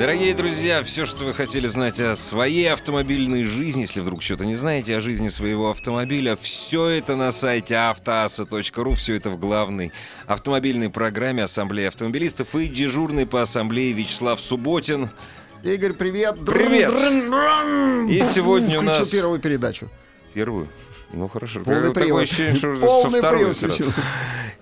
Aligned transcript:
Дорогие 0.00 0.34
друзья, 0.34 0.82
все, 0.82 1.04
что 1.04 1.26
вы 1.26 1.34
хотели 1.34 1.66
знать 1.66 2.00
о 2.00 2.16
своей 2.16 2.72
автомобильной 2.72 3.44
жизни, 3.44 3.82
если 3.82 4.00
вдруг 4.00 4.22
что-то 4.22 4.46
не 4.46 4.54
знаете 4.54 4.96
о 4.96 5.00
жизни 5.02 5.28
своего 5.28 5.70
автомобиля, 5.72 6.38
все 6.40 6.86
это 6.86 7.16
на 7.16 7.32
сайте 7.32 7.74
автоаса.ру, 7.74 8.94
все 8.94 9.16
это 9.16 9.28
в 9.28 9.38
главной 9.38 9.92
автомобильной 10.26 10.88
программе 10.88 11.44
Ассамблеи 11.44 11.84
автомобилистов 11.84 12.54
и 12.54 12.66
дежурный 12.66 13.26
по 13.26 13.42
ассамблее 13.42 13.92
Вячеслав 13.92 14.40
Субботин. 14.40 15.10
Игорь, 15.62 15.92
привет. 15.92 16.46
Привет. 16.46 16.92
И 18.10 18.22
сегодня 18.22 18.78
у 18.78 18.82
нас... 18.82 19.06
первую 19.06 19.38
передачу. 19.38 19.90
Первую? 20.32 20.68
Ну 21.12 21.28
хорошо. 21.28 21.60
Полный 21.60 21.88
Такое 21.88 22.04
привод. 22.04 22.22
ощущение, 22.22 22.56
что 22.56 22.68
уже 22.68 22.80
со 22.80 22.86
Полный 22.86 23.18
второй 23.18 23.38
привод 23.40 23.56
сразу. 23.58 23.84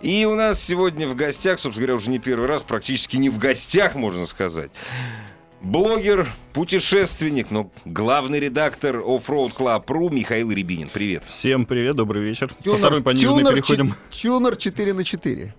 И 0.03 0.25
у 0.25 0.35
нас 0.35 0.61
сегодня 0.61 1.07
в 1.07 1.15
гостях, 1.15 1.61
собственно 1.61 1.87
говоря, 1.87 1.97
уже 1.97 2.11
не 2.11 2.19
первый 2.19 2.49
раз, 2.49 2.65
практически 2.65 3.17
не 3.17 3.31
в 3.31 3.39
гостях, 3.39 3.95
можно 3.95 4.27
сказать. 4.27 4.71
Блогер, 5.61 6.29
путешественник, 6.53 7.51
но 7.51 7.71
главный 7.85 8.39
редактор 8.39 8.99
Offroad 8.99 9.55
Club.ru 9.57 10.13
Михаил 10.15 10.51
Рябинин. 10.53 10.89
Привет. 10.93 11.25
Всем 11.29 11.67
привет, 11.67 11.97
добрый 11.97 12.23
вечер. 12.23 12.51
Со 12.59 12.71
Тюнер- 12.71 12.79
второй 12.79 13.03
пониженной 13.03 13.43
тюнер 13.43 13.55
переходим. 13.55 13.95
Тюнер 14.11 14.57
4 14.57 14.93
на 14.95 15.03
4. 15.05 15.55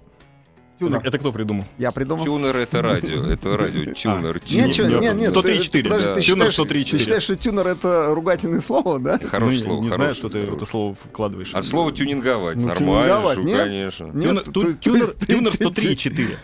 Тюнер. 0.79 1.01
Это, 1.03 1.17
кто 1.19 1.33
придумал? 1.33 1.65
Я 1.77 1.91
придумал. 1.91 2.23
Тюнер 2.23 2.55
это 2.55 2.81
радио, 2.81 3.25
это 3.25 3.57
радио, 3.57 3.91
тюнер, 3.93 4.41
Нет, 4.49 4.71
чё, 4.73 4.85
тюнер. 4.85 5.01
нет, 5.01 5.15
нет, 5.17 5.29
103,4, 5.35 5.69
ты- 5.69 5.89
подожди, 5.89 6.07
да. 6.07 6.15
ты 6.15 6.21
Тюнер 6.21 6.51
считаешь, 6.51 6.53
103,4. 6.53 6.91
ты 6.91 6.97
считаешь, 6.99 7.23
что 7.23 7.35
тюнер 7.35 7.67
это 7.67 8.05
ругательное 8.15 8.61
слово, 8.61 8.99
да? 8.99 9.19
Хорошее 9.19 9.63
Ну, 9.63 9.67
слово, 9.67 9.83
Не 9.83 9.89
знаю, 9.89 10.15
что 10.15 10.29
ты 10.29 10.37
это 10.39 10.65
слово 10.65 10.95
вкладываешь. 10.95 11.53
От 11.53 11.65
слова 11.65 11.91
тюнинговать. 11.91 12.55
Ну, 12.55 12.67
Нормально, 12.67 13.01
тюнинговать, 13.07 13.35
же, 13.37 13.43
нет? 13.43 13.57
конечно. 13.59 14.05
Нет, 14.05 14.43
Тюнер, 14.53 14.73
тюнер, 14.77 15.13
тюнер 15.27 15.57
ты- 15.57 15.65
103,4. 15.65 16.37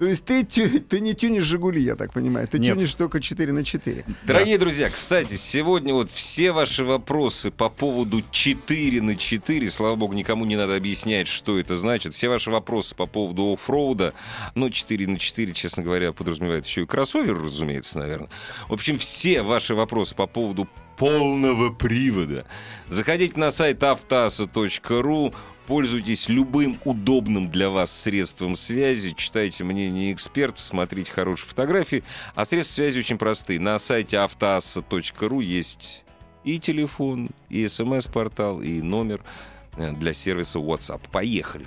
То 0.00 0.06
есть 0.06 0.24
ты, 0.24 0.44
ты 0.44 1.00
не 1.00 1.12
тюнишь 1.12 1.44
Жигули, 1.44 1.78
я 1.78 1.94
так 1.94 2.14
понимаю. 2.14 2.48
Ты 2.48 2.58
Нет. 2.58 2.74
тюнишь 2.74 2.94
только 2.94 3.20
4 3.20 3.52
на 3.52 3.62
4. 3.62 4.06
Дорогие 4.22 4.56
друзья, 4.56 4.88
кстати, 4.88 5.34
сегодня 5.34 5.92
вот 5.92 6.10
все 6.10 6.52
ваши 6.52 6.86
вопросы 6.86 7.50
по 7.50 7.68
поводу 7.68 8.22
4 8.30 9.02
на 9.02 9.14
4, 9.14 9.70
слава 9.70 9.96
богу, 9.96 10.14
никому 10.14 10.46
не 10.46 10.56
надо 10.56 10.74
объяснять, 10.74 11.28
что 11.28 11.58
это 11.58 11.76
значит. 11.76 12.14
Все 12.14 12.30
ваши 12.30 12.50
вопросы 12.50 12.94
по 12.94 13.04
поводу 13.04 13.52
оффроуда, 13.52 14.14
ну, 14.54 14.70
4 14.70 15.06
на 15.06 15.18
4, 15.18 15.52
честно 15.52 15.82
говоря, 15.82 16.14
подразумевает 16.14 16.64
еще 16.64 16.84
и 16.84 16.86
кроссовер, 16.86 17.38
разумеется, 17.38 17.98
наверное. 17.98 18.30
В 18.70 18.72
общем, 18.72 18.96
все 18.96 19.42
ваши 19.42 19.74
вопросы 19.74 20.14
по 20.14 20.26
поводу 20.26 20.66
полного 20.96 21.74
привода. 21.74 22.46
Заходите 22.88 23.38
на 23.38 23.50
сайт 23.50 23.82
автоаса.ру, 23.82 25.34
Пользуйтесь 25.66 26.28
любым 26.28 26.80
удобным 26.84 27.50
для 27.50 27.70
вас 27.70 27.92
средством 27.92 28.56
связи, 28.56 29.14
читайте 29.16 29.62
мнение 29.62 30.12
экспертов, 30.12 30.64
смотрите 30.64 31.12
хорошие 31.12 31.48
фотографии. 31.48 32.02
А 32.34 32.44
средства 32.44 32.74
связи 32.74 32.98
очень 32.98 33.18
простые. 33.18 33.60
На 33.60 33.78
сайте 33.78 34.18
автоасса.ру 34.18 35.40
есть 35.40 36.04
и 36.44 36.58
телефон, 36.58 37.30
и 37.48 37.68
смс-портал, 37.68 38.60
и 38.60 38.80
номер 38.82 39.22
э, 39.76 39.92
для 39.92 40.12
сервиса 40.12 40.58
WhatsApp. 40.58 41.02
Поехали. 41.12 41.66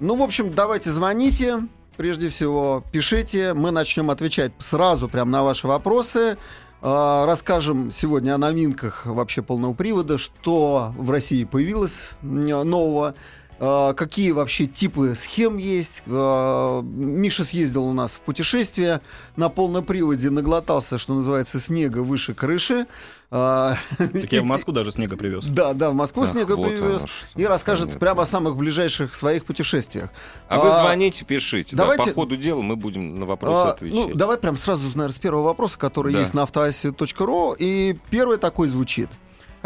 Ну, 0.00 0.16
в 0.16 0.22
общем, 0.22 0.50
давайте 0.50 0.90
звоните. 0.90 1.62
Прежде 1.96 2.28
всего, 2.28 2.84
пишите. 2.92 3.54
Мы 3.54 3.70
начнем 3.70 4.10
отвечать 4.10 4.52
сразу 4.58 5.08
прямо 5.08 5.30
на 5.30 5.42
ваши 5.42 5.66
вопросы. 5.66 6.36
А, 6.82 7.26
Расскажем 7.26 7.90
сегодня 7.90 8.34
о 8.34 8.38
новинках 8.38 9.06
вообще 9.06 9.42
полного 9.42 9.72
привода, 9.72 10.18
что 10.18 10.92
в 10.96 11.10
России 11.10 11.44
появилось 11.44 12.10
м, 12.22 12.40
нового, 12.46 13.14
какие 13.58 14.32
вообще 14.32 14.66
типы 14.66 15.14
схем 15.16 15.56
есть. 15.56 16.02
А, 16.06 16.82
Миша 16.82 17.44
съездил 17.44 17.84
у 17.86 17.92
нас 17.92 18.14
в 18.16 18.20
путешествие 18.20 19.00
на 19.36 19.48
полном 19.48 19.84
приводе, 19.84 20.30
наглотался, 20.30 20.98
что 20.98 21.14
называется, 21.14 21.58
снега 21.58 21.98
выше 22.00 22.34
крыши. 22.34 22.86
А, 23.30 23.76
Так 23.98 24.30
я 24.32 24.42
в 24.42 24.44
Москву 24.44 24.72
даже 24.72 24.92
снега 24.92 25.16
привез. 25.16 25.44
Да, 25.46 25.72
да, 25.72 25.90
в 25.90 25.94
Москву 25.94 26.22
Ах, 26.22 26.28
снега 26.30 26.54
вот 26.54 26.68
привез. 26.68 27.04
И 27.34 27.44
расскажет 27.44 27.86
Понятно. 27.86 28.00
прямо 28.00 28.22
о 28.22 28.26
самых 28.26 28.56
ближайших 28.56 29.14
своих 29.14 29.44
путешествиях. 29.44 30.10
А 30.48 30.58
вы 30.58 30.68
А, 30.68 30.80
звоните, 30.82 31.24
пишите. 31.24 31.74
Да, 31.74 31.86
по 31.86 32.02
ходу 32.12 32.36
дела 32.36 32.60
мы 32.62 32.76
будем 32.76 33.18
на 33.18 33.26
вопросы 33.26 33.68
А, 33.68 33.72
отвечать. 33.72 33.96
ну, 34.10 34.14
давай 34.14 34.36
прям 34.38 34.54
сразу, 34.54 34.86
наверное, 34.90 35.14
с 35.14 35.18
первого 35.18 35.42
вопроса, 35.44 35.76
который 35.78 36.12
Да. 36.12 36.20
есть 36.20 36.34
на 36.34 36.42
автоасе.ру. 36.42 37.56
И 37.58 37.96
первый 38.10 38.38
такой 38.38 38.68
звучит. 38.68 39.08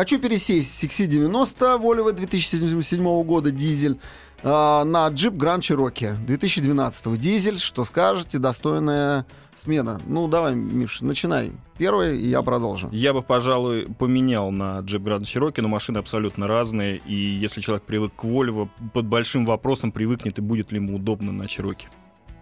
Хочу 0.01 0.19
пересесть 0.19 0.75
с 0.75 0.83
XC90 0.83 1.79
Volvo 1.79 2.11
2007 2.13 3.23
года 3.23 3.51
дизель 3.51 3.99
а, 4.43 4.83
на 4.85 5.07
джип 5.09 5.35
Grand 5.35 5.59
Cherokee 5.59 6.17
2012 6.25 7.21
дизель. 7.21 7.59
Что 7.59 7.85
скажете? 7.85 8.39
Достойная 8.39 9.27
смена. 9.59 10.01
Ну, 10.07 10.27
давай, 10.27 10.55
Миш, 10.55 11.03
начинай. 11.03 11.53
Первый, 11.77 12.19
и 12.19 12.29
я 12.29 12.41
продолжу. 12.41 12.89
Я 12.93 13.13
бы, 13.13 13.21
пожалуй, 13.23 13.89
поменял 13.99 14.51
на 14.51 14.79
Jeep 14.79 15.03
Grand 15.03 15.25
Cherokee, 15.25 15.61
но 15.61 15.69
машины 15.69 15.99
абсолютно 15.99 16.47
разные. 16.47 17.03
И 17.05 17.15
если 17.15 17.61
человек 17.61 17.83
привык 17.83 18.15
к 18.17 18.25
Volvo, 18.25 18.71
под 18.95 19.05
большим 19.05 19.45
вопросом 19.45 19.93
привыкнет 19.93 20.39
и 20.39 20.41
будет 20.41 20.73
ли 20.73 20.79
ему 20.79 20.97
удобно 20.97 21.31
на 21.31 21.43
Cherokee. 21.43 21.89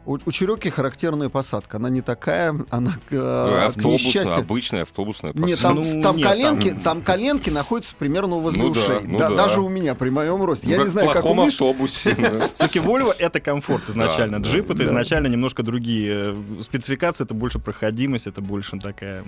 У, 0.08 0.14
у 0.14 0.16
Cherokee 0.30 0.70
характерная 0.70 1.28
посадка. 1.28 1.76
Она 1.76 1.91
не 1.91 2.00
такая, 2.00 2.58
она 2.70 2.94
Ну, 3.10 3.19
э, 3.19 3.60
к 3.60 3.66
автобусная, 3.66 3.92
несчастью. 4.08 4.36
обычная 4.38 4.82
автобусная 4.84 5.32
Нет, 5.34 5.60
там, 5.60 5.74
Ну, 5.74 6.02
там 6.02 6.16
нет, 6.16 6.26
коленки, 6.26 6.70
там- 6.70 6.80
там... 6.80 7.02
коленки 7.02 7.50
находятся 7.50 7.94
примерно 7.98 8.36
возле 8.36 8.62
Ну 8.62 8.72
да, 8.72 8.80
ушей. 8.80 9.00
ну 9.04 9.19
Да, 9.19 9.28
да. 9.28 9.36
Даже 9.36 9.60
у 9.60 9.69
меня 9.69 9.94
при 9.94 10.08
моем 10.08 10.42
росте. 10.42 10.64
Ну, 10.69 10.70
Я 10.72 10.76
как 10.78 10.86
не 10.86 10.91
знаю, 10.92 11.10
в 11.10 11.12
как 11.12 11.26
у 11.26 11.38
автобусе. 11.42 12.14
да. 12.19 12.48
Все-таки 12.54 12.78
Volvo— 12.78 13.14
это 13.19 13.38
комфорт 13.41 13.86
изначально. 13.91 14.42
Да, 14.42 14.48
Джип— 14.48 14.64
это 14.70 14.78
да. 14.78 14.84
изначально 14.86 15.26
немножко 15.26 15.62
другие 15.62 16.32
э, 16.32 16.62
спецификации. 16.62 17.25
Это 17.25 17.34
больше 17.34 17.58
проходимость, 17.58 18.26
это 18.26 18.40
больше 18.40 18.78
такая 18.78 19.25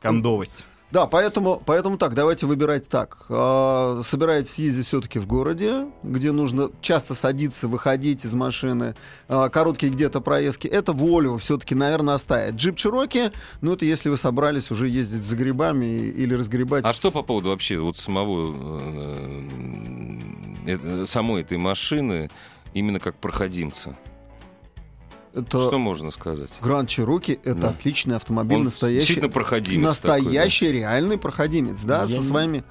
кондовость. 0.00 0.64
Да, 0.92 1.06
поэтому, 1.06 1.60
поэтому 1.66 1.98
так, 1.98 2.14
давайте 2.14 2.46
выбирать 2.46 2.88
так. 2.88 3.26
А, 3.28 4.00
Собираетесь 4.04 4.58
ездить 4.58 4.86
все-таки 4.86 5.18
в 5.18 5.26
городе, 5.26 5.86
где 6.04 6.30
нужно 6.30 6.70
часто 6.80 7.14
садиться, 7.14 7.66
выходить 7.66 8.24
из 8.24 8.34
машины, 8.34 8.94
а, 9.28 9.48
короткие 9.48 9.92
где-то 9.92 10.20
проездки. 10.20 10.68
Это 10.68 10.92
Volvo 10.92 11.38
все-таки, 11.38 11.74
наверное, 11.74 12.14
оставит. 12.14 12.54
Джип 12.54 12.76
Cherokee, 12.76 13.32
ну 13.60 13.72
это 13.72 13.84
если 13.84 14.08
вы 14.08 14.16
собрались 14.16 14.70
уже 14.70 14.88
ездить 14.88 15.22
за 15.22 15.36
грибами 15.36 15.86
или 15.86 16.34
разгребать. 16.34 16.84
А 16.84 16.92
что 16.92 17.10
по 17.10 17.22
поводу 17.22 17.48
вообще 17.48 17.78
вот 17.78 17.96
самого 17.96 18.54
э, 18.80 19.48
э, 20.66 21.04
самой 21.06 21.42
этой 21.42 21.58
машины 21.58 22.30
именно 22.74 23.00
как 23.00 23.16
проходимца? 23.16 23.96
Это 25.36 25.60
Что 25.68 25.78
можно 25.78 26.10
сказать? 26.10 26.48
Grand 26.60 26.86
Cherokee 26.86 27.38
это 27.44 27.54
Да. 27.60 27.68
отличный 27.70 28.16
автомобиль, 28.16 28.58
Он 28.58 28.64
настоящий. 28.64 28.98
действительно 29.06 29.32
проходимец 29.32 29.98
такой, 29.98 30.20
да? 30.20 30.24
Настоящий, 30.24 30.72
реальный 30.72 31.18
проходимец, 31.18 31.80
да, 31.82 32.00
Я 32.00 32.06
со 32.06 32.12
не- 32.14 32.18
своими. 32.20 32.64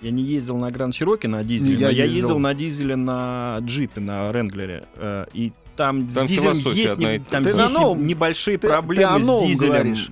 Я 0.00 0.10
не 0.10 0.22
ездил 0.22 0.56
на 0.56 0.70
Гранд 0.70 0.94
Cherokee 0.94 1.28
на 1.28 1.44
дизеле, 1.44 1.76
Я 1.78 1.86
но 1.86 1.92
я 1.92 2.04
ездил. 2.04 2.20
ездил 2.22 2.38
на 2.38 2.54
дизеле 2.54 2.96
на 2.96 3.58
джипе, 3.60 4.00
на 4.00 4.32
Ренглере. 4.32 4.84
э, 4.96 5.26
И 5.32 5.52
там, 5.76 6.06
Там 6.08 6.26
с 6.26 6.30
дизелем 6.30 6.52
есть, 6.74 6.92
одна 6.92 7.12
не- 7.12 7.18
там. 7.20 7.44
Ты 7.44 7.54
на 7.54 7.62
есть 7.62 7.74
новом- 7.74 7.98
не- 8.00 8.04
небольшие 8.08 8.58
ты- 8.58 8.66
ты 8.66 8.72
проблемы 8.72 9.14
о 9.14 9.18
с 9.20 9.26
новом 9.26 9.48
дизелем. 9.48 9.72
говоришь. 9.72 10.10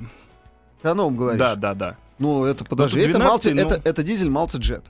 Ты 0.83 0.89
о 0.89 0.95
новом 0.95 1.17
говоришь. 1.17 1.39
Да, 1.39 1.55
да, 1.57 1.75
да. 1.75 1.97
Ну, 2.19 2.45
это, 2.45 2.65
подожди, 2.65 3.01
тут 3.01 3.11
это, 3.11 3.19
12, 3.19 3.53
multi- 3.53 3.55
ну. 3.62 3.69
это, 3.71 3.81
это 3.89 4.03
дизель 4.03 4.29
Multijet. 4.29 4.83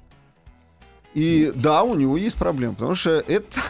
И 1.13 1.53
да, 1.57 1.83
у 1.83 1.97
него 1.97 2.17
есть 2.17 2.37
проблемы, 2.37 2.75
потому 2.75 2.95
что 2.95 3.19
это... 3.27 3.61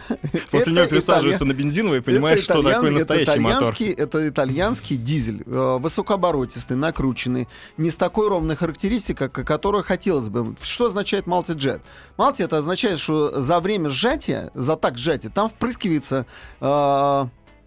После 0.51 0.59
это 0.61 0.69
него 0.71 0.85
присаживаешься 0.87 1.43
италья- 1.43 1.47
на 1.47 1.53
бензиновый 1.53 1.97
и 1.97 2.01
это 2.01 2.11
понимаешь, 2.11 2.43
что 2.43 2.61
такое 2.61 2.91
настоящий 2.91 3.31
это 3.31 3.41
мотор. 3.41 3.57
итальянский, 3.57 3.91
Это 3.91 4.27
итальянский 4.27 4.95
дизель, 4.97 5.43
э, 5.45 5.77
высокооборотистый, 5.79 6.77
накрученный, 6.77 7.47
не 7.77 7.89
с 7.89 7.95
такой 7.95 8.29
ровной 8.29 8.55
характеристикой, 8.55 9.29
которую 9.29 9.83
хотелось 9.83 10.29
бы. 10.29 10.55
Что 10.61 10.85
означает 10.85 11.25
multi-jet? 11.25 11.81
Multi 12.17 12.43
это 12.43 12.59
означает, 12.59 12.99
что 12.99 13.39
за 13.41 13.59
время 13.59 13.89
сжатия, 13.89 14.51
за 14.53 14.75
так 14.75 14.99
сжатия, 14.99 15.29
там 15.29 15.49
впрыскивается 15.49 16.27
э, 16.59 17.25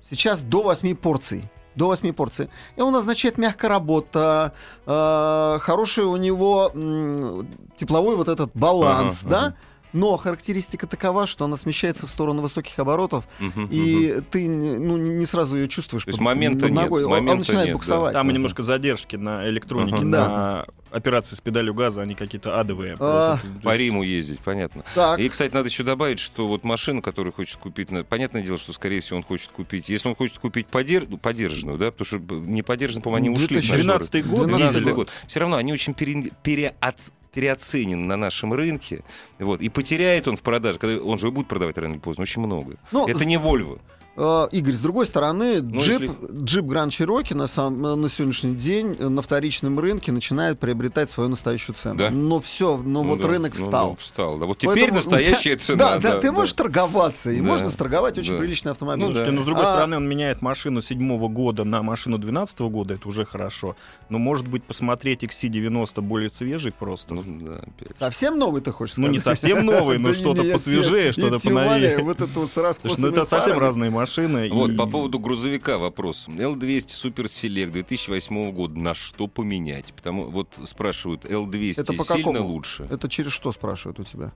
сейчас 0.08 0.42
до 0.42 0.62
8 0.62 0.94
порций. 0.94 1.50
До 1.76 1.86
8 1.86 2.12
порций. 2.12 2.48
И 2.76 2.80
он 2.80 2.94
означает 2.94 3.38
мягкая 3.38 3.68
работа, 3.70 4.52
э, 4.86 5.58
хороший 5.60 6.04
у 6.04 6.16
него 6.16 6.70
м, 6.74 7.48
тепловой 7.76 8.16
вот 8.16 8.28
этот 8.28 8.50
баланс, 8.54 9.22
Ага, 9.22 9.30
да? 9.30 9.38
ага. 9.46 9.56
но 9.92 10.16
характеристика 10.16 10.86
такова, 10.86 11.26
что 11.26 11.44
она 11.44 11.56
смещается 11.56 12.06
в 12.06 12.10
сторону 12.10 12.42
высоких 12.42 12.78
оборотов, 12.78 13.24
мгм. 13.40 13.68
и 13.70 14.20
ты 14.30 14.46
не- 14.46 14.78
ну, 14.78 14.96
не 14.96 15.26
сразу 15.26 15.56
ее 15.56 15.68
чувствуешь. 15.68 16.04
То 16.04 16.10
есть 16.10 16.18
под- 16.18 16.24
момента 16.24 16.60
под 16.66 16.70
нет, 16.70 16.82
ногой. 16.82 17.04
Он- 17.04 17.10
момента 17.10 17.32
он 17.32 17.38
начинает 17.38 17.66
нет, 17.66 17.72
да. 17.74 17.78
буксовать. 17.78 18.12
Там 18.12 18.28
немножко 18.28 18.62
задержки 18.62 19.16
на 19.16 19.48
электронике, 19.48 19.96
Ага. 19.98 20.04
на 20.04 20.66
операции 20.94 21.34
с 21.34 21.40
педалью 21.40 21.74
газа, 21.74 22.02
они 22.02 22.14
какие-то 22.14 22.58
адовые. 22.60 22.96
А, 22.98 23.36
просто. 23.38 23.60
По 23.62 23.68
есть- 23.70 23.80
Риму 23.80 24.02
ездить, 24.02 24.40
понятно. 24.40 24.84
Так, 24.94 25.18
И, 25.18 25.28
кстати, 25.28 25.52
надо 25.52 25.68
еще 25.68 25.82
добавить, 25.82 26.20
что 26.20 26.46
вот 26.46 26.64
машину, 26.64 27.02
которую 27.02 27.32
хочет 27.32 27.56
купить, 27.58 27.90
на- 27.90 28.04
понятное 28.04 28.42
дело, 28.42 28.58
что, 28.58 28.72
скорее 28.72 29.00
всего, 29.00 29.18
он 29.18 29.22
хочет 29.24 29.48
купить, 29.50 29.88
если 29.88 30.08
он 30.08 30.14
хочет 30.14 30.38
купить 30.38 30.66
подер... 30.68 31.06
ну, 31.08 31.18
подержанную, 31.18 31.78
да, 31.78 31.90
потому 31.90 32.06
что 32.06 32.18
не 32.18 32.62
подержанную, 32.62 33.02
по-моему, 33.02 33.26
они 33.26 33.34
ушли. 33.36 33.60
с 33.60 33.68
нашего 33.68 33.98
2012 33.98 34.26
год, 34.26 34.38
рынка. 34.40 34.56
12 34.56 34.72
12 34.82 34.84
год. 34.84 34.94
год. 34.94 35.10
Все 35.26 35.40
равно 35.40 35.56
они 35.56 35.72
очень 35.72 35.94
пере- 35.94 36.30
переоц- 36.42 37.10
переоценены 37.32 38.04
на 38.04 38.16
нашем 38.16 38.52
рынке, 38.54 39.02
вот, 39.40 39.60
и 39.60 39.68
потеряет 39.68 40.28
он 40.28 40.36
в 40.36 40.42
продаже, 40.42 40.78
когда 40.78 41.02
он 41.02 41.18
же 41.18 41.30
будет 41.32 41.48
продавать 41.48 41.76
рано 41.78 41.94
или 41.94 42.00
поздно, 42.00 42.22
очень 42.22 42.40
много. 42.42 42.76
ну, 42.92 43.08
Это 43.08 43.24
не 43.24 43.36
Volvo. 43.36 43.80
Э, 44.16 44.46
Игорь, 44.52 44.74
с 44.74 44.80
другой 44.80 45.06
стороны, 45.06 45.60
Ну, 45.60 45.80
джип, 45.80 46.02
если- 46.02 46.44
джип 46.44 46.64
Grand 46.66 46.88
Cherokee 46.90 47.34
на, 47.34 47.48
сам- 47.48 47.82
на 47.82 48.08
сегодняшний 48.08 48.54
день 48.54 48.96
э, 48.96 49.08
на 49.08 49.22
вторичном 49.22 49.80
рынке 49.80 50.12
начинает 50.12 50.60
приобретать 50.60 51.10
свою 51.10 51.28
настоящую 51.30 51.74
цену. 51.74 51.96
Да? 51.98 52.10
Но 52.10 52.38
все, 52.40 52.76
но 52.76 53.02
Ну 53.02 53.08
вот 53.10 53.20
да, 53.22 53.28
рынок 53.28 53.54
ну 53.58 53.64
встал. 53.64 53.90
да, 53.90 53.96
встал, 54.00 54.38
да. 54.38 54.46
Вот 54.46 54.58
теперь 54.58 54.74
Поэтому 54.90 54.98
у 55.00 55.02
тебя- 55.02 55.10
настоящая 55.18 55.56
цена. 55.56 55.78
Да, 55.78 55.98
да, 55.98 56.20
ты 56.20 56.30
можешь 56.30 56.52
торговаться, 56.52 57.32
и 57.32 57.38
Да. 57.38 57.42
можно 57.42 57.68
сторговать 57.68 58.16
очень 58.16 58.34
Да. 58.34 58.38
приличный 58.38 58.70
автомобиль. 58.70 59.04
Ну 59.06 59.12
да. 59.12 59.26
Но 59.32 59.42
с 59.42 59.44
другой 59.46 59.64
А- 59.64 59.72
стороны, 59.72 59.96
он 59.96 60.08
меняет 60.08 60.42
машину 60.42 60.80
седьмого 60.80 61.26
года 61.28 61.64
на 61.64 61.82
машину 61.82 62.16
12 62.16 62.68
года, 62.70 62.94
это 62.94 63.08
уже 63.08 63.24
хорошо. 63.24 63.74
Но, 64.10 64.18
может 64.18 64.46
быть, 64.46 64.62
посмотреть 64.62 65.24
XC90 65.24 66.02
более 66.02 66.30
свежий 66.30 66.70
просто. 66.70 67.14
Ну, 67.14 67.24
да, 67.40 67.54
опять. 67.56 67.98
Совсем 67.98 68.38
новый 68.38 68.60
ты 68.62 68.70
хочешь 68.70 68.96
Ну, 68.96 69.06
сказать? 69.06 69.12
не 69.12 69.18
совсем 69.18 69.66
новый, 69.66 69.98
но 69.98 70.10
Да 70.10 70.14
что-то 70.14 70.44
посвежее, 70.44 71.10
что-то 71.12 71.40
поновее. 71.40 71.98
Вот 71.98 72.20
это 72.20 72.38
вот 72.38 72.50
с 72.50 72.52
Слушай, 72.54 72.66
раскосыми 72.68 73.00
ну 73.06 73.08
это 73.10 73.26
совсем 73.26 73.58
разные 73.58 73.90
машины. 73.90 74.03
Вот, 74.52 74.70
и- 74.70 74.76
по 74.76 74.86
поводу 74.86 75.18
грузовика 75.18 75.78
вопрос. 75.78 76.28
L200 76.28 76.88
Super 76.88 77.24
Select 77.24 77.70
2008 77.70 78.52
года 78.52 78.78
на 78.78 78.94
что 78.94 79.26
поменять? 79.28 79.92
Потому 79.94 80.26
вот 80.30 80.48
спрашивают, 80.66 81.24
L200 81.24 81.80
Это 81.82 81.92
по 81.94 82.04
сильно 82.04 82.32
какому? 82.32 82.48
лучше? 82.48 82.86
Это 82.90 83.08
через 83.08 83.32
что 83.32 83.52
спрашивают 83.52 84.00
у 84.00 84.04
тебя? 84.04 84.32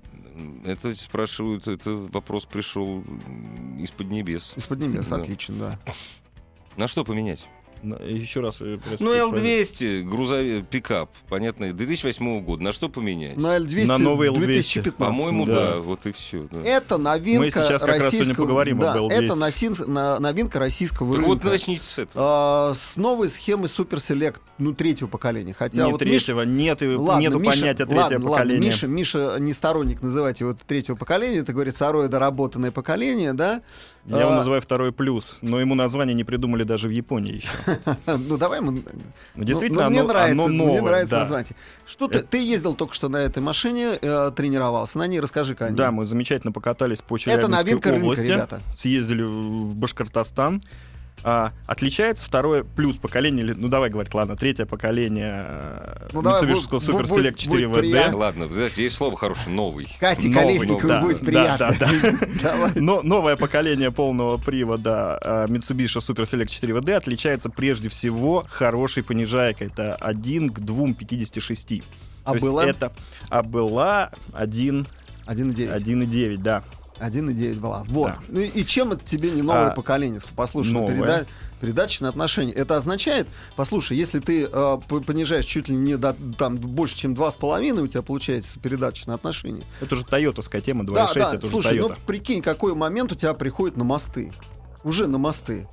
Это 0.65 0.95
спрашивают, 0.97 1.67
это 1.69 1.91
вопрос 1.97 2.45
пришел 2.47 3.03
из-под 3.81 4.11
небес. 4.11 4.53
Из-под 4.57 4.79
небес, 4.81 5.07
Да. 5.09 5.17
отлично, 5.17 5.55
да. 5.57 5.79
На 6.77 6.87
что 6.89 7.05
поменять? 7.05 7.49
Еще 7.83 8.41
раз. 8.41 8.57
э, 8.61 8.79
Ну, 9.01 9.11
правильно. 9.11 9.37
L200, 9.37 10.03
грузовик, 10.03 10.67
пикап, 10.67 11.11
понятно, 11.29 11.73
2008 11.73 12.41
года. 12.43 12.63
На 12.63 12.73
что 12.73 12.89
поменять? 12.89 13.37
На 13.37 13.57
L200 13.59 13.87
На 13.87 13.99
новый 13.99 14.29
L200. 14.31 14.39
2015. 14.45 14.97
По-моему, 14.97 15.47
да. 15.47 15.55
да. 15.55 15.77
вот 15.81 16.07
и 16.07 16.13
все. 16.13 16.47
Это 16.65 16.97
новинка 16.99 17.41
Мы 17.45 17.51
сейчас 17.51 17.81
как 17.81 17.89
раз 17.89 18.03
российского... 18.05 18.23
сегодня 18.25 18.35
поговорим 18.35 18.79
да, 18.79 18.93
об 18.95 18.99
L200. 19.05 19.13
Это 19.13 19.35
носин- 19.35 19.87
на- 19.87 20.19
новинка 20.19 20.59
российского 20.59 21.15
Так 21.15 21.23
вот 21.25 21.33
рынка. 21.35 21.49
начните 21.49 21.85
с 21.85 21.99
этого. 21.99 22.25
А, 22.71 22.73
с 22.75 22.97
новой 22.97 23.29
схемы 23.29 23.67
Super 23.67 23.97
Select, 23.99 24.37
ну, 24.59 24.75
третьего 24.75 25.07
поколения. 25.09 25.55
Хотя 25.55 25.85
не 25.85 25.93
вот 25.93 26.03
Миш- 26.03 26.09
третьего, 26.27 26.43
нет, 26.43 26.83
и- 26.83 26.87
Ладно, 26.97 27.21
нету 27.21 27.39
Миша- 27.39 27.61
понятия 27.61 27.87
третьего 27.87 28.01
ладно, 28.03 28.17
ладно, 28.19 28.31
поколения. 28.31 28.67
Миша, 28.67 28.87
Миша 28.89 29.37
не 29.39 29.53
сторонник 29.53 30.03
называть 30.03 30.41
его 30.41 30.55
третьего 30.67 30.97
поколения, 30.97 31.39
это 31.39 31.53
говорит 31.53 31.77
второе 31.77 32.09
доработанное 32.09 32.71
поколение, 32.73 33.33
да? 33.33 33.63
Я 34.09 34.21
его 34.21 34.31
А, 34.33 34.37
называю 34.37 34.63
второй 34.63 34.91
плюс, 34.91 35.37
но 35.43 35.61
ему 35.61 35.75
название 35.75 36.15
не 36.15 36.25
придумали 36.25 36.63
даже 36.63 36.89
в 36.89 36.91
Японии 36.91 37.35
еще. 37.37 37.49
Ну 38.07 38.39
давай 38.39 38.61
мы. 38.61 38.83
Ну, 39.37 39.45
действительно, 39.45 39.85
ну, 39.85 39.91
мне 39.91 40.03
нравится, 40.03 40.49
мне 40.49 40.81
нравится 40.81 41.19
название. 41.19 41.53
Что 41.87 42.09
ты, 42.09 42.21
ты 42.21 42.39
ездил 42.39 42.75
только 42.75 42.95
что 42.95 43.09
на 43.09 43.19
этой 43.19 43.43
машине, 43.43 43.99
э, 44.01 44.33
тренировался 44.35 44.99
на 44.99 45.07
ней, 45.07 45.21
расскажи-ка 45.21 45.67
о 45.67 45.71
ней. 45.71 45.77
Да, 45.77 45.91
мы 45.91 46.07
замечательно 46.07 46.53
покатались 46.53 47.03
по 47.03 47.17
это 47.17 47.25
Челябинской 47.25 47.99
области, 47.99 48.27
ребята. 48.27 48.63
съездили 48.77 49.23
в 49.23 49.75
Башкортостан. 49.77 50.63
А, 51.25 51.53
отличается 51.67 52.25
второе 52.25 52.63
плюс 52.65 52.97
поколение, 52.97 53.45
или- 53.45 53.53
ну 53.53 53.69
давай 53.69 53.91
говорить, 53.91 54.15
ладно, 54.15 54.37
третье 54.37 54.67
поколение 54.67 55.43
э, 55.45 56.09
Ну, 56.13 56.23
будет- 57.09 57.27
Select 57.27 57.35
4 57.39 57.69
будет 57.69 57.79
VD. 57.79 57.81
приятно. 57.91 58.17
Ладно, 58.19 58.47
знаете, 58.49 58.83
есть 58.85 58.97
слово 58.97 59.17
хорошее, 59.17 59.49
новый. 59.55 59.89
Кате 59.99 60.29
Новый, 60.29 60.59
Колесниковой 60.59 60.89
да, 60.89 61.01
будет 61.01 61.19
да, 61.21 61.25
приятно. 61.27 61.77
да, 61.79 61.89
да. 61.89 62.29
Давай. 62.43 62.73
Но 62.77 63.03
новое 63.03 63.37
поколение 63.37 63.91
полного 63.91 64.37
привода 64.39 65.19
Mitsubishi 65.49 65.99
Super 65.99 66.25
Select 66.25 66.49
4 66.49 66.73
VD 66.75 66.93
отличается 66.93 67.51
прежде 67.51 67.89
всего 67.89 68.47
хорошей 68.49 69.03
понижайкой. 69.03 69.69
Это 69.69 69.97
1 69.97 70.51
к 70.51 70.61
2,56. 70.61 71.83
А 72.25 72.35
была 72.35 72.67
Это, 72.67 72.93
а 73.31 73.43
была 73.43 74.11
1, 74.35 74.87
1,9. 75.27 75.75
1,9, 75.75 76.37
да. 76.43 76.63
1,9 77.01 77.59
была. 77.61 77.85
Вот. 77.89 78.09
Да. 78.09 78.19
Ну 78.29 78.41
и 78.41 78.47
и 78.47 78.67
чем 78.67 78.93
это 78.93 79.05
тебе 79.05 79.31
не 79.31 79.43
новое 79.43 79.69
А, 79.69 79.75
поколение? 79.75 80.21
Послушай, 80.35 80.73
новое. 80.73 80.95
переда- 80.95 81.27
передаточные 81.61 82.09
отношения. 82.09 82.53
Это 82.53 82.77
означает, 82.77 83.27
послушай, 83.57 83.97
если 83.97 84.21
ты 84.21 84.49
э, 84.51 84.79
понижаешь 85.07 85.45
чуть 85.45 85.69
ли 85.69 85.75
не 85.75 85.97
до 85.97 86.15
там 86.37 86.57
больше, 86.57 86.97
чем 86.97 87.15
2,5, 87.15 87.81
у 87.83 87.87
тебя 87.87 88.03
получается 88.03 88.59
передаточные 88.61 89.15
отношения. 89.15 89.63
Это 89.81 89.95
уже 89.95 90.05
тойотовская 90.05 90.61
тема, 90.61 90.85
2.6, 90.85 90.95
Да, 90.95 91.13
да, 91.15 91.35
это 91.35 91.39
уже 91.39 91.49
слушай, 91.49 91.79
ну 91.79 91.91
прикинь, 92.07 92.43
какой 92.43 92.75
момент 92.75 93.13
у 93.13 93.15
тебя 93.15 93.35
приходит 93.35 93.77
на 93.77 93.85
мосты. 93.85 94.33
Уже 94.85 95.07
на 95.09 95.19
мосты. 95.19 95.69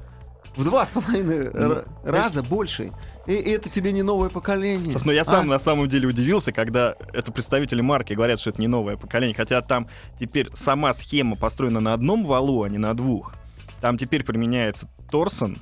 В 0.55 0.63
два 0.63 0.85
с 0.85 0.91
половиной 0.91 1.49
Ну, 1.53 1.83
раза 2.03 2.41
больше. 2.41 2.91
И, 3.27 3.33
и 3.33 3.49
это 3.51 3.69
тебе 3.69 3.91
не 3.91 4.03
новое 4.03 4.29
поколение. 4.29 4.97
Но 5.03 5.11
я 5.11 5.23
А? 5.23 5.25
сам 5.25 5.47
на 5.47 5.59
самом 5.59 5.89
деле 5.89 6.07
удивился, 6.07 6.51
когда 6.51 6.95
это 7.13 7.31
представители 7.31 7.81
марки 7.81 8.13
говорят, 8.13 8.39
что 8.39 8.51
это 8.51 8.61
не 8.61 8.67
новое 8.67 8.95
поколение, 8.97 9.35
хотя 9.35 9.61
там 9.61 9.87
теперь 10.19 10.49
сама 10.53 10.93
схема 10.93 11.35
построена 11.35 11.79
на 11.81 11.93
одном 11.93 12.23
валу, 12.25 12.63
а 12.63 12.69
не 12.69 12.77
на 12.77 12.93
двух. 12.93 13.33
Там 13.81 13.97
теперь 13.97 14.23
применяется 14.23 14.87
торсон, 15.11 15.57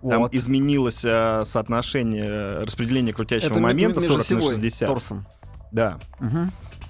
там 0.00 0.22
Вот. 0.22 0.34
изменилось 0.34 1.00
э, 1.04 1.44
соотношение 1.46 2.24
э, 2.26 2.64
распределения 2.64 3.12
крутящего 3.12 3.50
Это 3.52 3.60
момента 3.60 4.00
м- 4.00 4.06
40 4.06 4.10
на 4.10 4.14
межосевой 4.34 4.54
60. 4.56 4.88
Торсон. 4.88 5.26
Да. 5.72 5.98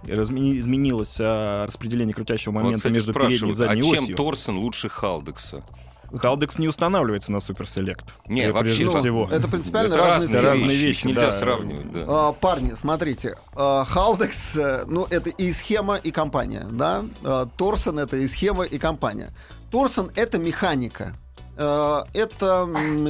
Размени- 0.07 0.59
изменилось 0.59 1.17
э, 1.21 1.65
распределение 1.67 2.15
крутящего 2.15 2.53
Вот, 2.53 2.59
момента 2.63 2.79
кстати, 2.79 2.93
между 2.95 3.13
передней 3.13 3.51
и 3.51 3.55
задней 3.55 3.81
а 3.83 3.95
чем 3.95 4.05
осью. 4.05 4.17
Торсон 4.17 4.59
лучше 4.59 4.89
Халдекса? 4.89 5.63
Халдекс 6.17 6.59
не 6.59 6.69
устанавливается 6.69 7.33
на 7.33 7.39
Super 7.39 7.65
Select. 7.65 8.05
Не, 8.27 8.51
вообще 8.53 8.85
ну, 8.85 8.99
всего. 8.99 9.29
Это 9.31 9.49
принципиально 9.49 9.95
Это 9.95 9.97
разные, 9.97 10.41
разные 10.41 10.57
схемы. 10.59 10.75
вещи, 10.75 11.07
Нельзя 11.07 11.21
да. 11.23 11.33
сравнивать, 11.33 11.93
да. 11.93 12.05
А, 12.09 12.33
парни, 12.33 12.75
смотрите, 12.75 13.37
а, 13.55 13.85
Халдекс, 13.85 14.57
э, 14.57 14.85
ну 14.87 15.07
это 15.11 15.31
и 15.31 15.51
схема, 15.53 15.97
и 15.97 16.11
компания, 16.11 16.67
да? 16.71 17.05
А, 17.25 17.47
Торсон 17.57 17.99
это 17.99 18.17
и 18.17 18.27
схема, 18.27 18.65
и 18.65 18.79
компания. 18.79 19.31
Торсон 19.71 20.11
это 20.15 20.39
механика. 20.39 21.15
Э, 21.57 22.03
Это 22.15 22.67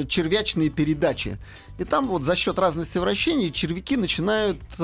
червячные 0.09 0.69
передачи. 0.69 1.39
И 1.79 1.85
там 1.85 2.09
вот 2.09 2.25
за 2.25 2.37
счет 2.37 2.59
разности 2.59 2.99
вращений 2.99 3.51
червяки 3.51 3.97
начинают 3.97 4.59
э, 4.79 4.83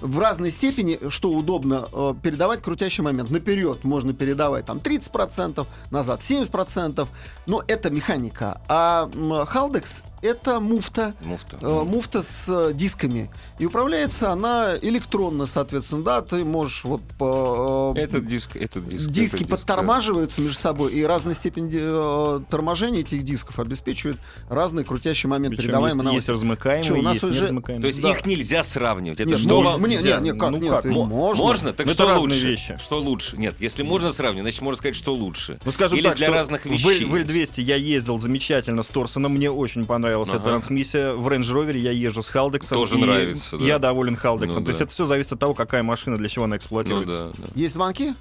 в 0.00 0.18
разной 0.18 0.50
степени, 0.50 0.98
что 1.08 1.30
удобно, 1.30 1.88
э, 1.92 2.14
передавать 2.22 2.62
крутящий 2.62 3.02
момент. 3.02 3.30
Наперед 3.30 3.84
можно 3.84 4.12
передавать 4.12 4.66
там 4.66 4.78
30%, 4.78 5.66
назад 5.90 6.20
70%, 6.20 7.06
но 7.46 7.62
это 7.68 7.90
механика. 7.90 8.60
А 8.68 9.08
Халдекс 9.46 10.02
это 10.22 10.60
муфта, 10.60 11.14
Муфта. 11.22 11.58
Э, 11.60 11.84
муфта 11.84 12.22
с 12.22 12.46
э, 12.48 12.72
дисками. 12.72 13.30
И 13.58 13.66
управляется 13.66 14.30
она 14.32 14.74
электронно, 14.76 15.46
соответственно, 15.46 16.02
да, 16.02 16.22
ты 16.22 16.44
можешь 16.44 16.84
вот 16.84 17.02
по... 17.18 17.94
э, 17.96 18.00
Этот 18.00 18.26
диск, 18.26 18.56
этот 18.56 18.88
диск. 18.88 19.06
Диски 19.08 19.26
этот 19.36 19.38
диск, 19.40 19.50
подтормаживаются 19.50 20.40
между 20.40 20.58
собой, 20.58 20.92
и 20.94 21.04
разная 21.04 21.34
степень 21.34 21.70
э, 21.72 22.40
торможения 22.50 23.00
этих 23.00 23.22
дисков 23.22 23.58
обеспечивает 23.60 24.18
разный 24.48 24.84
крутящий 24.84 25.28
момент 25.28 25.35
Причем 25.44 25.62
передаваемой 25.62 26.04
есть, 26.04 26.14
есть 26.14 26.28
новости. 26.28 26.30
размыкаемые, 26.30 26.84
Чё, 26.84 26.94
у 26.98 27.02
нас 27.02 27.14
есть 27.14 27.24
уже- 27.24 27.40
неразмыкаемые. 27.40 27.80
То 27.82 27.86
есть 27.86 28.00
Да. 28.02 28.10
их 28.10 28.26
нельзя 28.26 28.62
сравнивать. 28.62 29.20
Это 29.20 29.28
Нет, 29.30 29.38
что 29.40 29.62
можно- 29.62 29.86
мне- 29.86 29.96
нельзя? 29.96 30.16
не, 30.20 30.30
не, 30.32 30.38
как, 30.38 30.50
Ну 30.50 30.56
нет, 30.58 30.70
как, 30.70 30.84
можно. 30.86 31.14
Можно? 31.14 31.72
Так 31.72 31.86
Ну, 31.86 31.92
что 31.92 32.18
лучше? 32.18 32.46
вещи. 32.46 32.78
Что 32.82 32.98
лучше? 33.00 33.36
Нет, 33.36 33.54
если 33.60 33.82
можно 33.82 34.12
сравнивать, 34.12 34.44
значит 34.44 34.62
можно 34.62 34.78
сказать, 34.78 34.96
что 34.96 35.14
лучше. 35.14 35.58
Ну, 35.64 35.72
скажем 35.72 35.98
Или 35.98 36.08
так, 36.08 36.16
для 36.16 36.26
что 36.28 36.34
разных 36.36 36.64
вещей. 36.66 37.04
в 37.04 37.14
L200 37.14 37.60
я 37.62 37.76
ездил 37.76 38.18
замечательно 38.18 38.82
с 38.82 38.86
Торсоном, 38.88 39.34
мне 39.34 39.50
очень 39.50 39.86
понравилась 39.86 40.28
Ага. 40.30 40.38
эта 40.38 40.48
трансмиссия. 40.50 41.12
В 41.12 41.26
Range 41.28 41.42
Rover 41.42 41.76
я 41.76 41.90
езжу 41.92 42.22
с 42.22 42.28
Халдексом. 42.28 42.78
Тоже 42.78 42.98
нравится, 42.98 43.58
да. 43.58 43.64
Я 43.64 43.78
доволен 43.78 44.16
Халдексом. 44.16 44.62
Ну 44.62 44.66
То 44.66 44.70
есть 44.70 44.78
да. 44.80 44.84
это 44.84 44.92
все 44.92 45.06
зависит 45.06 45.32
от 45.32 45.38
того, 45.40 45.54
какая 45.54 45.82
машина, 45.82 46.16
для 46.18 46.28
чего 46.28 46.44
она 46.44 46.54
Ну 46.54 46.58
эксплуатируется. 46.58 47.32
да, 47.36 47.42
да. 47.46 47.48
Есть 47.54 47.74
звонки? 47.74 48.14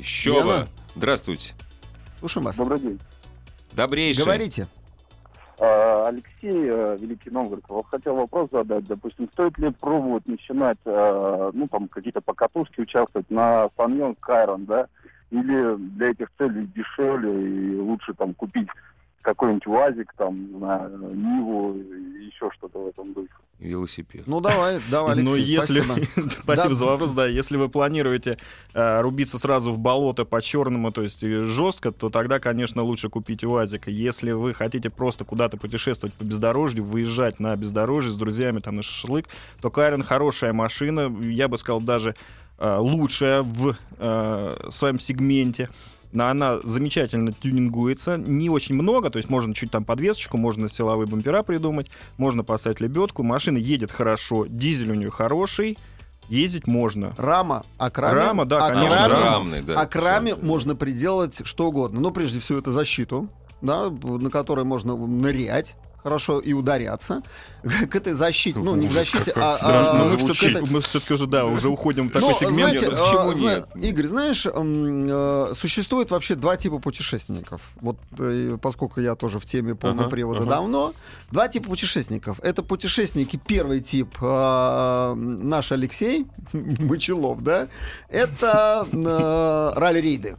Еще 0.00 0.42
бы. 0.42 0.66
Здравствуйте. 0.96 1.54
Слушаем 2.20 2.46
вас. 2.46 2.56
Добрый 2.56 2.80
день. 2.80 2.98
Добрейший. 3.72 4.22
Говорите. 4.24 4.66
А, 5.60 6.08
Алексей, 6.08 6.68
э, 6.68 6.96
Великий 7.00 7.30
Новгород, 7.30 7.64
хотел 7.90 8.14
вопрос 8.14 8.48
задать. 8.52 8.86
Допустим, 8.86 9.28
стоит 9.32 9.58
ли 9.58 9.70
пробовать 9.70 10.26
начинать, 10.26 10.78
э, 10.84 11.50
ну, 11.52 11.66
там, 11.66 11.88
какие-то 11.88 12.20
покатушки 12.20 12.80
участвовать 12.80 13.28
на 13.30 13.68
Саньон 13.76 14.14
Кайрон, 14.16 14.66
да? 14.66 14.86
Или 15.30 15.76
для 15.76 16.10
этих 16.10 16.30
целей 16.38 16.66
дешевле 16.66 17.74
и 17.74 17.76
лучше 17.76 18.14
там 18.14 18.34
купить 18.34 18.68
какой-нибудь 19.22 19.66
УАЗик, 19.66 20.12
там, 20.16 20.58
знаю, 20.58 20.96
Ниву, 21.14 21.74
еще 21.74 22.50
что-то 22.52 22.78
в 22.78 22.88
этом 22.88 23.12
духе. 23.12 23.34
Велосипед. 23.60 24.22
Ну 24.26 24.40
давай, 24.40 24.80
давай, 24.88 25.14
Алексей, 25.14 25.30
Но 25.30 25.36
если, 25.36 25.80
спасибо. 25.80 26.30
спасибо 26.42 26.68
Да. 26.68 26.74
за 26.74 26.84
вопрос, 26.84 27.12
да, 27.12 27.26
если 27.26 27.56
вы 27.56 27.68
планируете 27.68 28.38
э, 28.72 29.00
рубиться 29.00 29.36
сразу 29.36 29.72
в 29.72 29.78
болото 29.78 30.24
по 30.24 30.40
черному, 30.40 30.92
то 30.92 31.02
есть 31.02 31.24
э, 31.24 31.42
жестко, 31.42 31.90
то 31.90 32.08
тогда, 32.08 32.38
конечно, 32.38 32.82
лучше 32.82 33.08
купить 33.08 33.42
УАЗик. 33.42 33.88
Если 33.88 34.30
вы 34.30 34.54
хотите 34.54 34.90
просто 34.90 35.24
куда-то 35.24 35.56
путешествовать 35.56 36.14
по 36.14 36.22
бездорожью, 36.22 36.84
выезжать 36.84 37.40
на 37.40 37.56
бездорожье 37.56 38.12
с 38.12 38.16
друзьями 38.16 38.60
там 38.60 38.76
на 38.76 38.82
шашлык, 38.82 39.26
то 39.60 39.70
Кайрон 39.70 40.04
хорошая 40.04 40.52
машина, 40.52 41.12
я 41.20 41.48
бы 41.48 41.58
сказал, 41.58 41.80
даже 41.80 42.14
э, 42.58 42.76
лучшая 42.78 43.42
в 43.42 43.76
э, 43.98 44.68
своем 44.70 45.00
сегменте. 45.00 45.68
Но 46.12 46.28
она 46.28 46.60
замечательно 46.64 47.32
тюнингуется, 47.32 48.16
не 48.16 48.48
очень 48.48 48.74
много, 48.74 49.10
то 49.10 49.18
есть 49.18 49.28
можно 49.28 49.54
чуть 49.54 49.70
там 49.70 49.84
подвесочку, 49.84 50.36
можно 50.36 50.68
силовые 50.68 51.06
бампера 51.06 51.42
придумать, 51.42 51.90
можно 52.16 52.44
поставить 52.44 52.80
лебедку. 52.80 53.22
Машина 53.22 53.58
едет 53.58 53.92
хорошо, 53.92 54.46
дизель 54.48 54.90
у 54.90 54.94
нее 54.94 55.10
хороший, 55.10 55.76
ездить 56.28 56.66
можно. 56.66 57.14
Рама, 57.18 57.64
а 57.76 57.90
к 57.90 57.98
раме, 57.98 58.16
Рама, 58.16 58.44
да, 58.44 58.66
а 58.66 58.72
конечно, 58.72 59.08
раме-. 59.08 59.24
Рамный, 59.24 59.62
да. 59.62 59.80
а 59.80 59.86
к 59.86 59.96
раме 59.96 60.34
Всё. 60.34 60.44
можно 60.44 60.74
приделать 60.76 61.40
что 61.44 61.68
угодно. 61.68 62.00
Ну, 62.00 62.10
прежде 62.10 62.40
всего, 62.40 62.58
это 62.58 62.70
защиту, 62.72 63.28
да, 63.60 63.90
на 63.90 64.30
которой 64.30 64.64
можно 64.64 64.96
нырять 64.96 65.76
хорошо 66.02 66.38
и 66.40 66.52
ударяться. 66.52 67.22
К 67.90 67.96
этой 67.96 68.12
защите, 68.12 68.58
ну, 68.58 68.76
не 68.76 68.88
к 68.88 68.92
защите, 68.92 69.32
а... 69.34 69.56
страшно 69.56 70.00
а, 70.02 70.04
мы 70.04 70.80
все-таки, 70.80 71.14
этой- 71.14 71.14
уже, 71.14 71.26
да, 71.26 71.44
уже 71.44 71.68
уходим 71.68 72.08
в 72.08 72.12
такой 72.12 72.28
Ну, 72.30 72.34
сегмент. 72.38 72.78
знаете, 72.78 72.86
а, 72.86 73.04
почему 73.04 73.34
зна- 73.34 73.54
нет? 73.74 73.84
Игорь, 73.84 74.06
знаешь, 74.06 74.46
э, 74.46 75.52
существует 75.54 76.10
вообще 76.10 76.36
два 76.36 76.56
типа 76.56 76.78
путешественников. 76.78 77.60
Вот 77.80 77.98
э, 78.18 78.56
поскольку 78.62 79.00
я 79.00 79.16
тоже 79.16 79.38
в 79.40 79.44
теме 79.44 79.74
полного 79.74 80.02
Ага, 80.04 80.10
привода 80.10 80.40
ага. 80.42 80.50
давно, 80.50 80.94
два 81.32 81.48
типа 81.48 81.68
путешественников. 81.68 82.38
Это 82.42 82.62
путешественники, 82.62 83.40
первый 83.44 83.80
тип, 83.80 84.16
э, 84.20 85.14
наш 85.14 85.72
Алексей 85.72 86.26
Мочелов, 86.52 87.42
да, 87.42 87.68
это 88.08 88.86
э, 88.92 89.72
ралли-рейды. 89.78 90.36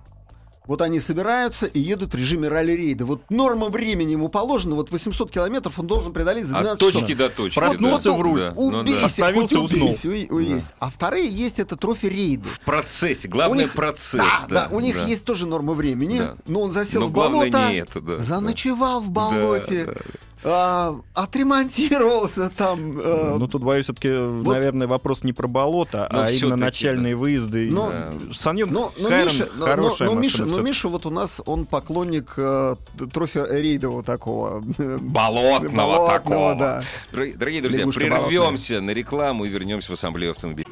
Вот 0.70 0.84
они 0.84 1.00
собираются 1.00 1.66
и 1.66 1.80
едут 1.80 2.14
в 2.14 2.16
режиме 2.16 2.48
ралли-рейда. 2.48 3.04
Вот 3.04 3.24
норма 3.32 3.70
времени 3.70 4.12
ему 4.12 4.30
положена, 4.30 4.76
вот 4.76 4.92
800 4.92 5.32
километров 5.32 5.80
он 5.80 5.88
должен 5.88 6.14
преодолеть 6.14 6.46
за 6.46 6.60
12 6.60 6.74
От 6.74 6.80
часов. 6.90 7.02
точки 7.02 7.16
до 7.16 7.30
точки. 7.32 7.56
Проснулся 7.56 8.10
да. 8.10 8.16
в 8.16 8.22
руль. 8.22 8.40
Да, 8.40 8.54
ну 8.56 8.72
да. 8.72 8.80
Убейся, 8.82 9.34
хоть 9.34 9.46
уснул. 9.52 9.66
убейся, 9.66 10.08
у- 10.10 10.36
уесть. 10.36 10.68
А 10.78 10.92
вторые 10.92 11.28
есть 11.28 11.60
это 11.60 11.76
трофи-рейды. 11.76 12.48
В 12.48 12.60
процессе. 12.60 13.28
Главное 13.28 13.64
У 13.64 13.66
них- 13.66 13.74
процесс. 13.74 14.22
Да, 14.22 14.46
да, 14.48 14.70
у 14.72 14.80
них 14.80 14.94
да. 14.96 15.06
есть 15.08 15.26
тоже 15.26 15.48
норма 15.48 15.74
времени, 15.74 16.20
Да. 16.20 16.36
но 16.46 16.62
он 16.62 16.72
засел 16.72 17.02
Но 17.02 17.08
в 17.08 17.12
болото, 17.14 17.58
это, 17.58 18.00
да. 18.00 18.20
заночевал 18.20 19.02
в 19.02 19.08
Да, 19.12 19.22
болоте, 19.32 19.86
да. 19.86 19.94
А, 20.44 20.96
отремонтировался 21.14 22.50
там. 22.50 22.98
э, 23.00 23.36
Ну, 23.38 23.48
тут, 23.48 23.64
боюсь, 23.64 23.86
все-таки, 23.86 24.10
наверное, 24.10 24.88
вопрос 24.88 25.24
не 25.24 25.34
про 25.34 25.48
болото, 25.48 26.08
Но 26.12 26.24
а 26.24 26.32
именно 26.32 26.56
начальные 26.56 27.16
выезды. 27.16 27.70
Ну, 27.70 27.90
Да. 27.90 28.14
Саньон 28.34 28.70
ну, 28.72 28.92
ну, 28.98 29.10
Хайрон 29.10 29.26
Миша, 29.26 29.50
ну, 29.54 29.66
хорошая 29.66 30.10
ну, 30.10 30.16
машина 30.16 30.62
Миша, 30.62 30.88
ну, 30.88 30.92
вот 30.92 31.06
у 31.06 31.10
нас, 31.10 31.42
он 31.46 31.66
поклонник 31.66 32.34
э, 32.38 32.76
трофи-рейдового 33.12 34.04
такого. 34.04 34.62
Болотного, 34.62 35.70
Болотного, 35.76 36.08
такого. 36.10 36.56
да. 36.56 36.82
Дорогие, 37.12 37.62
друзья, 37.62 37.82
Лягушка 37.82 38.00
прервемся 38.00 38.82
на 38.82 38.92
рекламу 38.92 39.46
и 39.46 39.50
вернемся 39.50 39.90
в 39.92 39.94
ассамблею 39.94 40.32
автомобилей. 40.32 40.68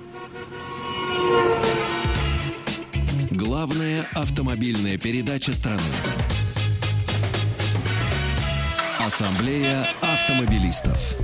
Главная 3.31 4.05
автомобильная 4.13 4.97
передача 4.97 5.53
страны. 5.53 5.81
Ассамблея 9.07 9.87
автомобилистов. 10.01 11.15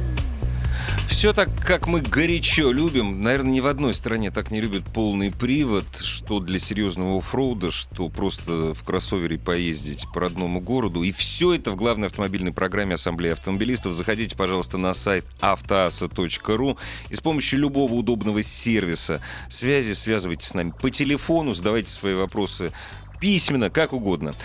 Все 1.09 1.33
так, 1.33 1.49
как 1.65 1.85
мы 1.85 1.99
горячо 1.99 2.71
любим. 2.71 3.21
Наверное, 3.21 3.51
ни 3.51 3.59
в 3.59 3.67
одной 3.67 3.93
стране 3.93 4.31
так 4.31 4.51
не 4.51 4.61
любят 4.61 4.85
полный 4.85 5.31
привод, 5.31 5.83
что 5.97 6.39
для 6.39 6.59
серьезного 6.59 7.17
оффроуда, 7.17 7.71
что 7.71 8.07
просто 8.07 8.73
в 8.73 8.85
кроссовере 8.85 9.37
поездить 9.37 10.07
по 10.13 10.21
родному 10.21 10.61
городу. 10.61 11.03
И 11.03 11.11
все 11.11 11.55
это 11.55 11.71
в 11.71 11.75
главной 11.75 12.07
автомобильной 12.07 12.53
программе 12.53 12.95
Ассамблеи 12.95 13.33
автомобилистов. 13.33 13.91
Заходите, 13.91 14.37
пожалуйста, 14.37 14.77
на 14.77 14.93
сайт 14.93 15.25
автоаса.ру 15.41 16.77
и 17.09 17.15
с 17.15 17.19
помощью 17.19 17.59
любого 17.59 17.95
удобного 17.95 18.43
сервиса 18.43 19.21
связи 19.49 19.91
связывайтесь 19.91 20.47
с 20.47 20.53
нами 20.53 20.71
по 20.71 20.89
телефону, 20.89 21.53
задавайте 21.53 21.91
свои 21.91 22.13
вопросы 22.13 22.71
письменно, 23.19 23.69
как 23.69 23.91
угодно. 23.91 24.35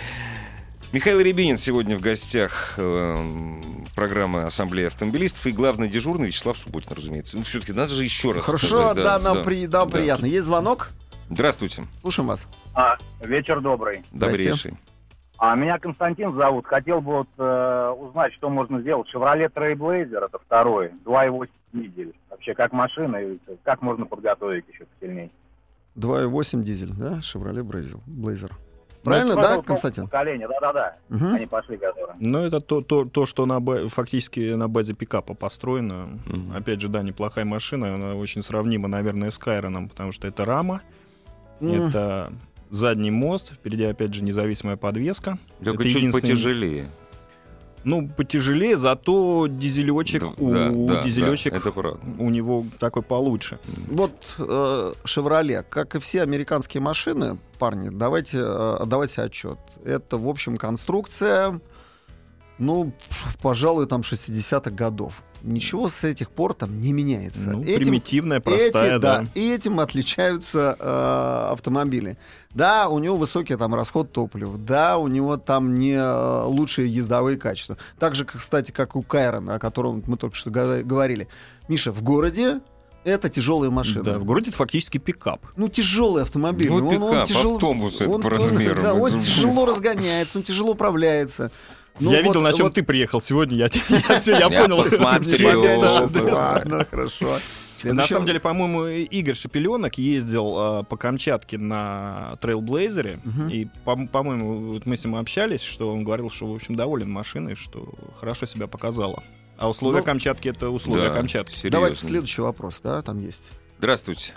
Михаил 0.91 1.19
Рябинин 1.19 1.57
сегодня 1.57 1.97
в 1.97 2.01
гостях 2.01 2.73
э, 2.77 3.23
программы 3.95 4.41
Ассамблеи 4.43 4.87
автомобилистов 4.87 5.45
и 5.45 5.51
главный 5.51 5.87
дежурный 5.87 6.27
Вячеслав 6.27 6.57
Субботин, 6.57 6.91
разумеется. 6.95 7.37
Ну, 7.37 7.43
все-таки 7.43 7.73
надо 7.73 7.89
же 7.93 8.03
еще 8.03 8.31
раз 8.31 8.43
Хорошо, 8.45 8.67
сказать, 8.67 8.95
да, 9.03 9.19
нам, 9.19 9.43
при- 9.43 9.67
нам 9.67 9.87
приятно. 9.87 10.25
Есть 10.25 10.47
звонок? 10.47 10.89
Здравствуйте, 11.29 11.83
Слушаем 12.01 12.27
вас. 12.29 12.47
А, 12.73 12.97
вечер 13.21 13.61
добрый. 13.61 14.03
добрейший. 14.11 14.73
А 15.37 15.55
меня 15.55 15.77
Константин 15.77 16.33
зовут. 16.35 16.65
Хотел 16.65 17.01
бы 17.01 17.17
вот 17.19 17.29
э, 17.37 17.89
узнать, 17.97 18.33
что 18.33 18.49
можно 18.49 18.81
сделать. 18.81 19.07
Chevrolet 19.13 19.49
Trailblazer, 19.53 20.25
это 20.25 20.39
второй, 20.39 20.89
2,8 21.05 21.47
дизель. 21.73 22.13
Вообще, 22.31 22.55
как 22.55 22.73
машина, 22.73 23.17
и 23.17 23.37
как 23.63 23.83
можно 23.83 24.05
подготовить 24.07 24.65
еще 24.67 24.85
посильнее? 24.85 25.29
2.8 25.97 26.63
дизель, 26.63 26.91
да? 26.93 27.21
Шевроле 27.21 27.61
Брейзел. 27.61 28.01
Блейзер. 29.03 29.33
Правильно, 29.33 29.35
Ну, 29.35 29.41
да, 29.41 29.61
Константин? 29.63 30.03
Поколения, 30.07 30.47
да-да-да. 30.47 30.95
Мгм. 31.09 31.35
Они 31.35 31.45
пошли, 31.45 31.77
которые. 31.77 32.15
Ну, 32.19 32.39
это 32.39 32.59
то, 32.59 32.81
то, 32.81 33.05
то 33.05 33.25
что 33.25 33.45
на, 33.45 33.59
фактически 33.89 34.53
на 34.53 34.67
базе 34.67 34.93
пикапа 34.93 35.33
построено. 35.33 36.19
Мгм. 36.25 36.53
Опять 36.55 36.81
же, 36.81 36.89
да, 36.89 37.01
неплохая 37.01 37.45
машина. 37.45 37.95
Она 37.95 38.15
очень 38.15 38.43
сравнима, 38.43 38.87
наверное, 38.87 39.29
с 39.31 39.37
Кайроном, 39.37 39.87
потому 39.89 40.11
что 40.11 40.27
это 40.27 40.43
рама, 40.45 40.81
М. 41.61 41.87
это 41.87 42.33
задний 42.69 43.11
мост, 43.11 43.53
впереди, 43.53 43.85
опять 43.85 44.13
же, 44.13 44.23
независимая 44.23 44.75
подвеска. 44.77 45.37
Только 45.63 45.81
Это 45.81 45.89
чуть 45.91 45.95
единственный- 45.97 46.21
потяжелее. 46.21 46.89
Ну, 47.83 48.09
потяжелее, 48.09 48.77
зато 48.77 49.47
дизелечек 49.47 50.21
Да, 50.21 50.27
у 50.37 50.87
да, 50.87 50.95
да, 50.95 51.03
дизелечек 51.03 51.53
да, 51.53 51.59
это 51.59 51.71
правда. 51.71 51.99
у 52.17 52.29
него 52.29 52.65
такой 52.79 53.03
получше. 53.03 53.59
Вот 53.87 54.35
э, 54.37 54.93
«Шевроле», 55.05 55.63
как 55.69 55.95
и 55.95 55.99
все 55.99 56.21
американские 56.23 56.81
машины, 56.81 57.37
парни, 57.57 57.89
давайте 57.89 58.39
э, 58.39 58.75
отдавайте 58.81 59.21
отчет. 59.21 59.59
Это, 59.85 60.17
в 60.17 60.27
общем, 60.27 60.57
конструкция, 60.57 61.59
ну, 62.59 62.91
пожалуй, 63.41 63.87
там 63.87 64.01
60-х 64.01 64.69
годов. 64.71 65.21
Ничего 65.41 65.87
с 65.87 66.03
этих 66.03 66.31
пор 66.31 66.53
там 66.53 66.81
не 66.81 66.91
меняется. 66.91 67.49
Ну, 67.51 67.61
Этим- 67.61 67.77
примитивная, 67.77 68.41
простая, 68.41 68.95
эти, 68.97 69.01
да. 69.01 69.25
И 69.35 69.49
этим 69.49 69.79
отличаются 69.79 70.75
э, 70.77 71.51
автомобили. 71.53 72.17
Да, 72.53 72.89
у 72.89 72.99
него 72.99 73.15
высокий 73.15 73.55
там 73.55 73.73
расход 73.73 74.11
топлива. 74.11 74.57
Да, 74.57 74.97
у 74.97 75.07
него 75.07 75.37
там 75.37 75.75
не 75.75 75.93
э, 75.93 76.43
лучшие 76.43 76.89
ездовые 76.93 77.37
качества. 77.37 77.77
Так 77.99 78.15
же, 78.15 78.25
кстати, 78.25 78.71
как 78.71 78.97
у 78.97 79.01
Кайрона, 79.01 79.55
о 79.55 79.59
котором 79.59 80.03
мы 80.07 80.17
только 80.17 80.35
что 80.35 80.49
говорили. 80.51 81.29
Миша, 81.69 81.93
в 81.93 82.01
городе 82.03 82.59
это 83.05 83.29
тяжелые 83.29 83.71
машины. 83.71 84.03
Да, 84.03 84.19
в 84.19 84.25
городе 84.25 84.49
это 84.49 84.57
фактически 84.57 84.97
пикап. 84.97 85.39
Ну, 85.55 85.69
тяжелый 85.69 86.23
автомобиль. 86.23 86.67
Ну, 86.69 86.75
Он- 86.85 86.87
он 86.87 87.11
пикап, 87.11 87.27
тяжело- 87.29 87.55
автобус 87.55 88.01
это 88.01 88.09
он- 88.09 88.21
по 88.21 88.27
он- 88.27 88.33
размеру. 88.33 88.81
Да, 88.81 88.93
он 88.93 89.11
тяжело 89.21 89.65
разгоняется, 89.65 90.39
он 90.39 90.43
тяжело 90.43 90.73
управляется. 90.73 91.49
Ну, 91.99 92.11
я 92.11 92.17
вот- 92.19 92.27
видел, 92.27 92.41
на 92.41 92.53
чем 92.53 92.65
вот- 92.67 92.73
ты 92.75 92.83
приехал 92.83 93.21
сегодня. 93.21 93.57
Я, 93.57 93.69
я, 93.89 94.21
я 94.25 94.47
Я 94.47 94.61
понял. 94.63 94.83
посмотрел. 94.83 95.61
Ладно, 96.33 96.85
хорошо. 96.89 97.25
На 97.35 97.81
Следующий- 97.81 98.13
самом 98.13 98.25
деле, 98.25 98.39
по-моему, 98.41 98.85
Игорь 98.87 99.35
Шапеленок 99.35 99.97
ездил 99.97 100.53
а, 100.57 100.83
по 100.83 100.97
Камчатке 100.97 101.57
на 101.57 102.35
трейлблейзере. 102.41 103.19
И, 103.49 103.67
по- 103.85 103.95
по-моему, 104.07 104.73
вот 104.73 104.85
мы 104.85 104.97
с 104.97 105.05
ним 105.05 105.15
общались, 105.15 105.61
что 105.61 105.91
он 105.93 106.03
говорил, 106.03 106.29
что, 106.29 106.51
в 106.51 106.55
общем, 106.55 106.75
доволен 106.75 107.09
машиной, 107.09 107.55
что 107.55 107.87
хорошо 108.19 108.45
себя 108.45 108.67
показала. 108.67 109.23
А 109.57 109.69
условия 109.69 109.99
Ну, 109.99 110.03
Камчатки— 110.05 110.47
это 110.49 110.69
условия 110.69 111.05
Да, 111.09 111.13
Камчатки. 111.13 111.53
серьезно. 111.53 111.71
Давайте 111.71 112.01
следующий 112.01 112.41
вопрос, 112.41 112.81
да, 112.83 113.01
там 113.01 113.19
есть. 113.19 113.43
Здравствуйте. 113.77 114.33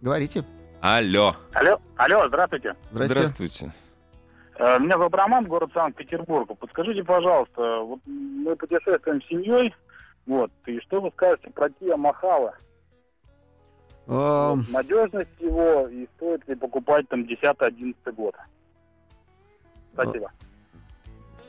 Говорите. 0.00 0.44
Алло. 0.80 1.36
Алло, 1.52 1.78
алло, 1.96 2.28
здравствуйте. 2.28 2.74
Здравствуйте. 2.90 3.72
Э, 4.58 4.78
Меня 4.78 4.96
зовут 4.96 5.14
Роман, 5.14 5.46
город 5.46 5.70
Санкт-Петербург. 5.74 6.50
Подскажите, 6.58 7.04
пожалуйста, 7.04 7.80
вот 7.80 8.00
мы 8.06 8.56
путешествуем 8.56 9.22
с 9.22 9.26
семьей, 9.26 9.74
вот, 10.26 10.50
и 10.66 10.80
что 10.80 11.00
вы 11.00 11.10
скажете 11.10 11.50
про 11.50 11.68
Kia 11.68 11.96
Махала? 11.96 12.54
Эм, 14.08 14.64
Надежность 14.70 15.40
его 15.40 15.88
и 15.88 16.06
стоит 16.16 16.46
ли 16.48 16.54
покупать 16.54 17.08
там 17.08 17.22
10-11 17.22 17.94
год? 18.12 18.34
Спасибо. 19.92 20.30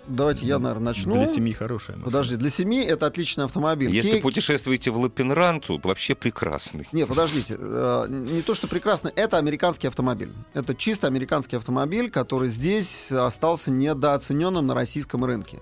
Давайте 0.07 0.45
я, 0.45 0.59
наверное, 0.59 0.85
начну. 0.85 1.13
Для 1.13 1.27
семьи 1.27 1.53
хорошая 1.53 1.97
машина. 1.97 2.05
Подожди, 2.05 2.35
для 2.35 2.49
семьи 2.49 2.83
это 2.85 3.05
отличный 3.05 3.45
автомобиль. 3.45 3.89
Если 3.93 4.11
Кей- 4.13 4.21
путешествуете 4.21 4.91
в 4.91 4.97
Лапенранту, 4.97 5.79
вообще 5.83 6.15
прекрасный. 6.15 6.87
Не, 6.91 7.05
подождите. 7.05 7.55
э, 7.59 8.05
Не 8.09 8.41
то, 8.41 8.53
что 8.53 8.67
прекрасно, 8.67 9.11
это 9.15 9.37
американский 9.37 9.87
автомобиль. 9.87 10.31
Это 10.53 10.73
чисто 10.75 11.07
американский 11.07 11.55
автомобиль, 11.57 12.09
который 12.09 12.49
здесь 12.49 13.11
остался 13.11 13.71
недооцененным 13.71 14.65
на 14.65 14.73
российском 14.75 15.25
рынке. 15.25 15.59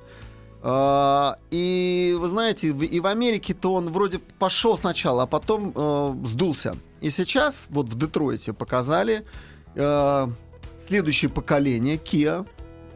А, 0.68 1.38
И 1.52 2.16
вы 2.20 2.28
знаете, 2.28 2.68
и 2.70 3.00
в 3.00 3.06
Америке-то 3.08 3.74
он 3.74 3.92
вроде 3.92 4.20
пошел 4.40 4.76
сначала, 4.76 5.24
а 5.24 5.28
потом 5.28 5.72
э, 5.76 6.16
сдулся. 6.26 6.76
И 7.02 7.10
сейчас 7.12 7.68
вот 7.70 7.88
в 7.88 7.96
Детройте 7.98 8.52
показали 8.54 9.26
э, 9.76 10.28
следующее 10.80 11.30
поколение 11.30 11.98
Kia. 11.98 12.48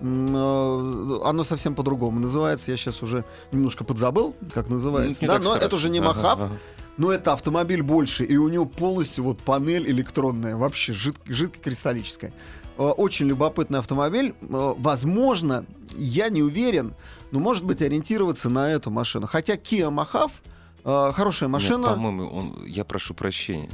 Э, 0.01 1.19
Оно 1.25 1.43
совсем 1.43 1.75
по-другому 1.75 2.19
называется. 2.19 2.71
Я 2.71 2.77
сейчас 2.77 3.01
уже 3.03 3.25
немножко 3.51 3.83
подзабыл, 3.83 4.35
как 4.53 4.69
называется. 4.69 5.25
Ну, 5.25 5.31
да, 5.33 5.39
но 5.39 5.55
это 5.55 5.75
уже 5.75 5.89
не 5.89 5.99
Ага, 5.99 6.07
Махав, 6.07 6.41
ага. 6.41 6.57
но 6.97 7.11
это 7.11 7.33
автомобиль 7.33 7.81
больше, 7.83 8.23
и 8.23 8.37
у 8.37 8.49
него 8.49 8.65
полностью 8.65 9.23
вот 9.23 9.39
панель 9.41 9.89
электронная, 9.89 10.55
вообще 10.55 10.93
жид- 10.93 11.17
жидкокристаллическая. 11.25 12.31
Э, 12.77 12.83
Очень 12.83 13.27
любопытный 13.27 13.79
автомобиль. 13.79 14.33
Э, 14.41 14.73
Возможно, 14.77 15.65
я 15.95 16.29
не 16.29 16.41
уверен, 16.43 16.93
но 17.31 17.39
может 17.39 17.63
быть 17.65 17.81
ориентироваться 17.81 18.49
на 18.49 18.71
эту 18.71 18.91
машину. 18.91 19.27
Хотя 19.27 19.55
Kia 19.55 19.89
Mahav 19.93 20.31
э, 20.85 21.11
хорошая 21.13 21.47
Нет, 21.49 21.53
машина. 21.53 21.87
по-моему, 21.89 22.27
он, 22.29 22.65
я 22.65 22.83
прошу 22.85 23.13
прощения. 23.13 23.69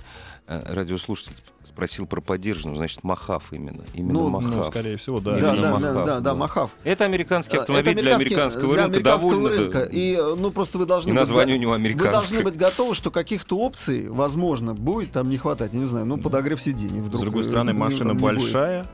Э, 0.47 0.61
Радиослушатель 0.73 1.33
спросил 1.67 2.05
про 2.05 2.21
поддержанную, 2.21 2.77
значит, 2.77 3.03
Махав 3.03 3.51
именно. 3.51 3.83
Именно 3.95 4.13
Ну, 4.13 4.29
Махав. 4.29 4.55
Ну, 4.55 4.63
скорее 4.63 4.95
всего, 4.97 5.19
да. 5.19 5.31
да, 5.33 5.37
именно 5.53 5.55
да, 5.55 5.61
да, 5.61 5.71
Махав, 5.71 5.93
да, 5.93 6.05
да, 6.05 6.19
да. 6.21 6.35
Махав. 6.35 6.71
Это 6.83 7.03
американский 7.05 7.57
Э, 7.57 7.61
автомобиль 7.61 7.93
это 7.93 8.01
для 8.03 8.15
американский- 8.15 8.33
американского 8.35 8.73
для 8.75 8.83
рынка. 8.83 8.95
американского 8.97 9.31
довольно, 9.33 9.49
да. 9.57 9.63
рынка. 9.79 9.79
И, 9.91 10.13
э, 10.15 10.35
ну, 10.39 10.51
просто 10.51 10.77
вы 10.77 10.85
должны 10.85 11.09
И 11.09 11.11
быть 11.11 11.19
название 11.19 11.55
го- 11.55 11.59
у 11.59 11.61
него 11.61 11.71
Вы 11.71 11.77
должны 11.79 11.87
американское. 11.95 12.43
быть 12.43 12.55
готовы, 12.57 12.95
что 12.95 13.11
каких-то 13.11 13.57
опций, 13.57 14.07
возможно, 14.07 14.73
будет 14.73 15.11
там 15.11 15.29
не 15.29 15.37
хватать. 15.37 15.73
Я 15.73 15.79
не 15.79 15.85
знаю, 15.85 16.05
ну, 16.05 16.17
подогрев 16.17 16.61
сидений 16.61 17.01
вдруг. 17.01 17.17
С 17.19 17.21
другой 17.21 17.43
стороны, 17.43 17.73
ну, 17.73 17.79
машина 17.79 18.13
большая, 18.13 18.85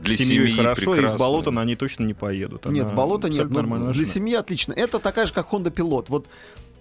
Для 0.00 0.16
семьей 0.16 0.46
семьи 0.46 0.56
хорошо, 0.56 0.82
и 0.82 0.86
в 0.86 0.92
прекрасно. 0.92 1.18
болото 1.18 1.50
на 1.50 1.60
они 1.60 1.74
точно 1.76 2.04
не 2.04 2.14
поедут. 2.14 2.64
Нет, 2.66 2.84
Она 2.84 2.92
в 2.92 2.96
болото 2.96 3.26
нет. 3.28 3.32
абсолютно 3.40 3.54
но 3.54 3.60
нормальная 3.62 3.92
для 3.92 4.00
машина. 4.02 4.14
семьи 4.14 4.34
отлично. 4.34 4.72
Это 4.72 4.98
такая 5.00 5.26
же, 5.26 5.32
как 5.34 5.52
Honda 5.52 5.72
Pilot. 5.72 6.06
Вот, 6.08 6.26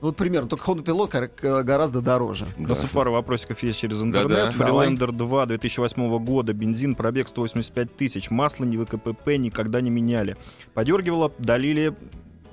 вот 0.01 0.15
примерно, 0.17 0.49
только 0.49 0.69
Honda 0.71 0.83
Pilot 0.83 1.63
гораздо 1.63 2.01
дороже. 2.01 2.47
У 2.57 2.63
Да. 2.63 2.69
нас 2.69 2.79
тут 2.79 2.89
пара 2.91 3.09
вопросиков 3.11 3.61
есть 3.63 3.79
через 3.79 4.01
интернет. 4.01 4.55
Давай. 4.57 4.87
Freelander 4.87 5.11
2 5.11 5.45
2008 5.45 6.19
года, 6.19 6.53
бензин, 6.53 6.95
пробег 6.95 7.27
185 7.27 7.95
тысяч, 7.95 8.29
масло 8.29 8.65
не 8.65 8.77
ВКПП 8.77 9.37
никогда 9.37 9.81
не 9.81 9.89
меняли. 9.89 10.35
Подергивало, 10.73 11.31
долили, 11.37 11.93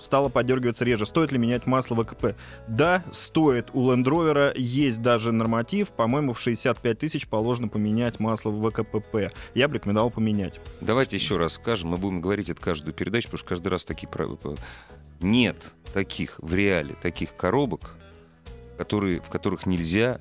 стало 0.01 0.29
подергиваться 0.29 0.85
реже. 0.85 1.07
Стоит 1.07 1.33
ли 1.33 1.39
менять 1.39 1.67
масло 1.67 1.97
ВКП? 2.05 2.37
Да, 2.69 3.03
стоит. 3.13 3.71
У 3.73 3.91
Land 3.91 4.05
Rover 4.05 4.53
есть 4.57 5.03
даже 5.03 5.33
норматив. 5.33 5.89
По-моему, 5.89 6.35
в 6.35 6.41
65 6.41 6.99
тысяч 6.99 7.27
положено 7.27 7.69
поменять 7.69 8.21
масло 8.21 8.51
в 8.51 8.69
ВКПП. 8.71 9.33
Я 9.55 9.67
бы 9.69 9.75
рекомендовал 9.75 10.11
поменять. 10.11 10.61
Давайте 10.81 11.17
еще 11.17 11.37
раз 11.37 11.55
скажем, 11.55 11.91
мы 11.91 11.97
будем 11.97 12.21
говорить 12.21 12.49
это 12.49 12.61
каждую 12.61 12.95
передачу, 12.95 13.27
потому 13.29 13.39
что 13.39 13.49
каждый 13.49 13.69
раз 13.69 13.85
такие. 13.85 14.09
Нет 15.21 15.73
таких 15.93 16.39
в 16.41 16.55
реале, 16.55 16.95
таких 17.01 17.35
коробок, 17.35 17.97
которые, 18.77 19.21
в 19.21 19.29
которых 19.29 19.67
нельзя 19.67 20.21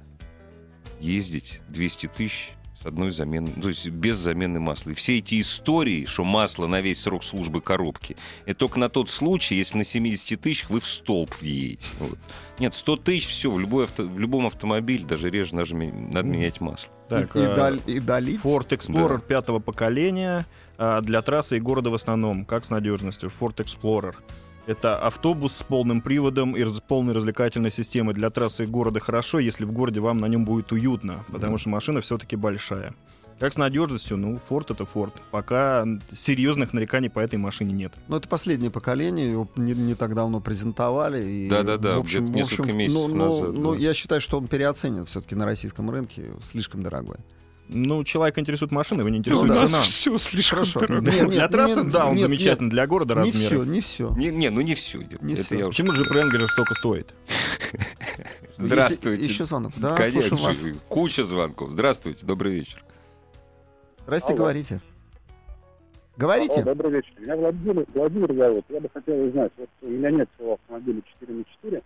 ездить 1.00 1.62
200 1.70 2.08
тысяч 2.08 2.52
с 2.82 2.86
одной 2.86 3.10
заменой, 3.12 3.54
то 3.60 3.70
есть 3.70 3.88
без 3.90 4.18
замены 4.18 4.60
масла. 4.60 4.92
И 4.92 4.94
все 4.94 5.18
эти 5.18 5.42
истории, 5.42 6.06
что 6.06 6.24
масло 6.24 6.68
на 6.68 6.80
весь 6.82 7.02
срок 7.02 7.24
службы 7.24 7.60
коробки, 7.60 8.16
это 8.46 8.60
только 8.60 8.80
на 8.80 8.90
тот 8.90 9.10
случай, 9.10 9.56
если 9.56 9.80
на 9.80 9.84
70 9.84 10.40
тысячах 10.40 10.70
вы 10.70 10.80
в 10.80 10.88
столб 10.88 11.34
въедете. 11.42 11.88
Вот. 12.00 12.20
Нет, 12.60 12.74
100 12.76 12.98
тысяч, 12.98 13.28
все, 13.28 13.50
в, 13.52 13.60
любой 13.60 13.86
авто- 13.86 14.08
в 14.08 14.20
любом 14.20 14.46
автомобиле, 14.46 15.06
даже 15.06 15.30
реже 15.30 15.56
надо, 15.56 15.74
надо 15.76 16.28
менять 16.28 16.62
масло. 16.62 16.92
Так, 17.10 17.36
и, 17.36 17.40
и 17.40 17.44
э, 17.44 17.56
дали- 17.56 17.82
и 17.88 18.00
долить. 18.00 18.42
Ford 18.42 18.68
Explorer 18.70 19.22
пятого 19.26 19.60
поколения 19.60 20.46
а, 20.78 21.02
для 21.02 21.22
трассы 21.24 21.58
и 21.58 21.60
города 21.60 21.90
в 21.90 21.96
основном. 21.96 22.46
Как 22.46 22.64
с 22.64 22.70
надежностью? 22.70 23.32
Ford 23.40 23.56
Explorer. 23.56 24.16
Это 24.68 25.00
автобус 25.00 25.54
с 25.54 25.64
полным 25.64 26.02
приводом 26.02 26.54
и 26.54 26.62
раз- 26.62 26.82
полной 26.86 27.14
развлекательной 27.14 27.72
системой. 27.72 28.14
Для 28.14 28.30
трассы 28.30 28.66
города 28.66 29.00
хорошо, 29.00 29.40
если 29.40 29.64
в 29.64 29.72
городе 29.72 30.02
вам 30.02 30.18
на 30.18 30.26
нем 30.26 30.44
будет 30.44 30.74
уютно, 30.74 31.24
потому 31.32 31.58
что 31.58 31.70
машина 31.70 32.02
все-таки 32.02 32.36
большая. 32.36 32.94
Как 33.40 33.54
с 33.54 33.58
надежностью? 33.58 34.18
Ну, 34.18 34.40
Ford 34.50 34.66
это 34.70 34.84
Ford. 34.84 35.14
Пока 35.32 35.86
серьезных 36.12 36.74
нареканий 36.74 37.10
по 37.10 37.20
этой 37.20 37.38
машине 37.38 37.72
нет. 37.72 37.94
Ну, 38.10 38.18
это 38.18 38.28
последнее 38.28 38.70
поколение, 38.70 39.32
его 39.32 39.48
не, 39.56 39.74
не 39.74 39.96
так 39.96 40.16
давно 40.16 40.42
презентовали. 40.42 41.48
Да-да-да, 41.48 41.96
в 41.96 42.00
общем- 42.00 42.26
в 42.26 42.32
несколько 42.32 42.64
общем, 42.64 42.78
месяцев 42.78 43.08
ну, 43.08 43.16
ну, 43.16 43.26
назад, 43.26 43.54
ну, 43.54 43.74
да. 43.74 43.80
я 43.80 43.94
считаю, 43.94 44.20
что 44.20 44.38
он 44.38 44.48
переоценен 44.48 45.06
все-таки 45.06 45.36
на 45.36 45.46
российском 45.46 45.90
рынке, 45.90 46.26
слишком 46.42 46.84
дорогой. 46.84 47.18
Ну, 47.70 48.04
человек 48.06 48.38
интересует 48.40 48.72
машина, 48.72 49.00
его 49.02 49.10
не 49.10 49.18
Ну, 49.18 49.20
интересует 49.20 49.54
да. 49.54 49.68
цена. 49.68 49.82
все 49.82 50.18
слишком 50.18 50.60
Хорошо. 50.60 50.80
дорого. 50.80 51.12
Нет, 51.12 51.22
нет, 51.24 51.30
для 51.32 51.48
трассы, 51.50 51.82
нет, 51.84 51.90
да, 51.90 52.08
он 52.08 52.14
нет, 52.16 52.22
замечательный. 52.22 52.70
Для 52.70 52.88
города 52.88 53.14
Не 53.16 53.20
размеры. 53.32 53.38
все, 53.38 53.64
не 53.64 53.82
все. 53.82 54.10
Не, 54.16 54.32
не, 54.32 54.50
ну 54.50 54.62
не 54.62 54.74
все. 54.74 55.00
Не 55.22 55.34
это 55.34 55.44
всё. 55.44 55.56
я. 55.60 55.68
Почему 55.68 55.92
же 55.94 56.04
Wrangler 56.04 56.48
столько 56.48 56.74
стоит? 56.76 57.14
Здравствуйте. 58.58 59.24
Еще 59.24 59.46
звонок. 59.46 59.74
Да, 59.78 59.96
Конечно, 59.96 60.38
вас. 60.38 60.62
куча 60.88 61.24
звонков. 61.24 61.72
Здравствуйте, 61.72 62.26
добрый 62.26 62.54
вечер. 62.54 62.84
Здрасте, 64.04 64.30
Алло. 64.30 64.38
говорите. 64.38 64.82
Говорите. 66.16 66.64
добрый 66.64 66.92
вечер. 66.92 67.12
Меня 67.20 67.36
Владимир, 67.36 67.86
Владимир 67.94 68.34
зовут. 68.34 68.66
Я 68.70 68.80
бы 68.80 68.90
хотел 68.92 69.22
узнать, 69.26 69.52
вот 69.58 69.70
у 69.82 69.88
меня 69.88 70.10
нет 70.10 70.30
своего 70.36 70.54
автомобиля 70.54 71.02
4 71.20 71.34
на 71.34 71.44
4, 71.62 71.84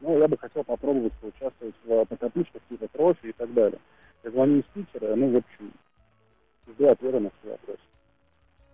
но 0.00 0.18
я 0.18 0.28
бы 0.28 0.38
хотел 0.38 0.64
попробовать 0.64 1.12
поучаствовать 1.14 1.74
в 1.84 2.04
покатушках 2.06 2.62
типа 2.70 2.88
трофи 2.92 3.26
и 3.26 3.32
так 3.32 3.52
далее. 3.52 3.78
Я 4.24 4.30
звоню 4.30 4.58
из 4.60 4.64
Питера, 4.72 5.14
ну, 5.16 5.32
в 5.32 5.36
общем, 5.36 5.72
жду 6.68 6.88
ответа 6.90 7.20
на 7.20 7.30
свой 7.40 7.52
вопрос. 7.52 7.76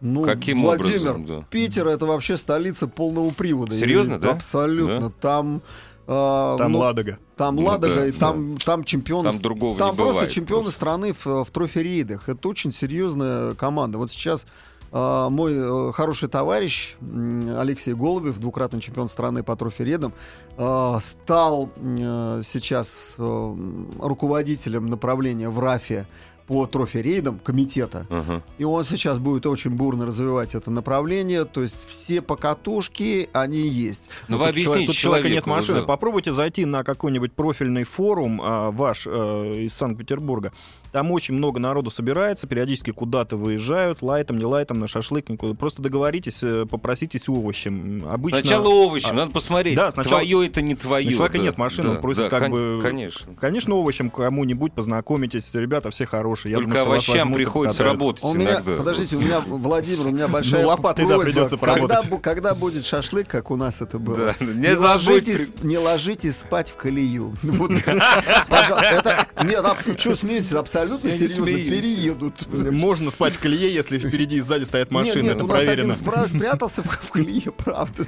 Ну, 0.01 0.25
Каким 0.25 0.63
Владимир, 0.63 1.11
образом? 1.11 1.27
Да. 1.27 1.47
Питер 1.51 1.89
это 1.89 2.07
вообще 2.07 2.37
столица 2.37 2.89
полного 2.89 3.31
привода. 3.31 3.75
Серьезно, 3.75 4.15
И- 4.15 4.19
да? 4.19 4.31
Абсолютно. 4.33 5.11
Там, 5.11 5.61
э, 6.07 6.57
Там 6.59 6.73
ну, 6.73 6.79
Ладога. 6.79 7.19
там 7.37 7.57
Ну 7.57 7.63
Ладога, 7.65 7.97
да, 7.97 8.07
и 8.07 8.13
там, 8.13 8.57
там 8.57 8.85
чемпионы. 8.85 9.31
Там 9.31 9.41
другого 9.41 9.79
там 9.79 9.91
не 9.91 9.97
просто 9.97 10.13
бывает. 10.15 10.31
чемпионы 10.33 10.63
просто. 10.63 10.79
страны 10.79 11.13
в, 11.13 11.45
в 11.45 11.51
трофи-рейдах. 11.51 12.29
Это 12.31 12.49
очень 12.49 12.73
серьезная 12.73 13.55
команда. 13.55 13.99
Вот 13.99 14.11
сейчас 14.11 14.47
мой 14.93 15.53
э, 15.55 15.93
хороший 15.93 16.29
товарищ 16.29 16.97
Алексей 17.01 17.95
Голубев, 17.95 18.39
двукратный 18.39 18.81
чемпион 18.81 19.09
страны 19.09 19.43
по 19.43 19.55
трофи-рейдам, 19.57 20.13
э, 20.57 20.99
стал 21.01 21.71
э, 21.77 22.41
сейчас 22.45 23.15
э, 23.19 23.57
руководителем 24.01 24.87
направления 24.89 25.49
в 25.49 25.59
РАФе 25.61 26.07
по 26.49 26.67
трофи-рейдам 26.67 27.39
комитета. 27.39 28.09
Ага. 28.11 28.43
И 28.59 28.65
он 28.65 28.83
сейчас 28.85 29.21
будет 29.21 29.47
очень 29.47 29.71
бурно 29.71 30.05
развивать 30.05 30.57
это 30.57 30.73
направление. 30.73 31.45
То 31.45 31.63
есть 31.63 31.89
все 31.89 32.21
покатушки, 32.21 33.29
они 33.33 33.69
есть. 33.69 34.11
Ну, 34.27 34.37
тут 34.37 34.43
вы 34.47 34.49
объясните 34.49 34.73
человек- 34.73 34.87
тут 34.89 34.97
человека 34.97 35.29
нет 35.29 35.47
машины. 35.47 35.79
да. 35.81 35.85
Попробуйте 35.87 36.33
зайти 36.33 36.65
на 36.65 36.83
какой-нибудь 36.83 37.35
профильный 37.35 37.85
форум 37.85 38.41
а, 38.43 38.73
ваш 38.73 39.07
э, 39.07 39.55
из 39.59 39.75
Санкт-Петербурга. 39.75 40.53
Там 40.93 41.11
очень 41.13 41.35
много 41.35 41.61
народу 41.61 41.91
собирается, 41.91 42.47
периодически 42.49 42.91
куда-то 42.91 43.37
выезжают, 43.37 44.03
лайтом, 44.03 44.39
не 44.39 44.45
лайтом, 44.45 44.81
на 44.81 44.89
шашлык, 44.89 45.29
никуда. 45.29 45.55
Просто 45.55 45.83
договоритесь, 45.83 46.43
э, 46.43 46.67
попроситесь 46.69 47.29
овощем. 47.29 48.05
Обычно... 48.11 48.41
Сначала 48.41 48.69
овощи, 48.69 49.07
а, 49.09 49.13
надо 49.13 49.31
посмотреть, 49.31 49.77
да, 49.77 49.93
сначала- 49.93 50.19
твое 50.19 50.47
это 50.49 50.63
не 50.63 50.75
твое. 50.75 51.07
У 51.09 51.13
человека 51.13 51.39
да, 51.39 51.45
нет 51.45 51.59
машины, 51.59 51.89
да, 51.91 51.95
он 51.95 52.01
просит 52.01 52.23
да, 52.23 52.29
как 52.31 52.41
кон- 52.43 52.51
бы- 52.51 52.81
Конечно. 52.83 53.35
Конечно, 53.41 53.77
овощем 53.77 54.11
кому-нибудь 54.11 54.73
познакомитесь. 54.73 55.51
Ребята 55.55 55.91
все 55.91 56.07
хорошие. 56.07 56.51
Я 56.51 56.57
Только 56.59 56.71
думаю, 56.73 56.87
овощам 56.87 57.33
приходится 57.35 57.85
работать 57.85 58.25
У 58.25 58.33
меня, 58.35 58.53
иногда. 58.55 58.77
подождите, 58.77 59.15
у 59.17 59.21
меня, 59.21 59.41
Владимир, 59.47 60.07
у 60.09 60.11
меня 60.11 60.27
большая 60.27 60.63
Ну, 60.63 60.69
лопатой, 60.71 61.07
да, 61.07 61.19
придется 61.19 61.57
когда, 61.57 61.75
поработать. 61.75 62.07
бу- 62.11 62.21
когда 62.21 62.55
будет 62.55 62.85
шашлык, 62.85 63.29
как 63.29 63.53
у 63.53 63.57
нас 63.57 63.81
это 63.81 64.01
было, 64.01 64.17
Да, 64.17 64.45
не, 64.45 64.55
не 64.71 64.75
ложитесь, 64.75 65.47
при- 65.49 65.67
не 65.69 65.79
ложитесь 65.79 66.39
спать 66.39 66.69
в 66.71 66.75
колею. 66.77 67.35
Пожалуйста, 68.49 69.29
нет, 69.45 69.65
что 69.99 70.17
смеетесь, 70.17 70.53
абсолютно 70.53 70.80
Я 70.83 71.13
не 71.13 71.17
серьезно, 71.19 71.45
переедут. 71.47 72.47
Можно 72.53 73.11
спать 73.11 73.35
в 73.35 73.39
колее, 73.41 73.73
если 73.73 73.99
впереди 73.99 74.37
и 74.37 74.41
сзади 74.41 74.65
стоят 74.65 74.91
машины. 74.91 75.23
нет, 75.23 75.25
нет, 75.25 75.35
это 75.37 75.45
у 75.45 75.49
нас 75.49 75.57
проверено. 75.65 75.93
один 75.95 76.05
спра- 76.07 76.29
спрятался 76.29 76.83
в, 76.83 76.87
в 77.07 77.11
колее, 77.11 77.51
правда. 77.53 78.05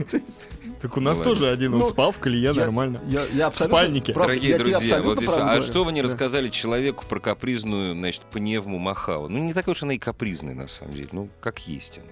Так 0.80 0.96
у 0.96 1.00
нас 1.00 1.18
Молодец. 1.18 1.38
тоже 1.38 1.50
один, 1.52 1.74
он 1.74 1.80
Ну, 1.80 1.88
спал 1.88 2.12
в 2.12 2.18
колее, 2.18 2.42
Я- 2.42 2.54
нормально. 2.54 3.00
Я, 3.06 3.24
я 3.32 3.46
абсолютно, 3.46 3.78
спальнике. 3.78 4.12
прав- 4.12 4.26
Дорогие 4.26 4.50
я 4.50 4.58
друзья, 4.58 4.76
абсолютно 4.78 5.08
вот 5.10 5.24
правду 5.24 5.42
а 5.42 5.44
говорю. 5.46 5.62
что 5.62 5.84
вы 5.84 5.92
не 5.92 6.02
Да. 6.02 6.08
рассказали 6.08 6.48
человеку 6.48 7.04
про 7.08 7.20
капризную, 7.20 7.94
значит, 7.94 8.22
пневму 8.32 8.78
Махава? 8.78 9.28
Ну, 9.28 9.38
не 9.38 9.52
такая 9.54 9.72
уж 9.74 9.82
она 9.82 9.94
и 9.94 9.98
капризная, 9.98 10.54
на 10.54 10.66
самом 10.68 10.94
деле. 10.94 11.08
Ну, 11.12 11.28
как 11.40 11.60
есть 11.68 11.98
она. 11.98 12.06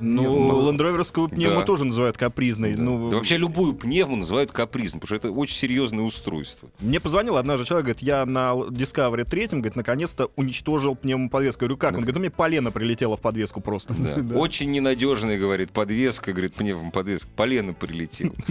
Ну, 0.00 0.66
лендроверскую 0.68 1.28
пневму 1.28 1.60
Да. 1.60 1.66
тоже 1.66 1.84
называют 1.84 2.16
капризной. 2.16 2.74
Да. 2.74 2.82
Ну, 2.82 3.10
Да 3.10 3.16
вообще 3.16 3.36
любую 3.36 3.74
пневму 3.74 4.16
называют 4.16 4.50
капризной, 4.52 5.00
потому 5.00 5.18
что 5.18 5.28
это 5.28 5.34
очень 5.36 5.54
серьезное 5.56 6.04
устройство. 6.04 6.68
Мне 6.80 7.00
позвонил 7.00 7.36
однажды 7.36 7.66
человек, 7.66 7.86
говорит, 7.86 8.02
я 8.02 8.26
на 8.26 8.52
Discovery 8.54 9.24
3, 9.24 9.46
говорит, 9.48 9.76
наконец-то 9.76 10.30
уничтожил 10.36 10.94
пневмоподвеску. 10.96 11.64
Я 11.64 11.68
говорю, 11.68 11.78
как? 11.78 11.90
Он 11.92 11.96
говорит, 11.98 12.14
ну 12.14 12.20
мне 12.20 12.30
полено 12.30 12.70
прилетело 12.70 13.16
в 13.16 13.20
подвеску 13.20 13.60
просто. 13.60 13.94
Да. 13.94 14.14
Да. 14.24 14.36
Очень 14.36 14.70
ненадежная, 14.70 15.38
говорит, 15.38 15.70
подвеска, 15.70 16.32
говорит, 16.32 16.54
пневмоподвеска. 16.54 17.28
Полено 17.36 17.72
прилетел. 17.74 18.34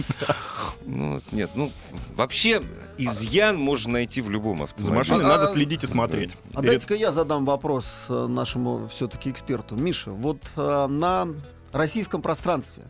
Ну, 0.86 1.20
нет, 1.32 1.50
ну, 1.54 1.72
вообще 2.14 2.62
изъян 2.98 3.56
можно 3.56 3.92
найти 3.94 4.20
в 4.20 4.28
любом 4.28 4.58
За 4.58 4.64
автомобиле. 4.64 4.96
машиной 4.98 5.24
А, 5.24 5.28
надо 5.28 5.48
следить 5.48 5.82
и 5.82 5.86
смотреть. 5.86 6.34
А 6.52 6.60
дайте-ка 6.62 6.94
я 6.94 7.10
задам 7.10 7.44
вопрос 7.46 8.04
э, 8.10 8.26
нашему 8.26 8.86
все-таки 8.88 9.30
эксперту. 9.30 9.76
Миша, 9.76 10.10
вот 10.10 10.38
э, 10.56 10.86
на 10.88 11.28
российском 11.74 12.22
пространстве 12.22 12.84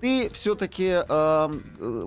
ты 0.00 0.30
все-таки 0.32 1.02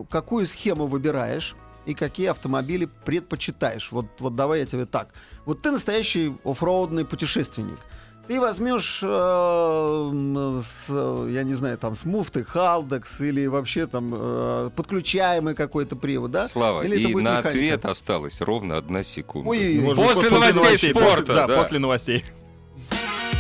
какую 0.10 0.45
схему 0.45 0.88
выбираешь 0.88 1.55
и 1.86 1.93
какие 1.93 2.27
автомобили 2.27 2.88
предпочитаешь? 3.05 3.91
Вот, 3.91 4.05
вот 4.19 4.36
давай 4.36 4.62
я 4.62 4.65
тебе 4.65 4.86
так. 4.86 5.10
Вот 5.45 5.62
ты 5.62 5.71
настоящий 5.71 6.34
оффроудный 6.45 7.03
путешественник. 7.03 7.79
Ты 8.27 8.39
возьмешь, 8.39 8.99
э, 9.03 9.07
м, 9.07 10.62
с, 10.63 10.86
э, 10.88 11.27
я 11.31 11.43
не 11.43 11.53
знаю, 11.53 11.77
там, 11.77 11.95
с 11.95 12.05
муфты 12.05 12.43
Халдекс 12.45 13.19
или 13.19 13.47
вообще 13.47 13.88
там 13.88 14.13
э, 14.15 14.69
подключаемый 14.75 15.55
какой-то 15.55 15.95
привод, 15.95 16.31
да? 16.31 16.47
Слава, 16.47 16.84
Или 16.84 16.99
это 16.99 17.10
и 17.10 17.13
будет 17.13 17.23
на 17.25 17.29
механика? 17.39 17.49
ответ 17.49 17.86
осталось 17.86 18.39
ровно 18.39 18.77
одна 18.77 19.03
секунда. 19.03 19.49
Ой-ой-ой. 19.49 19.84
Может 19.84 20.05
быть, 20.05 20.15
После 20.15 20.29
новостей 20.53 20.91
спорта, 20.91 21.10
после- 21.17 21.36
да, 21.36 21.47
да. 21.47 21.57
после 21.57 21.79
новостей. 21.79 22.25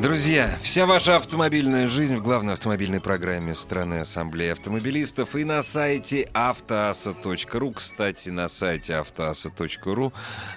Друзья, 0.00 0.56
вся 0.62 0.86
ваша 0.86 1.16
автомобильная 1.16 1.88
жизнь 1.88 2.18
в 2.18 2.22
главной 2.22 2.52
автомобильной 2.52 3.00
программе 3.00 3.52
страны 3.52 3.98
Ассамблеи 3.98 4.50
автомобилистов 4.50 5.34
и 5.34 5.42
на 5.42 5.60
сайте 5.60 6.28
автоаса.ру. 6.34 7.72
Кстати, 7.72 8.28
на 8.28 8.48
сайте 8.48 8.94
автоаса.ру 8.94 10.12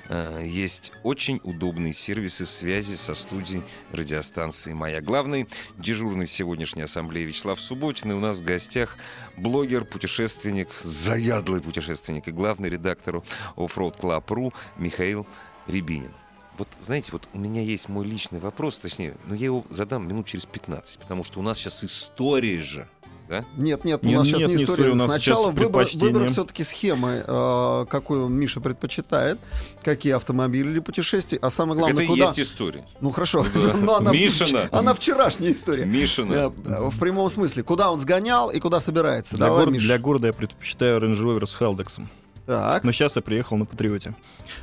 э, 0.09 0.43
есть 0.45 0.91
очень 1.01 1.41
удобные 1.43 1.91
сервисы 1.91 2.45
связи 2.45 2.93
со 2.93 3.15
студией 3.15 3.63
радиостанции 3.91 4.73
«Моя». 4.73 5.01
Главный 5.01 5.47
дежурный 5.75 6.27
сегодняшней 6.27 6.83
Ассамблеи 6.83 7.23
Вячеслав 7.23 7.59
Субботин. 7.59 8.11
И 8.11 8.13
у 8.13 8.19
нас 8.19 8.37
в 8.37 8.43
гостях 8.43 8.95
блогер, 9.37 9.85
путешественник, 9.85 10.67
заядлый 10.83 11.61
путешественник 11.61 12.27
и 12.27 12.31
главный 12.31 12.69
редактор 12.69 13.23
Offroad 13.55 13.99
Club.ru 13.99 14.53
Михаил 14.77 15.25
Рябинин. 15.65 16.13
Вот, 16.57 16.67
знаете, 16.81 17.09
вот 17.11 17.27
у 17.33 17.39
меня 17.39 17.61
есть 17.61 17.89
мой 17.89 18.05
личный 18.05 18.39
вопрос, 18.39 18.77
точнее, 18.77 19.15
но 19.27 19.33
я 19.35 19.45
его 19.45 19.65
задам 19.69 20.07
минут 20.07 20.27
через 20.27 20.45
15, 20.45 20.99
потому 20.99 21.23
что 21.23 21.39
у 21.39 21.43
нас 21.43 21.57
сейчас 21.57 21.83
история 21.83 22.61
же, 22.61 22.87
да? 23.29 23.45
Нет, 23.55 23.85
нет, 23.85 24.01
у 24.03 24.07
Нет, 24.07 24.17
нас 24.17 24.27
сейчас 24.27 24.41
нет, 24.41 24.49
не 24.49 24.55
не 24.57 24.63
история. 24.63 24.83
история, 24.91 25.05
Сначала 25.05 25.51
сейчас 25.53 25.63
выбор, 25.63 25.87
выбор 25.95 26.27
все-таки 26.29 26.63
схемы, 26.63 27.23
э, 27.25 27.85
какую 27.89 28.27
Миша 28.27 28.59
предпочитает, 28.59 29.39
какие 29.83 30.13
автомобили 30.13 30.69
или 30.71 30.79
путешествия, 30.79 31.39
а 31.41 31.49
самое 31.49 31.79
Так 31.79 31.93
главное, 31.95 32.03
это 32.03 32.13
и 32.13 32.15
куда... 32.15 32.27
есть 32.27 32.39
история. 32.41 32.85
Ну 32.99 33.09
хорошо, 33.11 33.45
Да. 33.55 33.73
но 33.73 33.95
она, 33.95 34.11
Мишина. 34.11 34.67
она 34.73 34.93
вчерашняя 34.93 35.53
история. 35.53 35.85
Мишина. 35.85 36.35
Э, 36.35 36.49
В 36.89 36.99
прямом 36.99 37.29
смысле, 37.29 37.63
куда 37.63 37.89
он 37.89 38.01
сгонял 38.01 38.51
и 38.51 38.59
куда 38.59 38.81
собирается. 38.81 39.37
Для, 39.37 39.45
Давай, 39.47 39.63
гор- 39.63 39.73
Миш. 39.73 39.83
для 39.83 39.97
города 39.97 40.27
я 40.27 40.33
предпочитаю 40.33 40.99
Range 40.99 41.17
Rover 41.17 41.45
с 41.47 41.55
Халдексом. 41.55 42.09
Так, 42.45 42.83
Но 42.83 42.91
сейчас 42.91 43.15
я 43.15 43.21
приехал 43.21 43.57
на 43.57 43.65
Патриоте. 43.65 44.15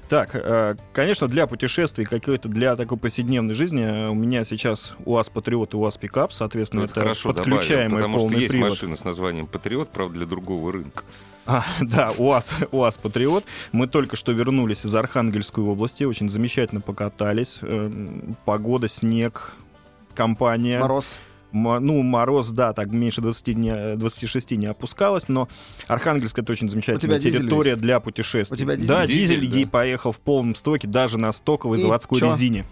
Так, 0.09 0.31
э, 0.35 0.77
конечно, 0.93 1.29
для 1.29 1.47
путешествий, 1.47 2.05
какой-то 2.05 2.49
для 2.49 2.77
такой 2.77 2.99
повседневной 2.99 3.55
жизни 3.55 3.83
э, 3.83 4.09
у 4.09 4.15
меня 4.15 4.45
сейчас 4.45 4.95
УАЗ 5.05 5.29
Патриот 5.29 5.75
и 5.75 5.77
УАЗ 5.77 5.97
Пикап, 5.97 6.33
соответственно, 6.33 6.83
Ну, 6.83 6.85
это, 6.87 6.93
это 6.93 7.01
хорошо 7.01 7.33
добавил, 7.33 7.57
подключаемый 7.57 7.99
потому 7.99 8.19
что 8.19 8.23
полный 8.29 8.41
есть 8.41 8.51
привод. 8.53 8.71
машина 8.71 8.97
с 8.97 9.05
названием 9.05 9.47
«Патриот», 9.47 9.91
правда, 9.91 10.19
для 10.19 10.27
другого 10.27 10.73
рынка. 10.73 11.05
А, 11.47 11.65
да, 11.81 12.11
УАЗ, 12.19 12.57
УАЗ 12.73 12.99
Патриот. 12.99 13.45
Мы 13.73 13.87
только 13.87 14.17
что 14.17 14.33
вернулись 14.33 14.85
из 14.85 14.95
Архангельской 14.95 15.65
области, 15.65 16.05
очень 16.05 16.29
замечательно 16.31 16.81
покатались. 16.83 17.59
Эм, 17.63 18.37
Погода, 18.45 18.89
снег, 18.89 19.53
компания. 20.15 20.81
Мороз. 20.81 21.19
Ну, 21.53 22.03
мороз, 22.03 22.51
да, 22.51 22.73
так 22.73 22.93
меньше 22.93 23.21
20 23.21 23.49
не, 23.57 23.97
26 23.97 24.51
не 24.53 24.67
опускалось, 24.67 25.29
но 25.29 25.49
Архангельск 25.87 26.39
это 26.39 26.53
очень 26.53 26.69
замечательная 26.69 27.19
территория 27.21 27.77
для 27.77 28.01
путешествий. 28.01 28.57
У 28.57 28.59
тебя 28.59 28.77
дизель? 28.77 28.89
Да, 28.89 29.07
Дизель, 29.07 29.41
дизель, 29.41 29.65
да. 29.65 29.71
поехал 29.71 30.13
в 30.13 30.21
полном 30.21 30.55
стоке, 30.55 30.87
даже 30.87 31.19
на 31.19 31.33
стоковой 31.33 31.79
И 31.79 31.81
заводской 31.81 32.19
чё? 32.19 32.33
резине. 32.33 32.65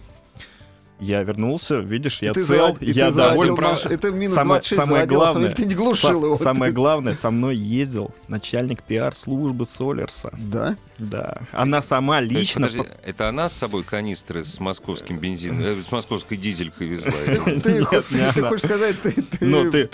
Я 0.98 1.22
вернулся, 1.22 1.76
видишь, 1.78 2.22
я 2.22 2.32
ты 2.32 2.42
цел, 2.44 2.76
и 2.80 2.90
я 2.90 3.11
доволен. 3.11 3.54
И 3.90 3.96
ты 3.96 4.12
минус 4.12 4.35
Самое- 4.35 4.61
26 4.61 4.80
самое 4.80 5.02
заводил 5.02 5.18
главное- 5.18 5.50
ты 5.50 5.64
не 5.66 5.74
глушил 5.74 6.11
Са- 6.22 6.24
его. 6.24 6.37
Самое 6.38 6.72
главное, 6.72 7.14
со 7.14 7.30
мной 7.30 7.56
ездил 7.56 8.11
начальник 8.28 8.82
пиар-службы 8.82 9.66
Солерса. 9.66 10.32
Да? 10.38 10.76
Да. 10.98 11.42
Она 11.52 11.82
сама 11.82 12.20
есть, 12.20 12.32
лично... 12.32 12.68
подожди, 12.68 12.88
это 13.04 13.28
она 13.28 13.50
с 13.50 13.52
собой 13.52 13.85
канистры 13.85 14.42
с 14.44 14.59
московским 14.59 15.18
бензином, 15.18 15.62
э, 15.62 15.76
с 15.87 15.92
московской 15.92 16.38
дизелькой 16.38 16.88
везла? 16.88 17.12
или- 17.26 17.61
Ты, 17.61 17.85
хочешь 17.85 18.64
сказать, 18.64 18.96
ты, 19.02 19.12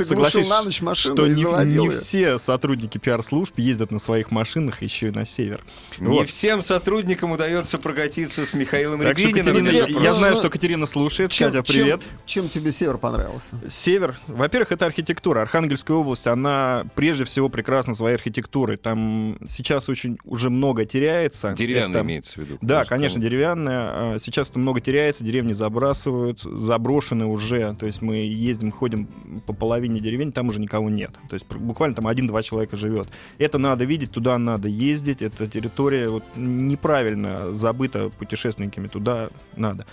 согласись, 0.05 0.35
глушил 0.35 0.49
на 0.49 0.63
ночь 0.63 0.81
машину 0.81 1.15
что 1.17 1.27
и 1.27 1.31
не, 1.31 1.43
заводил 1.43 1.85
не 1.85 1.91
её. 1.91 2.01
все 2.01 2.39
сотрудники 2.39 2.99
пиар-служб 2.99 3.59
ездят 3.59 3.91
на 3.91 3.99
своих 3.99 4.31
машинах 4.31 4.83
еще 4.83 5.09
и 5.09 5.11
на 5.11 5.27
север. 5.27 5.65
Не 5.99 6.25
всем 6.25 6.63
сотрудникам 6.63 7.33
удается 7.33 7.79
прокатиться 7.79 8.47
с 8.47 8.55
Михаилом 8.55 9.03
Рябининым. 9.03 9.65
Я, 10.03 10.15
знаю, 10.15 10.37
что 10.37 10.49
Катерина 10.51 10.87
слушает. 10.93 11.31
Чем- 11.31 11.51
Катя, 11.51 11.63
привет. 11.63 12.01
Чем, 12.27 12.45
чем 12.45 12.49
тебе 12.49 12.71
север 12.73 12.99
понравился? 12.99 13.57
Север, 13.69 14.19
во-первых, 14.27 14.73
это 14.73 14.87
архитектура. 14.87 15.41
Архангельская 15.41 15.97
область, 15.97 16.27
она 16.27 16.85
прежде 16.95 17.25
всего 17.25 17.49
прекрасна 17.49 17.95
своей 17.95 18.15
архитектурой. 18.17 18.77
Там 18.77 19.39
сейчас 19.49 19.89
очень 19.89 20.19
уже 20.25 20.51
много 20.51 20.85
теряется. 20.85 21.55
Деревянный 21.57 21.97
Это- 21.99 22.07
имеется 22.07 22.33
в 22.35 22.37
виду. 22.45 22.59
Да, 22.61 22.85
конечно, 22.85 23.19
ну, 23.19 23.25
деревянная. 23.25 24.15
А, 24.15 24.17
Сейчас 24.19 24.51
это 24.51 24.59
много 24.59 24.81
теряется, 24.81 25.25
деревни 25.25 25.53
забрасывают, 25.53 26.41
заброшены 26.41 27.27
уже. 27.27 27.75
То 27.79 27.87
есть 27.87 28.03
мы 28.03 28.17
ездим, 28.17 28.71
ходим 28.71 29.07
по 29.47 29.53
половине 29.53 30.01
деревень, 30.01 30.33
там 30.33 30.49
уже 30.49 30.61
никого 30.61 30.91
нет. 30.91 31.13
То 31.29 31.35
есть 31.35 31.47
буквально 31.47 31.97
там 31.97 32.07
один-два 32.07 32.43
человека 32.43 32.77
живет. 32.77 33.09
Это 33.39 33.59
надо 33.59 33.85
видеть, 33.85 34.13
туда 34.13 34.37
надо 34.39 34.69
ездить. 34.69 35.23
Эта 35.23 35.49
территория 35.49 36.09
вот, 36.09 36.25
неправильно 36.37 37.55
забыта 37.55 38.11
путешественниками, 38.11 38.89
туда 38.89 39.31
надо. 39.57 39.87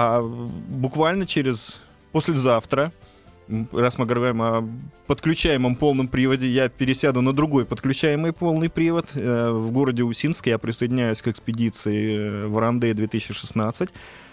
А 0.00 0.22
буквально 0.22 1.26
через 1.26 1.74
послезавтра 2.12 2.92
раз 3.72 3.98
мы 3.98 4.06
говорим 4.06 4.40
о 4.42 4.68
подключаемом 5.08 5.74
полном 5.74 6.06
приводе, 6.06 6.46
я 6.48 6.68
пересяду 6.68 7.20
на 7.20 7.32
другой 7.32 7.66
подключаемый 7.66 8.32
полный 8.32 8.70
привод. 8.70 9.06
Э, 9.16 9.50
В 9.50 9.72
городе 9.72 10.04
Усинск 10.04 10.46
я 10.46 10.58
присоединяюсь 10.58 11.20
к 11.20 11.26
экспедиции 11.26 12.16
э, 12.16 12.46
Варандея 12.46 12.94
2016. 12.94 13.88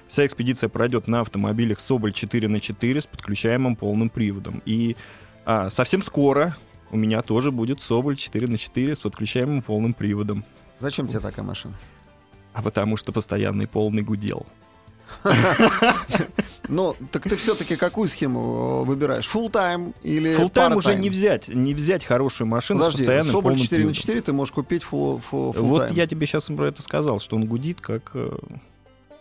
Вся 0.07 0.25
экспедиция 0.27 0.69
пройдет 0.69 1.07
на 1.07 1.21
автомобилях 1.21 1.79
Соболь 1.79 2.13
4 2.13 2.47
на 2.47 2.59
4 2.59 3.01
с 3.01 3.07
подключаемым 3.07 3.75
полным 3.75 4.09
приводом. 4.09 4.61
И 4.67 4.95
а, 5.45 5.71
совсем 5.71 6.03
скоро 6.03 6.55
у 6.91 6.97
меня 6.97 7.23
тоже 7.23 7.51
будет 7.51 7.81
Соболь 7.81 8.17
4 8.17 8.45
на 8.45 8.59
4 8.59 8.95
с 8.95 8.99
подключаемым 8.99 9.63
полным 9.63 9.95
приводом. 9.95 10.45
Зачем 10.79 11.07
тебе 11.07 11.21
такая 11.21 11.43
машина? 11.43 11.73
А 12.53 12.61
потому 12.61 12.97
что 12.97 13.11
постоянный 13.11 13.65
полный 13.65 14.03
гудел. 14.03 14.45
Ну, 16.67 16.95
так 17.11 17.23
ты 17.23 17.35
все-таки 17.35 17.75
какую 17.75 18.07
схему 18.07 18.81
э, 18.81 18.85
выбираешь? 18.87 19.29
Full 19.31 19.51
тайм 19.51 19.93
или 20.01 20.33
Фултайм 20.35 20.75
уже 20.77 20.93
part-time? 20.93 20.99
не 20.99 21.09
взять, 21.11 21.47
не 21.47 21.75
взять 21.75 22.03
хорошую 22.03 22.47
машину 22.47 22.79
с 22.79 22.83
Подожди, 22.85 23.03
постоянным 23.03 23.31
Соболь 23.31 23.43
полным 23.43 23.59
4 23.59 23.77
на 23.77 23.91
приводом. 23.91 24.01
4 24.01 24.21
ты 24.21 24.33
можешь 24.33 24.51
купить 24.51 24.81
full, 24.81 25.21
full, 25.31 25.53
full 25.53 25.61
Вот 25.61 25.91
time. 25.91 25.93
я 25.93 26.07
тебе 26.07 26.25
сейчас 26.25 26.45
про 26.45 26.69
это 26.69 26.81
сказал, 26.81 27.19
что 27.19 27.35
он 27.35 27.45
гудит, 27.45 27.81
как 27.81 28.13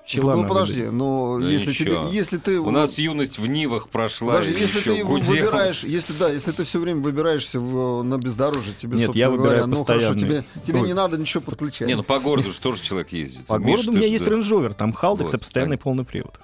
пчела 0.05 0.35
ну, 0.35 0.47
подожди, 0.47 0.75
выдохе. 0.75 0.90
ну, 0.90 1.38
Да 1.40 1.49
если, 1.49 1.71
ничего. 1.71 2.07
тебе, 2.09 2.17
если 2.17 2.37
ты... 2.38 2.59
У 2.61 2.71
нас 2.71 2.99
юность 2.99 3.38
в 3.38 3.47
Нивах 3.47 3.88
прошла. 3.88 4.35
Даже 4.35 4.53
если 4.53 4.81
ты 4.81 5.03
гудел. 5.05 5.27
выбираешь, 5.33 5.83
если 5.85 6.12
да, 6.12 6.31
если 6.31 6.53
ты 6.53 6.64
все 6.64 6.79
время 6.79 7.01
выбираешься 7.01 7.59
в, 7.61 8.03
на 8.03 8.19
бездорожье, 8.19 8.75
тебе, 8.75 8.99
Нет, 8.99 9.07
собственно 9.07 9.21
я 9.21 9.31
выбираю 9.31 9.64
говоря, 9.64 9.67
ну 9.67 9.85
хорошо, 9.85 10.12
постоянный. 10.12 10.45
тебе, 10.45 10.62
тебе 10.67 10.81
Ой. 10.81 10.87
не 10.88 10.95
надо 10.95 11.17
ничего 11.17 11.40
подключать. 11.43 11.88
Не, 11.88 11.95
ну 11.95 12.03
по 12.03 12.19
городу 12.19 12.53
же 12.53 12.61
тоже 12.61 12.83
человек 12.83 13.12
ездит. 13.12 13.47
По 13.47 13.55
Миш, 13.59 13.67
городу 13.67 13.90
у 13.93 13.95
меня 13.95 14.07
есть. 14.07 14.27
Range 14.27 14.43
Rover, 14.43 14.75
там 14.75 14.93
Халдекс 14.93 15.33
Вот, 15.33 15.38
и 15.38 15.43
постоянный 15.43 15.77
понятно. 15.79 15.83
полный 15.85 16.05
привод. 16.05 16.40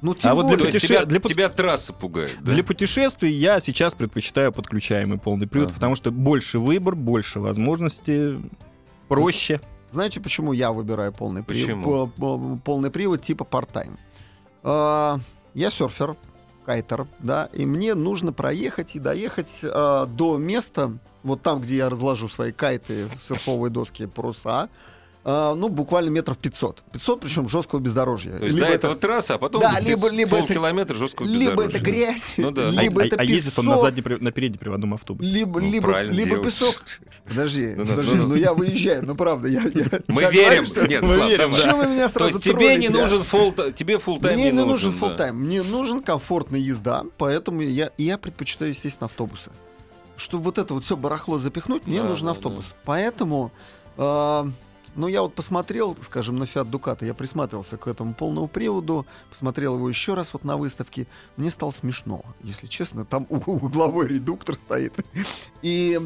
Ну, 0.00 0.14
тем 0.16 0.32
А 0.32 0.34
вот 0.34 0.48
для 0.48 0.56
То 0.56 0.64
более. 0.64 0.72
есть 0.74 0.84
путеше- 0.84 0.88
тебя, 0.88 1.04
для 1.04 1.20
тебя 1.20 1.48
трасса 1.48 1.92
пугает, 1.92 2.36
да? 2.40 2.50
Для 2.52 2.64
путешествий 2.64 3.32
я 3.32 3.60
сейчас 3.60 3.94
предпочитаю 3.94 4.52
подключаемый 4.52 5.16
полный 5.18 5.46
привод, 5.46 5.68
Ага. 5.68 5.74
потому 5.76 5.94
что 5.94 6.10
больше 6.10 6.58
выбор, 6.58 6.96
больше 6.96 7.38
возможностей, 7.38 8.40
проще. 9.06 9.60
Знаете, 9.92 10.20
почему 10.20 10.52
я 10.52 10.72
выбираю 10.72 11.12
полный? 11.12 11.42
Почему? 11.42 12.06
По- 12.08 12.58
Полный 12.64 12.90
привод 12.90 13.22
типа 13.22 13.44
part-time. 13.44 13.98
А, 14.62 15.18
Я 15.54 15.70
серфер, 15.70 16.16
кайтер, 16.64 17.06
да, 17.18 17.48
и 17.52 17.66
мне 17.66 17.94
нужно 17.94 18.32
проехать 18.32 18.94
и 18.96 18.98
доехать 18.98 19.60
а, 19.64 20.06
до 20.06 20.38
места, 20.38 20.92
вот 21.22 21.42
там, 21.42 21.60
где 21.60 21.76
я 21.76 21.90
разложу 21.90 22.28
свои 22.28 22.52
кайты, 22.52 23.08
серфовые 23.08 23.70
доски, 23.70 24.06
паруса, 24.06 24.68
а, 25.24 25.54
ну, 25.54 25.68
буквально 25.68 26.10
метров 26.10 26.36
500. 26.38 26.82
500, 26.92 27.20
причем 27.20 27.48
жесткого 27.48 27.78
бездорожья. 27.80 28.38
То 28.38 28.44
есть 28.44 28.56
Либо 28.56 28.66
до 28.66 28.72
это- 28.74 28.86
этого 28.88 28.96
трасса, 28.96 29.34
а 29.34 29.38
потом 29.38 29.60
Да, 29.60 29.74
пол- 29.74 29.84
либо- 29.84 30.08
либо 30.10 30.36
это- 30.36 30.46
полкилометра 30.46 30.94
жесткого 30.96 31.26
либо 31.28 31.50
бездорожья. 31.62 31.76
это 31.78 31.80
грязь, 31.80 32.34
Ну 32.38 32.50
да. 32.50 32.68
А, 32.68 32.70
либо 32.70 33.02
а- 33.02 33.06
это 33.06 33.16
а 33.18 33.24
ездит 33.24 33.56
он 33.58 33.66
на, 33.66 33.70
песок, 33.72 33.84
задней, 33.84 34.02
при- 34.02 34.16
на 34.16 34.32
переднеприводном 34.32 34.94
автобусе. 34.94 35.30
Либо, 35.30 35.60
Ну, 35.60 35.70
либо, 35.70 36.02
либо 36.02 36.26
делаешь. 36.26 36.44
песок. 36.44 36.82
Подожди, 37.28 37.74
Ну, 37.76 37.86
подожди, 37.86 38.14
ну, 38.16 38.22
ну. 38.24 38.28
ну 38.30 38.34
я 38.34 38.52
выезжаю, 38.52 39.04
ну 39.06 39.14
правда, 39.14 39.46
я, 39.48 39.62
я- 39.62 40.00
Мы 40.08 40.22
я 40.22 40.30
верим. 40.30 40.46
говорю, 40.48 40.64
что- 40.66 40.86
Нет, 40.88 41.02
Мы 41.02 41.14
Слав, 41.14 41.28
верим. 41.30 41.52
Что 41.52 41.76
вы 41.76 41.86
меня 41.86 42.08
То 42.08 42.12
сразу 42.14 42.32
есть 42.38 42.44
тебе 42.44 42.76
не 42.76 42.86
а? 42.88 42.90
нужен 42.90 43.22
фулл 43.22 43.52
тебе 43.52 43.94
full 43.96 44.20
тайм 44.20 44.34
Мне 44.34 44.50
не 44.50 44.64
нужен 44.64 44.92
да. 44.92 45.06
full 45.06 45.16
тайм, 45.16 45.36
мне 45.36 45.62
нужен 45.62 46.02
комфортная 46.02 46.58
езда, 46.60 47.04
поэтому 47.16 47.60
я, 47.60 47.90
я 47.96 48.18
предпочитаю, 48.18 48.70
естественно, 48.70 49.06
автобусы. 49.06 49.50
Чтобы 50.16 50.44
вот 50.44 50.58
это 50.58 50.74
вот 50.74 50.84
все 50.84 50.96
барахло 50.96 51.38
запихнуть, 51.38 51.86
мне 51.86 52.02
Да, 52.02 52.08
нужен 52.08 52.26
да, 52.26 52.32
автобус. 52.32 52.74
Поэтому, 52.84 53.50
э, 53.96 54.44
ну 54.94 55.08
я 55.08 55.22
вот 55.22 55.34
посмотрел, 55.34 55.96
скажем, 56.00 56.36
на 56.36 56.44
Fiat 56.44 56.70
Ducato, 56.70 57.04
я 57.04 57.14
присматривался 57.14 57.76
к 57.76 57.86
этому 57.86 58.14
полному 58.14 58.48
приводу, 58.48 59.06
посмотрел 59.30 59.76
его 59.76 59.88
еще 59.88 60.14
раз 60.14 60.32
вот 60.32 60.44
на 60.44 60.56
выставке, 60.56 61.06
мне 61.36 61.50
стало 61.50 61.70
смешно, 61.70 62.24
если 62.42 62.66
честно, 62.66 63.04
там 63.04 63.26
угловой 63.28 64.08
редуктор 64.08 64.54
стоит. 64.54 64.94
И 65.62 66.00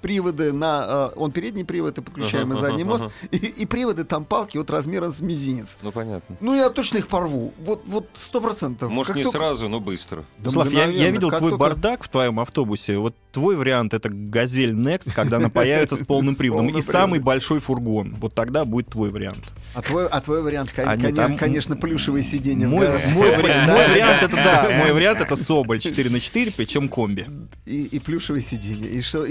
приводы 0.00 0.52
на... 0.52 1.10
э, 1.14 1.18
он 1.18 1.32
передний 1.32 1.64
привод 1.64 1.98
и 1.98 2.00
подключаемый 2.02 2.56
Ага, 2.56 2.66
задний 2.68 2.82
ага, 2.82 2.90
мост. 2.90 3.04
ага. 3.04 3.12
И, 3.32 3.36
и 3.36 3.66
приводы 3.66 4.04
там 4.04 4.24
палки 4.24 4.56
вот 4.58 4.70
размером 4.70 5.10
с 5.10 5.20
мизинец. 5.20 5.78
Ну, 5.82 5.92
понятно. 5.92 6.36
Ну, 6.40 6.54
я 6.54 6.70
точно 6.70 6.98
их 6.98 7.08
порву. 7.08 7.52
Вот, 7.58 7.82
вот 7.86 8.08
сто 8.18 8.40
процентов. 8.40 8.90
Может, 8.90 9.08
Как 9.08 9.16
не 9.16 9.22
только- 9.24 9.38
сразу, 9.38 9.68
но 9.68 9.80
быстро. 9.80 10.24
Да 10.38 10.50
Слав, 10.50 10.70
я, 10.72 10.86
я 10.86 11.10
видел 11.10 11.30
Как 11.30 11.38
твой 11.40 11.50
только- 11.50 11.60
бардак 11.60 12.04
в 12.04 12.08
твоем 12.08 12.40
автобусе. 12.40 12.98
Вот 12.98 13.14
твой 13.32 13.56
вариант 13.56 13.94
это 13.94 14.08
Газель 14.08 14.72
Next, 14.72 15.12
когда 15.14 15.36
она 15.36 15.48
появится 15.48 15.96
с 15.96 16.00
полным 16.06 16.34
приводом. 16.34 16.68
И 16.76 16.82
самый 16.82 17.20
большой 17.20 17.60
фургон. 17.60 18.16
Вот 18.20 18.34
тогда 18.34 18.64
будет 18.64 18.88
твой 18.88 19.10
вариант. 19.10 19.44
А 19.74 19.82
твой, 19.82 20.06
а 20.08 20.20
твой 20.20 20.42
вариант, 20.42 20.72
конечно, 20.72 21.76
плюшевые 21.76 22.22
сиденья. 22.22 22.66
Мой, 22.68 22.86
вариант 22.88 24.22
это 24.22 24.36
да, 24.36 24.70
мой 24.78 24.92
вариант 24.92 25.20
это 25.20 25.36
Соболь 25.48 25.78
4 25.80 26.10
на 26.10 26.20
4, 26.20 26.52
причем 26.56 26.88
комби. 26.88 27.26
И, 27.66 27.82
и 27.84 27.98
плюшевые 27.98 28.42
сиденья, 28.42 28.88
и, 28.88 29.00
что, 29.02 29.24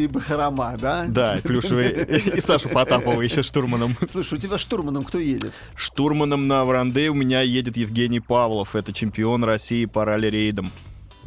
бахрома, 0.58 0.78
да? 0.78 1.06
Да, 1.08 1.40
плюшевый. 1.44 1.90
И 2.36 2.42
Сашу 2.42 2.70
Потапова 2.70 3.22
еще 3.22 3.44
штурманом. 3.44 3.96
Слушай, 4.12 4.36
у 4.36 4.42
тебя 4.42 4.58
штурманом 4.58 5.04
кто 5.04 5.20
едет? 5.20 5.54
Штурманом 5.76 6.48
на 6.48 6.66
Вранде 6.66 7.10
у 7.10 7.14
меня 7.14 7.42
едет 7.42 7.78
Евгений 7.78 8.20
Павлов. 8.20 8.76
Это 8.76 8.92
чемпион 8.94 9.44
России 9.44 9.86
по 9.86 10.04
ралли-рейдам. 10.06 10.72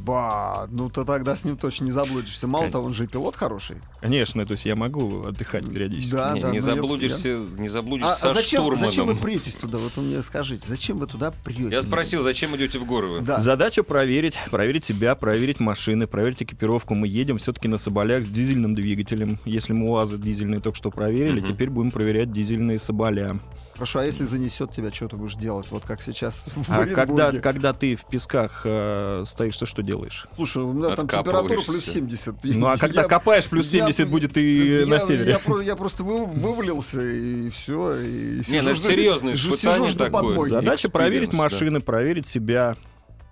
Ба, 0.04 0.66
ну 0.70 0.88
ты 0.88 1.04
тогда 1.04 1.36
с 1.36 1.44
ним 1.44 1.56
точно 1.56 1.84
не 1.84 1.90
заблудишься. 1.92 2.46
Мало 2.46 2.62
Конечно. 2.62 2.72
того, 2.72 2.86
он 2.86 2.94
же 2.94 3.04
и 3.04 3.06
пилот 3.06 3.36
хороший. 3.36 3.76
Конечно, 4.00 4.46
то 4.46 4.52
есть 4.52 4.64
я 4.64 4.74
могу 4.76 5.24
отдыхать 5.26 5.66
периодически. 5.70 6.12
Да, 6.14 6.32
не 6.32 6.40
да, 6.40 6.50
не 6.50 6.60
ну 6.60 6.66
я- 6.66 6.74
заблудишься, 6.74 7.28
не 7.58 7.68
заблудишься 7.68 8.12
А, 8.12 8.16
со 8.16 8.30
а 8.30 8.34
зачем, 8.34 8.62
штурманом. 8.62 8.78
зачем 8.90 9.06
вы 9.06 9.14
претесь 9.16 9.54
туда? 9.54 9.76
Вот 9.78 9.94
вы 9.96 10.02
мне 10.02 10.22
скажите, 10.22 10.64
зачем 10.66 10.98
вы 10.98 11.06
туда 11.06 11.32
претесь? 11.44 11.70
Я 11.70 11.82
спросил, 11.82 12.22
зачем 12.22 12.56
идете 12.56 12.78
в 12.78 12.86
горы 12.86 13.08
вы? 13.08 13.20
Да. 13.20 13.40
Задача 13.40 13.82
проверить, 13.82 14.38
проверить 14.50 14.86
себя, 14.86 15.14
проверить 15.14 15.60
машины, 15.60 16.06
проверить 16.06 16.42
экипировку. 16.42 16.94
Мы 16.94 17.06
едем 17.06 17.36
все-таки 17.38 17.68
на 17.68 17.76
Соболях 17.76 18.24
с 18.24 18.30
дизельным 18.30 18.74
двигателем. 18.74 19.38
Если 19.44 19.74
мы 19.74 19.90
УАЗы 19.90 20.16
дизельные 20.16 20.60
только 20.60 20.78
что 20.78 20.90
проверили, 20.90 21.40
Мгм. 21.40 21.48
теперь 21.48 21.68
будем 21.68 21.90
проверять 21.90 22.32
дизельные 22.32 22.78
Соболя. 22.78 23.38
Хорошо, 23.80 24.00
а 24.00 24.04
если 24.04 24.24
занесет 24.24 24.72
тебя, 24.72 24.92
что 24.92 25.08
ты 25.08 25.16
будешь 25.16 25.36
делать? 25.36 25.68
Вот 25.70 25.84
как 25.86 26.02
сейчас 26.02 26.44
в 26.54 26.70
А 26.70 26.84
когда, 26.84 27.32
когда 27.32 27.72
ты 27.72 27.96
в 27.96 28.04
песках 28.04 28.60
э, 28.66 29.24
стоишь, 29.26 29.56
ты 29.56 29.64
что 29.64 29.82
делаешь? 29.82 30.26
Слушай, 30.36 30.64
у 30.64 30.74
меня 30.74 30.94
там 30.94 31.08
температура 31.08 31.62
плюс 31.62 31.86
70. 31.86 32.34
Ну 32.44 32.66
а 32.66 32.76
когда 32.76 33.00
Я- 33.00 33.08
копаешь, 33.08 33.46
плюс 33.46 33.68
я- 33.68 33.86
70 33.90 34.10
будет 34.10 34.36
и 34.36 34.80
я, 34.80 34.86
на 34.86 35.00
севере. 35.00 35.30
Я, 35.30 35.38
про- 35.38 35.62
я 35.62 35.76
просто 35.76 36.04
вы- 36.04 36.26
вывалился 36.26 37.00
и 37.00 37.48
все. 37.48 37.96
И 38.02 38.36
Не, 38.36 38.42
сижу, 38.42 38.64
ну 38.64 38.70
это 38.72 38.80
серьезное 38.80 39.32
испытание 39.32 39.94
такое. 39.94 40.48
Задача 40.50 40.90
проверить 40.90 41.32
машины, 41.32 41.80
проверить 41.80 42.26
себя, 42.26 42.76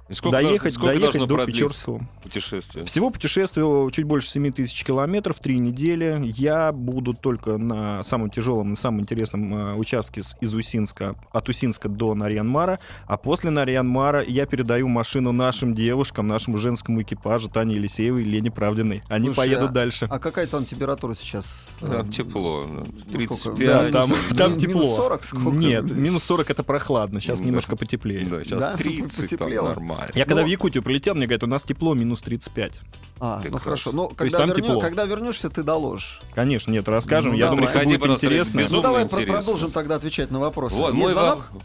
И 0.09 0.14
Сколько, 0.14 0.38
доехать, 0.38 0.61
должно, 0.62 0.71
сколько 0.71 0.87
доехать 0.94 1.18
должно 1.18 1.37
до 1.37 1.47
Печорского. 1.47 2.09
путешествие? 2.23 2.85
Всего 2.87 3.11
путешествие 3.11 3.90
чуть 3.92 4.05
больше 4.07 4.31
7 4.31 4.53
тысяч 4.53 4.83
километров, 4.83 5.38
три 5.38 5.59
недели. 5.59 6.18
Я 6.37 6.73
буду 6.73 7.12
только 7.12 7.59
на 7.59 8.03
самом 8.05 8.31
тяжелом 8.31 8.73
и 8.73 8.77
самом 8.77 9.01
интересном 9.03 9.55
э, 9.55 9.75
участке 9.75 10.23
с, 10.23 10.35
из 10.40 10.55
Усинска, 10.55 11.14
от 11.31 11.49
Усинска 11.51 11.90
до 11.90 12.14
Нарьян-Мара, 12.14 12.79
а 13.07 13.16
после 13.18 13.51
Нарьян-Мара 13.51 14.23
я 14.23 14.47
передаю 14.47 14.88
машину 14.88 15.33
нашим 15.33 15.75
девушкам, 15.75 16.27
нашему 16.27 16.57
женскому 16.57 17.03
экипажу, 17.03 17.51
Тане 17.51 17.75
Елисеевой 17.75 18.23
и 18.23 18.25
Лене 18.25 18.51
Правдиной. 18.51 19.03
Они 19.11 19.27
Слушай, 19.27 19.37
поедут 19.37 19.71
а- 19.71 19.73
дальше. 19.75 20.07
А 20.09 20.18
какая 20.18 20.47
там 20.47 20.64
температура 20.64 21.14
сейчас? 21.16 21.68
Да, 21.83 22.01
Э, 22.01 22.05
тепло. 22.11 22.64
ну, 22.66 22.79
ну, 22.81 22.87
сколько? 22.87 23.11
35. 23.12 23.59
Да, 23.59 23.83
минус- 23.83 23.92
там, 23.92 24.09
минус- 24.11 24.38
там 24.38 24.51
минус 24.53 24.62
тепло. 24.62 24.97
40 24.97 25.25
сколько? 25.25 25.51
Нет, 25.51 25.90
минус 25.90 26.23
40 26.25 26.51
это 26.51 26.62
прохладно, 26.62 27.21
сейчас 27.21 27.40
Да. 27.40 27.44
немножко 27.47 27.77
потеплее. 27.77 28.25
Да, 28.25 28.42
сейчас 28.42 28.61
Да, 28.61 28.77
30, 28.77 29.16
там 29.16 29.23
потеплело. 29.38 29.97
Нормально. 29.98 30.18
Я 30.18 30.24
когда 30.24 30.42
Но- 30.42 30.46
в 30.46 30.50
Якутию 30.50 30.82
прилетел, 30.82 31.14
мне 31.14 31.26
говорят, 31.26 31.42
у 31.44 31.46
нас 31.46 31.62
тепло 31.62 31.94
минус 31.94 32.20
35. 32.22 32.80
А, 33.20 33.37
ну 33.37 33.42
Прекрасно. 33.42 33.58
хорошо. 33.64 33.92
Но 33.92 34.04
есть 34.04 34.16
когда, 34.16 34.38
там 34.38 34.48
вернё- 34.50 34.66
тепло. 34.68 34.80
когда 34.80 35.04
вернешься, 35.04 35.50
ты 35.50 35.62
доложишь. 35.62 36.20
Конечно, 36.34 36.70
нет, 36.70 36.88
расскажем. 36.88 37.32
Ну, 37.32 37.38
Я 37.38 37.46
давай. 37.46 37.66
думаю, 37.66 37.68
что 37.88 37.98
будет 37.98 38.18
интересно. 38.22 38.58
безумно 38.58 38.76
ну 38.76 38.82
давай 38.82 39.02
интересно. 39.04 39.34
продолжим 39.34 39.70
тогда 39.72 39.96
отвечать 39.96 40.30
на 40.30 40.38
вопросы. 40.40 40.76
Вот, 40.76 40.88
Есть 40.90 40.98
мой 41.02 41.12
звонок? 41.12 41.48
во- 41.52 41.61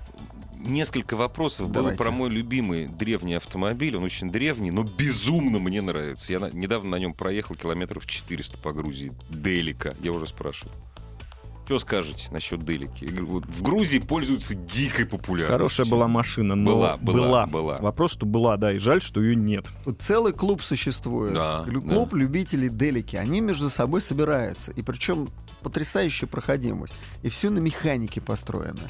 Несколько 0.65 1.17
вопросов 1.17 1.69
Давайте. 1.73 1.97
было 1.97 2.03
про 2.05 2.11
мой 2.11 2.29
любимый 2.29 2.87
древний 2.87 3.33
автомобиль. 3.33 3.97
Он 3.97 4.03
очень 4.05 4.31
древний, 4.31 4.71
но 4.71 4.83
безумно 4.83 5.59
мне 5.59 5.81
нравится. 5.81 6.31
Я 6.31 6.39
на- 6.39 6.51
недавно 6.51 6.91
на 6.91 6.95
нем 6.99 7.13
проехал 7.13 7.55
километров 7.55 8.05
400 8.07 8.57
по 8.57 8.71
Грузии. 8.71 9.11
Делика. 9.29 9.93
Я 10.01 10.13
уже 10.13 10.25
спрашивал. 10.25 10.71
Что 11.65 11.80
скажете 11.80 12.28
насчет 12.32 12.60
вот 13.21 13.45
В 13.45 13.62
Грузии 13.62 13.99
пользуются 13.99 14.54
дикой 14.54 15.06
популярностью. 15.06 15.54
Хорошая 15.58 15.86
была 15.86 16.08
машина, 16.08 16.56
но 16.56 16.71
Была, 16.71 16.97
была, 16.97 17.45
была. 17.47 17.78
Вопрос, 17.78 18.12
что 18.13 18.26
была, 18.26 18.58
да, 18.58 18.73
и 18.73 18.80
жаль, 18.80 19.02
что 19.02 19.21
ее 19.21 19.36
нет. 19.36 19.65
Вот 19.86 20.02
Целый 20.02 20.34
клуб 20.34 20.62
существует. 20.62 21.34
Да, 21.34 21.63
Лю- 21.65 21.82
да. 21.82 21.93
Клуб 21.95 22.13
любителей 22.15 22.67
делики. 22.69 23.15
Они 23.15 23.39
между 23.39 23.69
собой 23.69 24.02
собираются. 24.02 24.71
И 24.71 24.82
причем 24.82 25.30
потрясающая 25.62 26.28
проходимость. 26.28 26.93
И 27.21 27.30
все 27.30 27.49
на 27.49 27.60
механике 27.60 28.19
построено. 28.19 28.82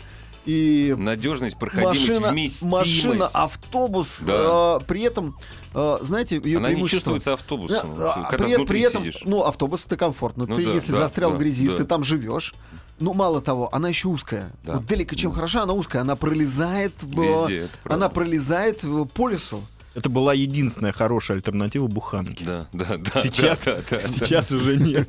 И 0.46 0.94
Надежность, 0.98 1.58
проходимость, 1.58 2.02
машина, 2.02 2.32
вместимость. 2.32 2.64
машина, 2.80 3.28
автобус, 3.34 4.20
Да. 4.26 4.78
э, 4.82 4.86
при 4.86 5.02
этом, 5.02 5.38
э, 5.74 5.98
знаете, 6.02 6.42
ее 6.44 6.58
Она 6.58 6.74
не 6.74 6.86
чувствуется 6.88 7.34
автобусом. 7.34 7.96
Да, 7.98 8.14
а 8.14 8.24
когда 8.30 8.46
при, 8.46 8.56
внутри 8.56 8.66
при 8.66 8.82
этом, 8.82 9.02
сидишь. 9.04 9.22
ну, 9.24 9.44
автобус 9.44 9.86
это 9.86 9.96
комфортно. 9.96 10.46
Ну 10.48 10.56
ты, 10.58 10.66
да, 10.66 10.74
если 10.74 10.92
да, 10.92 10.98
застрял 10.98 11.32
да, 11.32 11.38
в 11.38 11.40
грязи, 11.40 11.68
да. 11.68 11.78
ты 11.78 11.86
там 11.86 12.04
живешь. 12.04 12.54
Ну, 13.00 13.14
мало 13.14 13.42
того, 13.42 13.70
она 13.74 13.90
еще 13.90 14.08
узкая. 14.08 14.52
Да. 14.64 14.76
Вот 14.76 14.86
Делика 14.86 15.16
чем 15.16 15.32
Да. 15.32 15.36
хороша, 15.36 15.64
она 15.64 15.74
узкая. 15.74 16.02
Она 16.04 16.16
пролезает, 16.16 16.94
Везде, 17.02 17.70
она 17.86 18.10
пролезает 18.10 18.82
по 19.14 19.30
лесу. 19.30 19.64
Это 19.96 20.10
была 20.10 20.34
единственная 20.34 20.92
хорошая 20.92 21.38
альтернатива 21.38 21.86
буханке. 21.88 22.44
Да, 22.46 22.68
да, 22.74 22.98
да. 22.98 23.22
Сейчас, 23.22 23.62
да, 23.64 23.76
да, 23.76 24.00
да, 24.00 24.00
сейчас 24.08 24.52
уже 24.52 24.76
нет. 24.78 25.08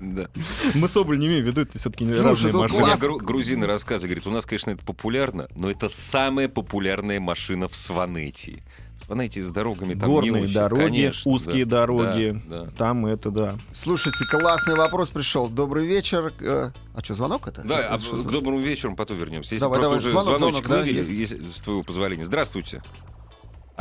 да. 0.00 0.28
Мы 0.74 0.88
Соболь 0.88 1.18
не 1.18 1.26
имеем 1.28 1.44
в 1.44 1.46
виду, 1.46 1.62
это 1.62 1.78
все-таки 1.78 2.04
Слушай, 2.04 2.22
разные 2.22 2.52
ну 2.52 2.58
У 2.58 2.62
машины. 2.62 2.78
меня 2.78 2.86
классно. 2.88 3.06
гру- 3.06 3.18
грузины 3.18 3.66
рассказывают, 3.66 4.04
говорит, 4.10 4.26
у 4.26 4.30
нас, 4.30 4.44
конечно, 4.44 4.70
это 4.70 4.84
популярно, 4.84 5.48
но 5.54 5.70
это 5.70 5.88
самая 5.88 6.48
популярная 6.48 7.20
машина 7.20 7.68
в 7.68 7.74
Сванетии. 7.76 8.62
Сванетии 9.06 9.40
с 9.40 9.48
дорогами 9.48 9.94
там 9.94 10.08
не 10.10 10.14
Горные 10.14 10.42
очень. 10.44 10.54
дороги, 10.54 10.80
Конечно, 10.82 11.30
узкие 11.32 11.64
да, 11.64 11.78
дороги. 11.80 12.40
да, 12.46 12.64
да. 12.64 12.70
Там 12.78 13.06
это, 13.06 13.30
да. 13.30 13.54
Слушайте, 13.72 14.18
классный 14.30 14.74
вопрос 14.76 15.08
пришел. 15.08 15.48
Добрый 15.48 15.86
вечер. 15.86 16.32
Э, 16.38 16.70
А 16.94 17.00
что, 17.02 17.14
звонок 17.14 17.48
это? 17.48 17.62
Да, 17.62 17.80
Это 17.80 17.94
а 17.94 17.98
что 17.98 18.16
к 18.18 18.30
доброму 18.30 18.60
вечеру 18.60 18.94
потом 18.94 19.16
вернемся. 19.16 19.54
Если 19.54 19.64
Давай, 19.64 19.80
просто 19.80 19.86
давай, 19.86 19.98
уже 19.98 20.08
звонок, 20.10 20.38
звоночек 20.38 20.66
звонок, 20.66 20.84
да, 20.84 20.90
есть. 20.90 21.08
если- 21.10 21.40
с 21.50 21.60
твоего 21.62 21.82
позволения. 21.82 22.24
Здравствуйте. 22.24 22.80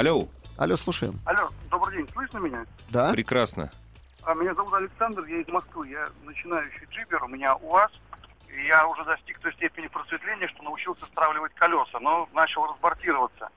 Алло, 0.01 0.27
Алло, 0.57 0.75
слушаем. 0.77 1.19
Алло, 1.25 1.49
добрый 1.69 1.97
день, 1.97 2.09
слышно 2.11 2.39
меня? 2.39 2.65
Да? 2.89 3.11
прекрасно. 3.11 3.71
А, 4.23 4.33
меня 4.33 4.55
зовут 4.55 4.73
Александр, 4.73 5.23
я 5.25 5.41
из 5.41 5.47
Москвы. 5.47 5.89
Я 5.89 6.09
начинающий 6.25 6.87
джибер, 6.89 7.23
у 7.23 7.27
меня 7.27 7.55
УАЗ. 7.57 7.91
И 8.49 8.65
я 8.65 8.87
уже 8.87 9.05
достиг 9.05 9.37
той 9.41 9.53
степени 9.53 9.85
просветления, 9.85 10.47
что 10.47 10.63
научился 10.63 11.05
стравливать 11.05 11.53
колеса, 11.53 11.99
но 11.99 12.27
начал 12.33 12.65
разбортироваться. 12.65 13.49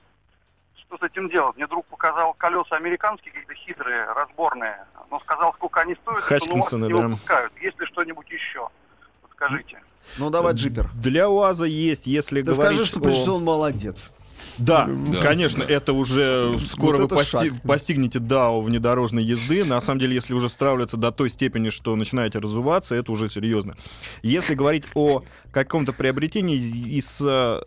Что 0.75 0.99
с 0.99 1.01
этим 1.01 1.29
делать? 1.29 1.55
Мне 1.55 1.65
друг 1.65 1.83
показал 1.87 2.35
колеса 2.35 2.75
американские, 2.75 3.31
какие-то 3.33 3.55
хитрые, 3.55 4.05
разборные. 4.13 4.85
Но 5.09 5.19
сказал, 5.21 5.51
сколько 5.55 5.81
они 5.81 5.95
стоят, 5.95 6.19
что 6.19 6.27
Хатчкинсоны, 6.27 6.85
не 6.85 6.93
да. 6.93 7.07
выпускают. 7.07 7.53
Есть 7.59 7.79
ли 7.79 7.87
что-нибудь 7.87 8.29
еще? 8.29 8.59
Вот 9.23 9.31
скажите. 9.31 9.81
Ну, 10.19 10.29
давай, 10.29 10.53
джипер. 10.53 10.91
Для 10.93 11.27
УАЗа 11.27 11.65
есть, 11.65 12.05
если 12.05 12.43
Да 12.43 12.53
говорить 12.53 12.85
скажи, 12.85 13.01
что, 13.01 13.09
о- 13.09 13.13
что 13.13 13.35
он 13.37 13.43
молодец. 13.43 14.11
Да, 14.57 14.87
Да, 14.87 15.21
конечно, 15.21 15.65
да. 15.65 15.73
это 15.73 15.93
уже 15.93 16.57
скоро 16.71 16.97
Вот 16.97 16.99
вы 16.99 17.05
это 17.05 17.15
пости- 17.15 17.49
шаг. 17.49 17.61
постигнете 17.63 18.19
DAO 18.19 18.63
внедорожной 18.63 19.23
езды. 19.23 19.65
На 19.65 19.81
самом 19.81 19.99
деле, 19.99 20.15
если 20.15 20.33
уже 20.33 20.49
стравливаться 20.49 20.97
до 20.97 21.11
той 21.11 21.29
степени, 21.29 21.69
что 21.69 21.95
начинаете 21.95 22.39
разуваться, 22.39 22.95
это 22.95 23.11
уже 23.11 23.29
серьезно. 23.29 23.75
Если 24.23 24.55
говорить 24.55 24.85
о 24.95 25.23
каком-то 25.51 25.91
приобретении 25.93 26.57
из 26.57 27.17
э, 27.21 27.61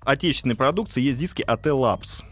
отечественной 0.00 0.54
продукции, 0.54 1.00
есть 1.00 1.18
диски 1.18 1.42
AT 1.46 1.62
Labs. 1.64 2.22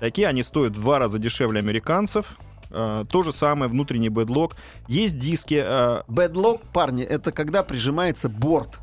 Такие 0.00 0.28
они 0.28 0.42
стоят 0.42 0.76
в 0.76 0.80
два 0.80 0.98
раза 0.98 1.18
дешевле 1.18 1.58
американцев. 1.60 2.26
Э, 2.70 3.04
То 3.10 3.22
же 3.22 3.32
самое, 3.32 3.70
внутренний 3.70 4.08
бэдлог. 4.10 4.56
Есть 4.88 5.18
диски... 5.18 5.64
Бэдлок, 6.08 6.62
парни, 6.72 7.02
это 7.02 7.32
когда 7.32 7.62
прижимается 7.62 8.28
борт. 8.28 8.78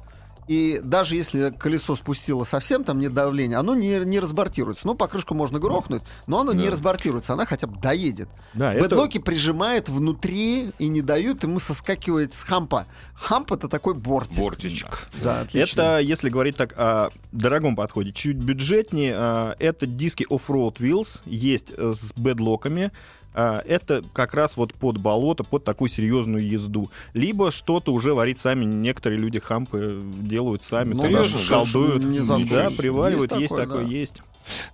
И 0.47 0.79
даже 0.83 1.15
если 1.15 1.51
колесо 1.51 1.95
спустило 1.95 2.43
совсем, 2.43 2.83
там 2.83 2.99
нет 2.99 3.13
давления, 3.13 3.59
оно 3.59 3.75
не, 3.75 3.99
не 3.99 4.19
разбортируется. 4.19 4.87
Ну, 4.87 4.95
покрышку 4.95 5.33
можно 5.33 5.59
грохнуть, 5.59 6.01
но 6.27 6.41
оно 6.41 6.53
не 6.53 6.65
Да. 6.65 6.71
разбортируется, 6.71 7.33
она 7.33 7.45
хотя 7.45 7.67
бы 7.67 7.79
доедет. 7.79 8.29
Да, 8.53 8.73
это... 8.73 8.83
Бэдлоки 8.83 9.19
прижимает 9.19 9.89
внутри 9.89 10.71
и 10.79 10.87
не 10.87 11.01
дают 11.01 11.43
ему 11.43 11.59
соскакивать 11.59 12.35
с 12.35 12.43
хампа. 12.43 12.85
Хамп 13.15 13.53
это 13.53 13.67
такой 13.69 13.93
бортик. 13.93 14.39
Бортичек. 14.39 15.07
Да, 15.23 15.41
отлично. 15.41 15.81
Это, 15.81 15.99
если 15.99 16.29
говорить 16.29 16.57
так 16.57 16.73
о 16.77 17.09
дорогом 17.31 17.75
подходе, 17.75 18.11
чуть 18.11 18.37
бюджетнее, 18.37 19.13
а, 19.15 19.55
это 19.59 19.85
диски 19.85 20.25
Off-Road 20.29 20.77
Wheels, 20.77 21.19
есть 21.25 21.71
э, 21.75 21.93
с 21.95 22.13
бедлоками. 22.15 22.91
А, 23.33 23.63
Это 23.65 24.03
как 24.13 24.33
раз 24.33 24.57
вот 24.57 24.73
под 24.73 24.97
болото, 24.97 25.43
под 25.43 25.63
такую 25.63 25.89
серьезную 25.89 26.47
езду. 26.47 26.89
Либо 27.13 27.51
что-то 27.51 27.93
уже 27.93 28.13
варить 28.13 28.39
сами. 28.39 28.65
Некоторые 28.65 29.19
люди 29.19 29.39
хампы 29.39 30.01
делают 30.21 30.63
сами, 30.63 30.93
Ну, 30.93 31.01
там 31.03 31.25
колдуют. 31.49 32.03
Не 32.03 32.19
да, 32.19 32.69
приваривают, 32.75 33.31
Есть 33.31 33.41
есть 33.41 33.55
такое, 33.55 33.83
да. 33.85 33.89
есть. 33.89 34.21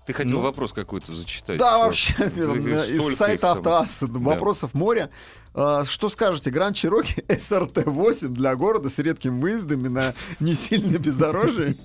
Ты 0.07 0.13
хотел 0.13 0.37
Ну. 0.37 0.41
вопрос 0.41 0.73
какой-то 0.73 1.13
зачитать. 1.13 1.57
Да, 1.59 1.77
вообще, 1.77 2.13
из 2.25 3.15
сайта. 3.15 3.51
Автоасса 3.51 4.07
вопросов 4.07 4.73
море. 4.73 5.09
А, 5.53 5.83
Что 5.85 6.09
скажете, 6.09 6.49
Гранд 6.51 6.75
Чироки 6.75 7.21
СРТ-8 7.27 8.27
для 8.29 8.55
города 8.55 8.89
с 8.89 8.97
редкими 8.99 9.39
выездами 9.39 9.87
на 9.87 10.13
не 10.39 10.53
сильно 10.53 10.97
бездорожье 10.97 11.75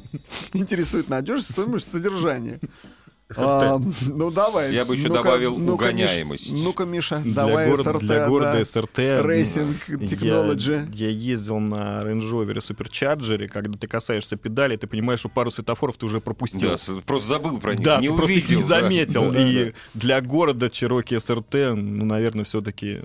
интересует 0.53 1.09
надежность, 1.09 1.53
стоимость, 1.53 1.91
содержание. 1.91 2.61
А, 3.37 3.81
ну 4.03 4.31
давай. 4.31 4.73
Я 4.73 4.85
бы 4.85 4.95
еще 4.95 5.09
Ну-ка, 5.09 5.23
добавил 5.23 5.57
ну-ка, 5.57 5.87
Миш- 5.87 6.05
угоняемость. 6.05 6.53
Ну-ка, 6.53 6.85
Миша, 6.85 7.19
Для 7.19 7.33
давай 7.35 7.71
города, 7.71 7.93
СРТ. 7.93 8.01
для 8.03 8.29
города 8.29 8.59
да. 8.59 8.65
СРТ. 8.65 8.99
Racing 8.99 9.75
я- 9.89 9.95
Technology. 9.97 10.95
Я, 10.95 11.09
ездил 11.09 11.59
на 11.59 12.03
Range 12.03 12.21
Rover 12.31 12.57
Supercharger, 12.59 13.49
когда 13.49 13.79
ты 13.79 13.87
касаешься 13.87 14.37
педали, 14.37 14.77
ты 14.77 14.87
понимаешь, 14.87 15.21
что 15.21 15.31
пару 15.31 15.51
светофоров 15.51 15.97
ты 15.97 16.07
уже 16.07 16.21
пропустил. 16.21 16.71
Да, 16.71 16.77
просто 17.07 17.29
забыл 17.29 17.59
про 17.59 17.75
них. 17.75 17.85
Да, 17.85 17.99
не 18.01 18.09
ты 18.09 18.15
просто 18.15 18.33
их 18.33 18.45
увидел. 18.45 18.61
не 18.61 18.69
да. 18.69 18.81
заметил. 18.81 19.31
Да, 19.31 19.41
и 19.41 19.65
да. 19.65 19.73
для 19.95 20.21
города 20.21 20.69
Чироки 20.71 21.19
СРТ, 21.19 21.55
ну, 21.75 22.05
наверное, 22.05 22.45
все-таки 22.45 23.01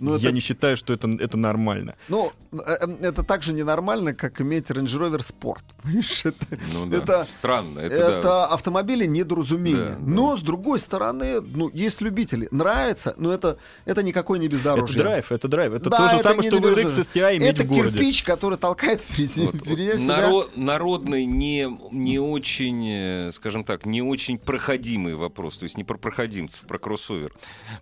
Ну, 0.00 0.12
я 0.12 0.28
это- 0.28 0.32
не 0.32 0.40
считаю, 0.40 0.76
что 0.76 0.92
это, 0.92 1.08
это 1.20 1.36
нормально. 1.36 1.94
Ну, 2.08 2.30
э, 2.52 2.56
э, 2.80 2.86
это 3.02 3.22
так 3.22 3.42
же 3.42 3.52
ненормально, 3.52 4.14
как 4.14 4.40
иметь 4.40 4.70
Range 4.70 4.84
Rover 4.86 5.18
Sport. 5.20 5.62
Это, 6.24 6.46
Ну 6.72 6.86
да, 6.86 6.96
это- 6.96 7.26
странно. 7.30 7.80
Это, 7.80 7.94
это, 7.94 8.22
да. 8.22 8.46
автомобили 8.46 9.06
недоразумения. 9.06 9.78
Да, 9.78 9.96
да. 9.96 10.10
Но, 10.14 10.36
с 10.36 10.40
другой 10.40 10.78
стороны, 10.78 11.40
ну, 11.40 11.70
есть 11.72 12.00
любители. 12.00 12.48
Нравится, 12.50 13.14
но 13.18 13.32
это, 13.32 13.56
это 13.86 14.02
никакой 14.02 14.38
не 14.38 14.48
бездорожье. 14.48 14.96
Это 14.96 15.02
драйв, 15.08 15.32
это 15.32 15.48
драйв. 15.48 15.72
Это 15.72 15.90
Да, 15.90 15.96
то 15.96 16.08
же 16.10 16.14
это 16.16 16.22
самое, 16.30 16.50
что 16.50 16.60
в 16.60 16.64
любитель. 16.70 16.88
RX 16.88 17.00
STI 17.12 17.36
иметь 17.38 17.54
Это 17.54 17.62
в 17.62 17.66
городе. 17.66 17.98
кирпич, 17.98 18.22
который 18.22 18.58
толкает 18.58 19.00
впереди, 19.08 19.46
Вот, 19.46 19.56
впереди 19.56 19.90
вот 19.92 20.00
себя. 20.00 20.28
наро- 20.30 20.48
народный, 20.56 21.24
не, 21.26 21.68
не 21.92 22.18
очень, 22.18 22.86
э, 23.28 23.32
скажем 23.32 23.64
так, 23.64 23.86
не 23.86 24.02
очень 24.02 24.38
проходимый 24.38 25.14
вопрос. 25.14 25.58
То 25.58 25.64
есть 25.64 25.76
не 25.76 25.84
про 25.84 25.96
проходимцев, 25.98 26.62
про 26.66 26.78
кроссовер. 26.78 27.32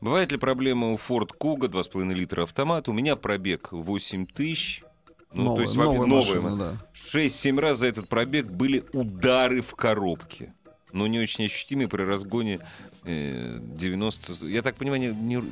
Бывает 0.01 0.33
ли 0.33 0.39
проблема 0.39 0.93
у 0.93 0.97
Ford 0.97 1.31
Kuga 1.39 1.69
2,5 1.69 2.06
литра 2.15 2.43
автомат? 2.45 2.89
У 2.89 2.93
меня 2.93 3.17
пробег 3.17 3.69
8 3.73 4.27
тысяч. 4.27 4.83
Ну, 5.33 5.45
Новая- 5.45 5.57
то 5.57 5.63
есть 5.63 5.75
новая 5.75 6.07
новая 6.07 6.41
машина, 6.41 6.57
да. 6.57 7.19
6-7 7.19 7.61
раз 7.61 7.79
за 7.79 7.87
этот 7.89 8.09
пробег 8.09 8.47
были 8.47 8.85
удары 8.93 9.61
в 9.61 9.75
коробке. 9.75 10.55
Но 10.93 11.07
не 11.07 11.19
очень 11.19 11.45
ощутимые 11.45 11.89
при 11.89 12.03
разгоне 12.03 12.61
э, 13.05 13.59
90... 13.61 14.47
Я 14.47 14.63
так 14.63 14.77
понимаю, 14.77 15.01
не, 15.01 15.09
не 15.09 15.43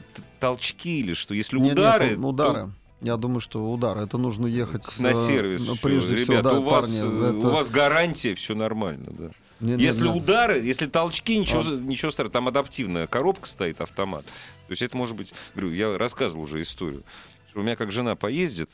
толчки 0.41 1.01
или 1.01 1.13
что? 1.15 1.35
Если 1.35 1.57
Нет, 1.59 1.71
нет, 1.71 1.79
удары... 1.79 2.17
ну, 2.17 2.29
удары. 2.29 2.71
Я 3.03 3.17
думаю, 3.19 3.41
что 3.41 3.71
удары. 3.71 4.01
Это 4.03 4.17
нужно 4.17 4.47
ехать 4.47 4.85
то 4.85 5.03
На 5.03 5.09
э, 5.09 5.15
сервис. 5.15 5.63
всё. 5.63 5.75
прежде 5.83 6.17
всего, 6.17 6.35
Ребята, 6.39 6.51
да, 6.55 6.61
у, 6.61 6.63
вас, 6.63 6.85
парни, 6.87 7.01
э, 7.01 7.29
это- 7.39 7.47
у 7.49 7.51
вас 7.51 7.69
гарантия, 7.69 8.35
все 8.35 8.55
нормально, 8.55 9.07
да. 9.11 9.31
Не- 9.61 9.75
не- 9.77 9.83
Если 9.85 10.09
не. 10.09 10.15
удары, 10.19 10.61
если 10.63 10.87
толчки, 10.87 11.37
ничего, 11.39 11.61
А. 11.61 11.65
ничего 11.77 12.11
страшного. 12.11 12.33
Там 12.33 12.49
адаптивная 12.49 13.07
коробка 13.07 13.47
стоит, 13.47 13.81
автомат. 13.83 14.25
То 14.67 14.73
есть 14.73 14.83
это 14.83 14.97
может 14.97 15.17
быть... 15.17 15.33
Говорю, 15.55 15.73
я 15.73 15.99
рассказывал 15.99 16.45
уже 16.45 16.63
историю. 16.63 17.03
Что 17.51 17.61
у 17.61 17.63
меня 17.63 17.77
как 17.77 17.93
жена 17.93 18.17
поездит, 18.17 18.71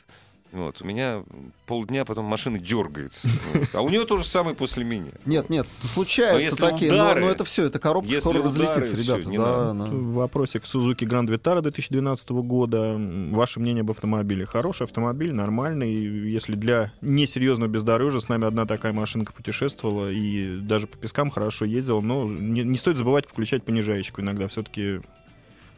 вот, 0.51 0.81
у 0.81 0.85
меня 0.85 1.23
полдня 1.65 2.03
потом 2.03 2.25
машина 2.25 2.59
дергается. 2.59 3.29
Вот. 3.53 3.69
А 3.73 3.81
у 3.81 3.89
нее 3.89 4.05
то 4.05 4.17
же 4.17 4.25
самое 4.25 4.53
после 4.55 4.83
меня. 4.83 5.11
Нет, 5.25 5.49
нет, 5.49 5.65
случаются 5.81 6.41
если 6.41 6.57
такие, 6.57 6.91
но- 6.91 6.97
удары, 6.97 7.21
но, 7.21 7.29
это 7.29 7.45
все, 7.45 7.65
это 7.65 7.79
коробка 7.79 8.09
если 8.09 8.19
скоро 8.21 8.39
удары, 8.39 8.67
разлетится, 8.67 8.95
ребята. 8.97 9.29
не 9.29 9.37
да, 9.37 9.73
надо. 9.73 9.91
да. 9.91 9.97
Вопросик 9.97 10.63
Suzuki 10.63 11.07
Grand 11.07 11.27
Vitara 11.27 11.61
2012 11.61 12.29
года. 12.31 12.97
Ваше 13.31 13.61
мнение 13.61 13.81
об 13.81 13.91
автомобиле? 13.91 14.45
Хороший 14.45 14.83
автомобиль, 14.83 15.33
нормальный. 15.33 15.93
Если 15.93 16.55
для 16.55 16.91
несерьезного 16.99 17.69
бездорожья, 17.69 18.19
с 18.19 18.27
нами 18.27 18.45
одна 18.45 18.65
такая 18.65 18.91
машинка 18.91 19.31
путешествовала 19.31 20.11
и 20.11 20.57
даже 20.57 20.87
по 20.87 20.97
пескам 20.97 21.29
хорошо 21.29 21.63
ездила, 21.63 22.01
но 22.01 22.25
не, 22.25 22.63
не 22.63 22.77
стоит 22.77 22.97
забывать 22.97 23.25
включать 23.25 23.63
понижаечку 23.63 24.19
иногда. 24.19 24.49
Все-таки 24.49 24.99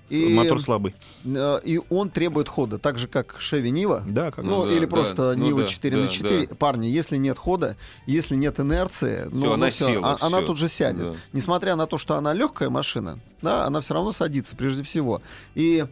И, 0.10 0.34
мотор 0.34 0.62
слабый. 0.62 0.94
э, 1.24 1.60
и 1.64 1.80
он 1.90 2.10
требует 2.10 2.48
хода, 2.50 2.78
так 2.78 3.00
же 3.00 3.08
как 3.08 3.38
Chevy 3.40 3.72
Niva. 3.72 4.04
Да, 4.06 4.32
как 4.32 4.44
Ну, 4.44 4.64
Ну 4.64 4.66
да, 4.66 4.72
или 4.74 4.86
да, 4.86 4.88
просто 4.88 5.34
ну 5.36 5.46
Нива 5.46 5.62
да, 5.62 5.68
4 5.68 5.96
да, 5.96 6.02
на 6.04 6.08
4. 6.10 6.48
Парни, 6.50 6.88
если 6.88 7.18
нет 7.18 7.38
хода, 7.38 7.78
если 8.06 8.36
нет 8.36 8.60
инерции, 8.60 9.28
ну, 9.32 9.46
ну 9.46 9.54
она 9.54 9.70
всё, 9.70 9.88
села, 9.88 10.18
а- 10.20 10.26
она 10.26 10.42
тут 10.42 10.58
же 10.58 10.68
сядет. 10.68 11.02
Да. 11.02 11.14
Несмотря 11.32 11.76
на 11.76 11.88
то, 11.88 11.98
что 11.98 12.16
она 12.16 12.34
легкая 12.34 12.70
машина, 12.70 13.20
да, 13.42 13.66
она 13.66 13.82
все 13.82 13.94
равно 13.94 14.12
садится 14.12 14.56
прежде 14.56 14.84
всего. 14.84 15.22
И 15.56 15.86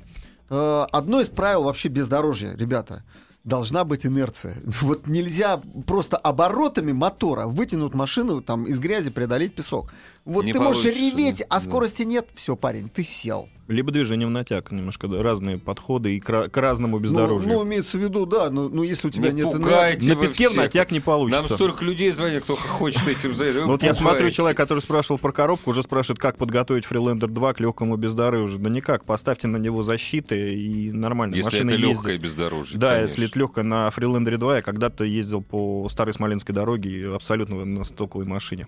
э, 0.50 0.86
одно 0.92 1.22
из 1.22 1.30
правил 1.30 1.64
вообще 1.64 1.88
бездорожья, 1.88 2.54
ребята, 2.56 3.04
должна 3.44 3.84
быть 3.84 4.06
инерция. 4.06 4.58
Вот 4.82 5.08
нельзя 5.08 5.60
просто 5.88 6.18
оборотами 6.18 6.92
мотора 6.92 7.48
вытянуть 7.48 7.94
машину 7.94 8.42
там 8.42 8.66
из 8.66 8.80
грязи 8.80 9.10
преодолеть 9.10 9.56
песок. 9.56 9.92
Вот 10.24 10.46
Не 10.46 10.54
ты 10.54 10.60
можешь 10.60 10.84
получится, 10.84 11.16
реветь, 11.18 11.38
да. 11.40 11.46
а 11.50 11.60
скорости 11.60 12.04
нет, 12.04 12.30
все, 12.36 12.56
парень, 12.56 12.90
ты 12.90 13.02
сел. 13.04 13.50
Либо 13.68 13.92
движение 13.92 14.28
в 14.28 14.30
натяг. 14.30 14.72
Немножко 14.72 15.08
да, 15.08 15.24
разные 15.24 15.58
подходы 15.58 16.18
и 16.18 16.20
к, 16.20 16.50
к 16.50 16.58
разному 16.58 16.98
Ну, 16.98 17.04
бездорожью. 17.04 17.50
ну, 17.52 17.66
имеется 17.66 17.98
в 17.98 18.02
виду, 18.02 18.28
да, 18.28 18.52
ну, 18.52 18.70
ну, 18.70 18.84
если 18.84 19.08
у 19.08 19.10
тебя 19.10 19.32
Не 19.32 19.42
нет 19.42 19.52
пугайте 19.52 20.10
На 20.10 20.16
вы 20.16 20.28
песке 20.28 20.48
в 20.48 20.52
всех. 20.52 20.62
натяг 20.64 20.92
не 20.92 21.00
Нам 21.00 21.04
получится. 21.06 21.56
столько 21.56 21.84
людей 21.84 22.12
звонит, 22.12 22.44
кто 22.44 22.56
хочет 22.56 23.08
этим 23.08 23.34
заняться. 23.34 23.62
Вы 23.62 23.68
Вот 23.68 23.82
я 23.82 23.96
смотрю, 23.96 24.30
человек, 24.30 24.58
который 24.58 24.80
спрашивал 24.82 25.18
про 25.18 25.32
коробку, 25.32 25.72
уже 25.72 25.82
спрашивает, 25.82 26.20
как 26.20 26.38
подготовить 26.38 26.84
Freelander 26.86 27.28
2 27.28 27.54
к 27.54 27.60
легкому 27.60 27.96
бездорожью. 27.96 28.60
Да 28.60 28.70
никак, 28.70 29.06
поставьте 29.06 29.48
на 29.48 29.58
него 29.58 29.82
защиты 29.82 30.54
и 30.54 30.92
нормально. 30.92 31.34
Если 31.36 31.46
Машина 31.48 31.70
это 31.72 31.80
ездит. 31.80 31.96
легкое 31.96 32.18
бездорожье. 32.20 32.78
Да, 32.78 32.90
конечно. 32.94 33.10
если 33.10 33.28
это 33.28 33.40
легкое. 33.40 33.64
На 33.64 33.88
Freelander 33.88 34.38
2 34.38 34.56
я 34.58 34.62
когда-то 34.62 35.04
ездил 35.04 35.42
по 35.42 35.88
старой 35.90 36.14
Смоленской 36.14 36.54
дороге 36.54 37.12
абсолютно 37.16 37.66
на 37.66 37.84
стоковой 37.86 38.28
машине. 38.28 38.68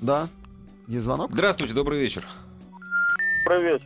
Да. 0.00 0.30
Есть 0.88 1.04
звонок? 1.04 1.30
Здравствуйте, 1.32 1.74
добрый 1.74 1.98
вечер. 2.00 2.24
Привет. 3.44 3.82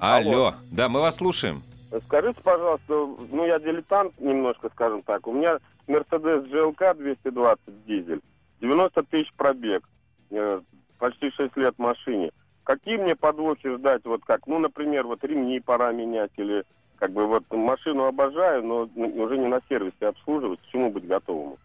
Алло. 0.00 0.54
Да, 0.70 0.88
мы 0.88 1.00
вас 1.00 1.16
слушаем. 1.16 1.62
Скажите, 2.06 2.40
пожалуйста, 2.42 3.06
ну 3.30 3.46
я 3.46 3.58
дилетант 3.58 4.18
немножко, 4.20 4.68
скажем 4.70 5.02
так. 5.02 5.26
У 5.26 5.32
меня 5.32 5.58
Mercedes 5.86 6.50
GLK 6.50 6.94
220 6.96 7.60
дизель, 7.86 8.20
90 8.60 9.02
тысяч 9.04 9.32
пробег, 9.34 9.88
э, 10.30 10.60
почти 10.98 11.30
6 11.30 11.56
лет 11.56 11.78
машине. 11.78 12.30
Какие 12.64 12.96
мне 12.96 13.14
подвохи 13.14 13.68
ждать, 13.76 14.04
вот 14.04 14.24
как, 14.24 14.46
ну, 14.46 14.58
например, 14.58 15.06
вот 15.06 15.22
ремни 15.22 15.60
пора 15.60 15.92
менять 15.92 16.32
или 16.36 16.64
как 16.96 17.12
бы 17.12 17.26
вот 17.26 17.44
машину 17.52 18.04
обожаю, 18.04 18.64
но 18.64 18.88
н- 18.96 19.20
уже 19.20 19.36
не 19.38 19.46
на 19.46 19.60
сервисе 19.68 20.06
обслуживать, 20.08 20.60
к 20.60 20.66
чему 20.72 20.90
быть 20.90 21.06
готовым? 21.06 21.56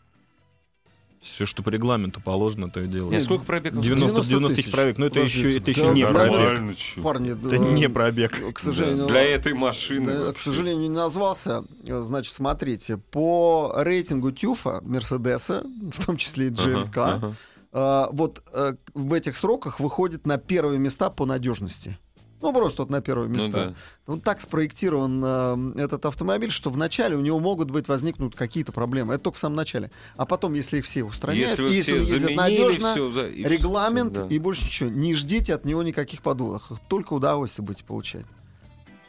Все, 1.21 1.45
что 1.45 1.63
по 1.63 1.69
регламенту 1.69 2.21
положено, 2.21 2.69
то 2.69 2.79
и 2.79 2.84
Нет, 2.84 2.91
делается. 2.91 3.25
сколько 3.25 3.43
пробегов? 3.43 3.84
90, 3.84 4.08
90 4.08 4.29
90 4.29 4.55
тысяч. 4.55 4.71
пробег, 4.71 4.97
но 4.97 5.05
это 5.08 5.19
еще, 5.19 5.58
это 5.58 5.71
еще 5.71 5.88
да, 5.88 5.93
не 5.93 6.08
пробег. 6.08 6.77
Парни, 7.03 7.47
Это 7.47 7.58
не 7.58 7.89
пробег. 7.89 8.53
к 8.53 8.60
сожалению, 8.60 9.05
Для 9.08 9.21
этой 9.23 9.53
машины. 9.53 10.17
да, 10.17 10.32
к 10.34 10.39
сожалению, 10.39 10.84
не 10.84 10.89
назвался. 10.89 11.63
Значит, 11.84 12.34
смотрите, 12.34 12.97
по 12.97 13.73
рейтингу 13.75 14.32
ТЮФа, 14.32 14.79
Мерседеса, 14.84 15.63
в 15.91 16.05
том 16.05 16.15
числе 16.15 16.47
и 16.47 16.51
GLK, 16.51 16.88
Ага, 16.95 17.36
ага. 17.73 18.08
э, 18.12 18.15
вот 18.15 18.41
э, 18.53 18.75
в 18.93 19.13
этих 19.13 19.38
сроках 19.38 19.79
выходит 19.82 20.25
на 20.25 20.38
первые 20.38 20.79
места 20.79 21.10
по 21.10 21.25
надежности. 21.25 21.97
Ну, 22.41 22.54
просто 22.54 22.84
вот 22.84 22.89
на 22.89 23.02
первые 23.02 23.28
Ну 23.28 23.36
места. 23.36 23.52
да. 23.52 23.75
Он 24.13 24.21
так 24.21 24.39
спроектирован 24.41 25.73
э, 25.78 25.82
этот 25.84 26.06
автомобиль, 26.06 26.52
что 26.52 26.69
вначале 26.69 27.17
у 27.17 27.21
него 27.21 27.39
могут 27.39 27.69
быть 27.69 27.88
возникнут 27.88 28.36
какие-то 28.36 28.71
проблемы. 28.71 29.13
Это 29.15 29.23
только 29.25 29.38
в 29.38 29.39
самом 29.39 29.58
начале. 29.58 29.91
А 30.15 30.25
потом, 30.25 30.54
если 30.54 30.78
их 30.78 30.86
все 30.86 31.04
устраняют, 31.04 31.60
Если 31.60 31.75
если 31.75 31.82
все 31.82 31.93
он 31.93 31.99
ездит 31.99 32.19
заменили, 32.21 32.38
надежно, 32.38 32.93
всё, 32.93 33.12
да, 33.12 33.28
и 33.28 33.43
регламент 33.43 34.13
да. 34.13 34.28
и 34.30 34.39
больше 34.39 34.65
ничего. 34.65 34.89
Не 34.89 35.15
ждите 35.15 35.54
от 35.54 35.65
него 35.65 35.84
никаких 35.84 36.21
подводов. 36.21 36.71
Только 36.88 37.13
удовольствие 37.13 37.65
будете 37.65 37.84
получать. 37.84 38.25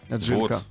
От 0.08 0.24
ЖЛК. 0.24 0.50
Вот. 0.50 0.62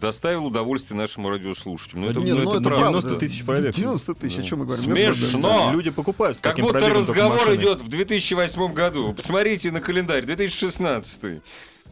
Доставил 0.00 0.46
удовольствие 0.46 0.96
нашему 0.96 1.28
радиослушателю. 1.28 2.00
Ну, 2.00 2.06
Да 2.06 2.12
это, 2.12 2.20
нет, 2.20 2.36
ну, 2.36 2.42
ну, 2.44 2.50
это 2.52 2.60
это 2.60 2.68
правда. 2.68 3.00
90 3.00 3.16
тысяч 3.18 3.44
пробег. 3.44 3.74
90 3.74 4.14
тысяч, 4.14 4.38
о 4.38 4.42
чем 4.44 4.60
мы 4.60 4.66
говорим? 4.66 4.84
Смешно. 4.84 5.66
Да. 5.66 5.72
Люди 5.72 5.90
покупают 5.90 6.38
с 6.38 6.40
Как 6.40 6.52
таким 6.52 6.66
будто 6.66 6.88
разговор 6.88 7.36
машины. 7.36 7.56
идет 7.56 7.82
в 7.82 7.88
2008 7.88 8.72
году. 8.74 9.12
Посмотрите 9.12 9.72
на 9.72 9.80
календарь, 9.80 10.24
2016. 10.24 11.42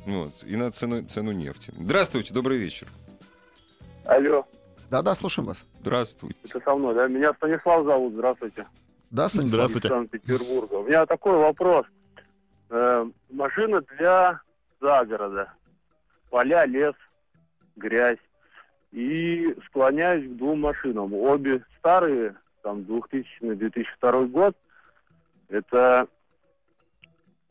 Вот, 0.07 0.45
и 0.45 0.57
на 0.57 0.71
цену, 0.71 1.03
цену 1.05 1.33
нефти. 1.33 1.73
Здравствуйте, 1.77 2.33
добрый 2.33 2.59
вечер. 2.59 2.87
Алло, 4.05 4.47
Да-да, 4.89 5.17
слушаем 5.17 5.49
вас. 5.49 5.67
Здравствуйте. 5.81 6.39
это 6.45 6.61
со 6.61 6.75
мной, 6.77 6.95
да? 6.95 7.09
Меня 7.09 7.35
Станислав 7.35 7.85
зовут, 7.85 8.13
здравствуйте. 8.13 8.67
Да, 9.11 9.29
Станислав? 9.29 9.51
Здравствуйте. 9.51 9.89
Из 9.89 9.91
Санкт-Петербурга. 9.91 10.75
У 10.75 10.85
меня 10.85 11.07
такой 11.07 11.37
вопрос. 11.37 11.87
Э, 12.71 13.05
машина 13.31 13.83
для 13.99 14.41
загорода. 14.81 15.53
Поля, 16.31 16.65
лес, 16.67 16.95
грязь. 17.75 18.19
И 18.93 19.57
склоняюсь 19.67 20.31
к 20.31 20.37
двум 20.37 20.61
машинам. 20.61 21.13
Обе 21.15 21.65
старые, 21.79 22.37
там 22.63 22.79
2000-2002 22.83 24.27
год. 24.29 24.57
Это 25.49 26.07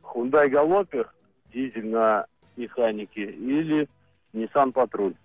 Hyundai 0.01 0.49
Galloper, 0.49 1.05
дизель 1.53 1.87
на 1.89 2.25
механике, 2.57 3.23
или 3.31 3.87
Nissan 4.33 4.73
Patrol, 4.73 5.15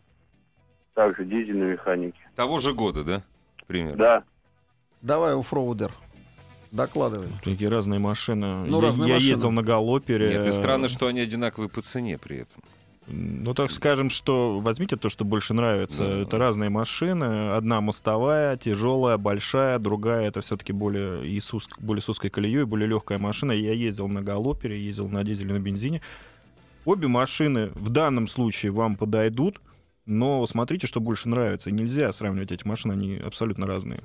также 0.94 1.24
дизель 1.24 1.56
на 1.56 1.64
механике. 1.64 2.18
Того 2.36 2.58
же 2.58 2.74
года, 2.74 3.04
да? 3.04 3.22
Примерно. 3.66 3.96
Да. 3.98 4.24
Давай, 5.02 5.34
оффроудер. 5.38 5.92
Докладывай. 6.72 7.26
Такие 7.42 7.68
разные 7.68 7.98
машины. 7.98 8.66
Ну, 8.66 8.80
я, 8.80 8.86
разные 8.88 9.08
я 9.08 9.14
машины. 9.14 9.30
ездил 9.30 9.50
на 9.50 9.62
Галопере. 9.62 10.28
Нет, 10.28 10.46
и 10.46 10.50
странно, 10.52 10.88
что 10.88 11.08
они 11.08 11.20
одинаковые 11.20 11.68
по 11.68 11.82
цене 11.82 12.16
при 12.18 12.38
этом. 12.38 12.62
Ну, 13.08 13.54
так 13.54 13.72
скажем, 13.72 14.08
что 14.08 14.60
возьмите 14.60 14.96
то, 14.96 15.08
что 15.08 15.24
больше 15.24 15.52
нравится. 15.52 16.04
Да. 16.04 16.18
Это 16.18 16.38
разные 16.38 16.70
машины. 16.70 17.50
Одна 17.50 17.80
мостовая, 17.80 18.56
тяжелая, 18.56 19.16
большая, 19.16 19.80
другая 19.80 20.28
это 20.28 20.42
все-таки 20.42 20.72
более, 20.72 21.26
и 21.26 21.40
с 21.40 21.52
узк- 21.52 21.80
более 21.80 22.02
с 22.02 22.08
узкой 22.08 22.30
колеей, 22.30 22.62
более 22.64 22.86
легкая 22.88 23.18
машина. 23.18 23.50
Я 23.50 23.72
ездил 23.72 24.06
на 24.06 24.22
Галопере, 24.22 24.80
ездил 24.80 25.08
на 25.08 25.24
дизеле, 25.24 25.52
на 25.54 25.58
бензине. 25.58 26.02
Обе 26.84 27.08
машины 27.08 27.70
в 27.74 27.90
данном 27.90 28.26
случае 28.28 28.72
вам 28.72 28.96
подойдут, 28.96 29.60
но 30.06 30.46
смотрите, 30.46 30.86
что 30.86 31.00
больше 31.00 31.28
нравится. 31.28 31.70
Нельзя 31.70 32.12
сравнивать 32.12 32.52
эти 32.52 32.66
машины, 32.66 32.92
они 32.92 33.16
абсолютно 33.16 33.66
разные. 33.66 34.00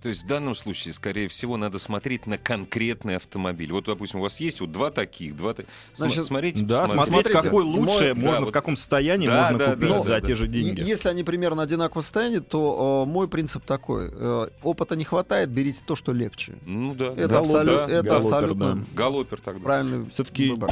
То 0.00 0.08
есть 0.08 0.24
в 0.24 0.26
данном 0.26 0.54
случае, 0.54 0.94
скорее 0.94 1.28
всего, 1.28 1.58
надо 1.58 1.78
смотреть 1.78 2.26
на 2.26 2.38
конкретный 2.38 3.16
автомобиль. 3.16 3.70
Вот, 3.70 3.84
допустим, 3.84 4.20
у 4.20 4.22
вас 4.22 4.40
есть 4.40 4.60
вот 4.62 4.72
два 4.72 4.90
таких, 4.90 5.36
два... 5.36 5.52
та- 5.52 5.64
Значит, 5.94 6.24
смотрите, 6.24 6.62
Да, 6.64 6.86
смотреть, 6.88 7.06
смотрите, 7.08 7.42
какой 7.42 7.64
лучше, 7.64 7.84
мой- 7.84 8.14
можно 8.14 8.32
да, 8.32 8.40
в 8.40 8.44
вот- 8.46 8.54
каком 8.54 8.76
состоянии 8.78 9.26
Да, 9.26 9.42
можно 9.42 9.58
да, 9.58 9.74
купить 9.74 9.88
да, 9.90 10.02
за 10.02 10.08
да, 10.08 10.20
те 10.22 10.26
да. 10.28 10.34
же 10.36 10.48
деньги. 10.48 10.80
Если 10.80 11.06
они 11.10 11.22
примерно 11.22 11.60
одинаково 11.62 12.00
состоянии, 12.00 12.38
то 12.38 13.04
э, 13.06 13.10
мой 13.10 13.28
принцип 13.28 13.62
такой. 13.66 14.08
э, 14.10 14.48
опыта 14.62 14.96
не 14.96 15.04
хватает, 15.04 15.50
берите 15.50 15.82
то, 15.84 15.94
что 15.96 16.12
легче. 16.14 16.54
Ну 16.64 16.94
да. 16.94 17.08
Это, 17.08 17.28
да, 17.28 17.38
абсолю- 17.40 17.66
да. 17.66 17.84
это 17.84 18.02
Галопер, 18.04 18.14
абсолютно 18.16 18.74
да. 18.76 18.82
Галопер 18.94 19.40
тогда. 19.42 19.60
правильный 19.60 20.10
Всё-таки 20.12 20.48
выбор. 20.48 20.70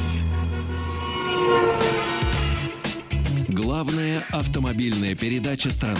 Главная 3.49 4.23
автомобильная 4.33 5.15
передача 5.15 5.71
страны. 5.71 5.99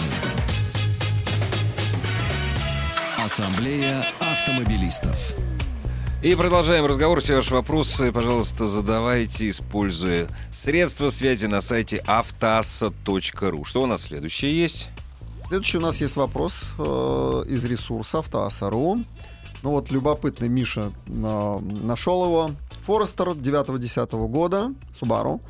Ассамблея 3.17 4.05
автомобилистов. 4.19 5.35
И 6.21 6.35
продолжаем 6.35 6.85
разговор. 6.85 7.21
Все 7.21 7.35
ваши 7.35 7.53
вопросы, 7.53 8.11
пожалуйста, 8.11 8.65
задавайте, 8.65 9.49
используя 9.49 10.27
средства 10.51 11.09
связи 11.09 11.45
на 11.45 11.61
сайте 11.61 12.03
автоаса.ру. 12.05 13.63
Что 13.63 13.83
у 13.83 13.85
нас 13.85 14.03
следующее 14.03 14.61
есть? 14.61 14.89
Следующий 15.47 15.77
у 15.77 15.81
нас 15.81 16.01
есть 16.01 16.15
вопрос 16.15 16.73
э, 16.77 17.43
из 17.47 17.63
ресурса 17.65 18.19
Автоаса.ру. 18.19 19.03
Ну 19.63 19.69
вот 19.71 19.91
любопытный 19.91 20.47
Миша 20.47 20.91
э, 21.07 21.59
нашел 21.61 22.25
его. 22.25 22.51
Форестер 22.89 23.29
9-10 23.29 24.27
года, 24.29 24.73
Субару. 24.95 25.41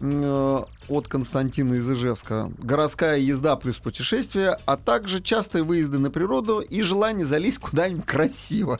Э, 0.00 0.62
от 0.88 1.08
Константина 1.08 1.74
из 1.74 1.90
Ижевска. 1.90 2.52
Городская 2.58 3.18
езда 3.18 3.56
плюс 3.56 3.78
путешествие, 3.78 4.56
а 4.64 4.76
также 4.76 5.20
частые 5.20 5.64
выезды 5.64 5.98
на 5.98 6.12
природу 6.12 6.60
и 6.60 6.82
желание 6.82 7.24
залезть 7.24 7.58
куда-нибудь 7.58 8.06
красиво. 8.06 8.78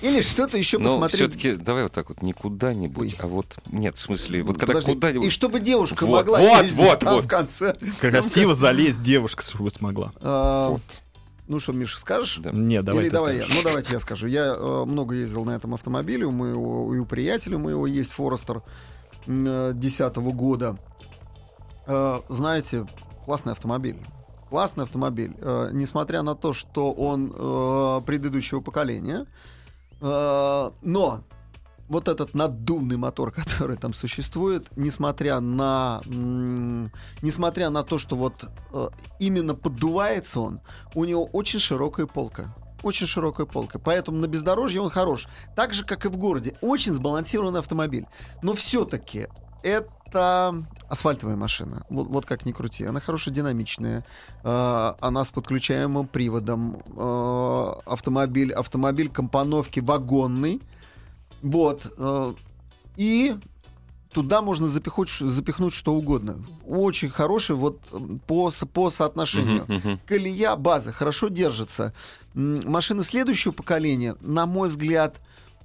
Или 0.00 0.22
что-то 0.22 0.56
еще 0.56 0.78
Но 0.78 0.88
посмотреть. 0.88 1.20
все-таки 1.20 1.56
давай 1.56 1.82
вот 1.82 1.92
так 1.92 2.08
вот, 2.08 2.22
не 2.22 2.32
куда-нибудь, 2.32 3.12
Ой. 3.12 3.18
а 3.18 3.26
вот... 3.26 3.58
Нет, 3.70 3.98
в 3.98 4.00
смысле, 4.00 4.42
вот 4.42 4.54
когда 4.58 4.72
Подожди, 4.72 4.94
куда-нибудь... 4.94 5.26
И 5.26 5.30
чтобы 5.30 5.60
девушка 5.60 6.06
Вот, 6.06 6.20
могла 6.24 6.38
вот, 6.38 6.62
ездить 6.62 6.76
вот, 6.78 6.98
там 7.00 7.14
вот. 7.16 7.24
в 7.24 7.28
конце. 7.28 7.76
Красиво 8.00 8.54
залезть 8.54 9.02
девушка, 9.02 9.42
чтобы 9.42 9.70
смогла. 9.70 10.12
А, 10.22 10.70
Вот. 10.70 10.82
Ну 11.48 11.60
что, 11.60 11.72
Миша, 11.72 11.98
скажешь? 11.98 12.38
Да. 12.38 12.50
Не, 12.50 12.82
давай 12.82 13.04
Или 13.04 13.10
давай 13.10 13.36
я. 13.36 13.42
скажешь. 13.44 13.56
Ну, 13.56 13.68
давайте 13.68 13.92
я 13.92 14.00
скажу. 14.00 14.26
Я 14.26 14.54
э, 14.56 14.84
много 14.84 15.14
ездил 15.14 15.44
на 15.44 15.52
этом 15.54 15.74
автомобиле. 15.74 16.26
У 16.26 16.32
моего, 16.32 16.92
и 16.94 16.98
у 16.98 17.04
приятеля 17.06 17.58
моего 17.58 17.86
есть 17.86 18.12
Форестер 18.12 18.62
2010 19.26 20.16
года. 20.16 20.76
Э, 21.86 22.16
знаете, 22.28 22.86
классный 23.24 23.52
автомобиль. 23.52 23.96
Классный 24.50 24.84
автомобиль. 24.84 25.34
Э, 25.38 25.70
несмотря 25.72 26.22
на 26.22 26.34
то, 26.34 26.52
что 26.52 26.92
он 26.92 27.32
э, 27.36 28.00
предыдущего 28.04 28.60
поколения. 28.60 29.26
Э, 30.00 30.70
но 30.82 31.22
вот 31.88 32.08
этот 32.08 32.34
наддувный 32.34 32.96
мотор, 32.96 33.30
который 33.36 33.76
там 33.76 33.92
существует, 33.92 34.68
несмотря 34.76 35.40
на, 35.40 36.00
несмотря 37.22 37.70
на 37.70 37.82
то, 37.82 37.98
что 37.98 38.16
вот 38.16 38.44
э, 38.72 38.88
именно 39.18 39.54
поддувается 39.54 40.40
он, 40.40 40.60
у 40.94 41.04
него 41.04 41.24
очень 41.24 41.60
широкая 41.60 42.06
полка. 42.06 42.54
Очень 42.82 43.06
широкая 43.06 43.46
полка. 43.46 43.78
Поэтому 43.78 44.18
на 44.18 44.26
бездорожье 44.26 44.80
он 44.80 44.90
хорош. 44.90 45.28
Так 45.54 45.72
же, 45.72 45.84
как 45.84 46.04
и 46.04 46.08
в 46.08 46.16
городе. 46.16 46.56
Очень 46.60 46.94
сбалансированный 46.94 47.60
автомобиль. 47.60 48.06
Но 48.42 48.54
все-таки 48.54 49.28
это 49.62 50.64
асфальтовая 50.88 51.36
машина. 51.36 51.84
Вот, 51.88 52.06
вот 52.08 52.26
как 52.26 52.44
ни 52.44 52.52
крути. 52.52 52.84
Она 52.84 53.00
хорошо 53.00 53.30
динамичная. 53.30 54.04
Э, 54.44 54.92
она 55.00 55.24
с 55.24 55.30
подключаемым 55.30 56.06
приводом. 56.06 56.82
Э, 56.96 57.72
автомобиль, 57.86 58.52
автомобиль 58.52 59.08
компоновки 59.08 59.80
вагонный. 59.80 60.60
Вот. 61.50 61.92
э, 61.96 62.34
И 62.96 63.36
туда 64.10 64.40
можно 64.42 64.68
запихнуть, 64.68 65.10
запихнуть 65.10 65.72
что 65.74 65.94
угодно. 65.94 66.44
Очень 66.66 67.10
хороший 67.10 67.54
вот 67.56 67.80
м, 67.92 68.18
по, 68.26 68.50
по 68.72 68.90
соотношению. 68.90 69.64
Мгм, 69.68 69.74
мгм. 69.76 70.00
Колея, 70.06 70.56
база 70.56 70.92
хорошо 70.92 71.28
держится. 71.28 71.92
Машины 72.34 73.02
следующего 73.02 73.52
поколения, 73.52 74.16
на 74.20 74.46
мой 74.46 74.68
взгляд, 74.68 75.20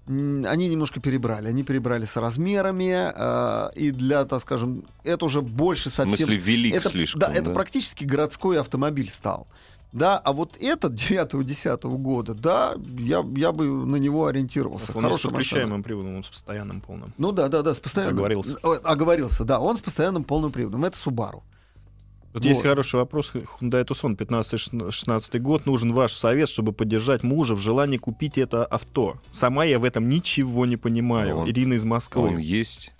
они 0.08 0.68
немножко 0.68 1.00
перебрали. 1.00 1.48
Они 1.48 1.64
перебрали 1.64 2.06
с 2.06 2.18
размерами. 2.18 3.12
э, 3.16 3.70
и 3.76 3.92
для, 3.92 4.26
так 4.26 4.42
скажем, 4.42 4.84
это 5.04 5.26
уже 5.26 5.42
больше 5.42 5.90
В 5.90 5.94
совсем... 5.94 6.18
смысле, 6.18 6.38
велик 6.38 6.76
это, 6.76 6.90
слишком. 6.90 7.20
да, 7.22 7.32
это 7.34 7.52
практически 7.52 8.04
городской 8.04 8.60
автомобиль 8.60 9.10
стал. 9.10 9.48
Да, 9.92 10.18
а 10.18 10.32
вот 10.32 10.56
этот 10.60 10.94
9-10 10.94 11.98
года, 11.98 12.34
да, 12.34 12.76
я, 12.98 13.26
я 13.36 13.52
бы 13.52 13.66
на 13.66 13.98
него 13.98 14.26
ориентировался. 14.28 14.94
Он 14.96 15.12
с 15.14 15.22
подключаемым 15.22 15.84
приводом, 15.84 16.16
он 16.18 16.24
с 16.24 16.28
постоянным 16.30 16.80
полным. 16.80 17.14
Ну 17.18 17.32
да, 17.34 17.50
да, 17.50 17.62
да, 17.62 17.74
с 17.74 17.80
постоянным... 17.80 18.16
Оговорился. 18.16 18.56
Оговорился, 18.84 19.44
да, 19.44 19.60
он 19.60 19.76
с 19.78 19.82
постоянным 19.82 20.24
полным 20.24 20.52
приводом. 20.52 20.86
Это 20.86 20.98
Subaru. 20.98 21.42
Тут 22.34 22.46
есть 22.46 22.62
Вот. 22.62 22.70
хороший 22.70 22.96
вопрос. 22.96 23.34
Hyundai 23.34 23.86
Tucson 23.86 24.16
15-16 24.16 25.40
год. 25.40 25.66
Нужен 25.66 25.92
ваш 25.92 26.14
совет, 26.14 26.48
чтобы 26.48 26.72
поддержать 26.72 27.24
мужа 27.24 27.56
в 27.56 27.60
желании 27.60 27.98
купить 27.98 28.38
это 28.38 28.66
авто. 28.66 29.18
Сама 29.34 29.66
я 29.66 29.80
в 29.80 29.84
этом 29.84 30.08
ничего 30.08 30.66
не 30.66 30.78
понимаю. 30.78 31.40
Он- 31.40 31.50
Ирина 31.50 31.74
из 31.74 31.84
Он 31.84 31.90
Москвы. 31.90 32.42
есть. 32.42 32.94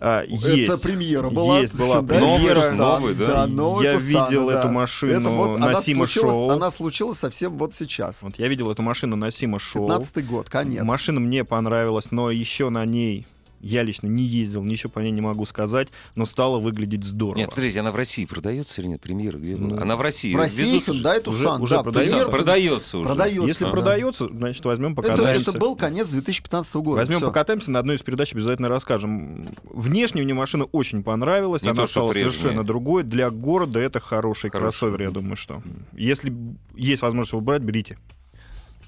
А, 0.00 0.22
Это 0.22 0.34
есть. 0.34 0.82
премьера 0.82 1.30
была. 1.30 1.60
Есть, 1.60 1.74
была 1.76 2.02
Да, 2.02 2.14
премьера. 2.18 2.60
Tucson, 2.60 2.76
Новый, 2.76 3.14
да? 3.14 3.46
новый 3.46 3.84
Я 3.84 3.94
Tucson, 3.94 4.28
видел 4.28 4.48
да. 4.48 4.60
эту 4.60 4.68
машину 4.72 5.12
Это 5.20 5.30
вот 5.30 5.58
на 5.58 5.66
она 5.66 5.80
Сима 5.80 6.06
случилась, 6.06 6.30
Шоу. 6.32 6.50
Она 6.50 6.70
случилась 6.70 7.18
совсем 7.18 7.56
вот 7.56 7.74
сейчас. 7.74 8.22
Вот 8.22 8.38
я 8.38 8.48
видел 8.48 8.70
эту 8.70 8.82
машину 8.82 9.16
на 9.16 9.30
Сима 9.30 9.58
Шоу. 9.58 9.86
15 9.86 10.26
год, 10.26 10.50
конец. 10.50 10.82
Машина 10.82 11.20
мне 11.20 11.44
понравилась, 11.44 12.10
но 12.10 12.30
еще 12.30 12.68
на 12.70 12.84
ней 12.84 13.26
Я 13.66 13.82
лично 13.82 14.08
не 14.08 14.22
ездил, 14.22 14.62
ничего 14.62 14.90
по 14.90 14.98
ней 15.00 15.10
не 15.10 15.22
могу 15.22 15.46
сказать, 15.46 15.88
но 16.16 16.26
стало 16.26 16.58
выглядеть 16.58 17.02
здорово. 17.02 17.38
Нет, 17.38 17.48
подождите, 17.48 17.80
она 17.80 17.92
в 17.92 17.96
России 17.96 18.26
продается 18.26 18.82
или 18.82 18.88
нет? 18.88 19.00
Премьера 19.00 19.38
где? 19.38 19.56
Ну, 19.56 19.80
она 19.80 19.96
в 19.96 20.02
России. 20.02 20.34
В 20.34 20.36
России 20.36 20.74
везут 20.80 20.88
уже? 20.90 21.02
Hyundai 21.02 21.28
Уже- 21.28 21.48
Tucson. 21.48 21.60
уже 21.62 21.74
да, 21.76 21.82
продается? 21.82 22.14
премьер- 22.16 22.30
Продается 22.30 22.98
уже. 22.98 23.08
Продается. 23.08 23.46
Если 23.46 23.64
да. 23.64 23.70
продается, 23.70 24.28
значит, 24.28 24.64
возьмем, 24.66 24.92
Это, 24.92 25.02
покатаемся. 25.02 25.50
это 25.50 25.58
был 25.58 25.76
конец 25.76 26.10
2015 26.10 26.74
года. 26.82 26.98
Возьмем, 27.00 27.16
Всё. 27.16 27.26
покатаемся, 27.28 27.70
на 27.70 27.78
одной 27.78 27.96
из 27.96 28.02
передач 28.02 28.34
обязательно 28.34 28.68
расскажем. 28.68 29.48
Внешне 29.64 30.22
мне 30.22 30.34
машина 30.34 30.64
очень 30.64 31.02
понравилась, 31.02 31.62
Не 31.62 31.70
она 31.70 31.82
то, 31.84 31.88
стала 31.88 32.12
прежняя. 32.12 32.32
совершенно 32.32 32.64
другой. 32.64 33.02
Для 33.02 33.30
города 33.30 33.80
это 33.80 33.98
хороший, 33.98 34.50
Хороший. 34.50 34.78
кроссовер, 34.80 35.00
я 35.02 35.10
думаю, 35.10 35.36
что. 35.36 35.62
Если 35.94 36.34
есть 36.74 37.00
возможность 37.00 37.32
его 37.32 37.40
брать, 37.40 37.62
берите. 37.62 37.96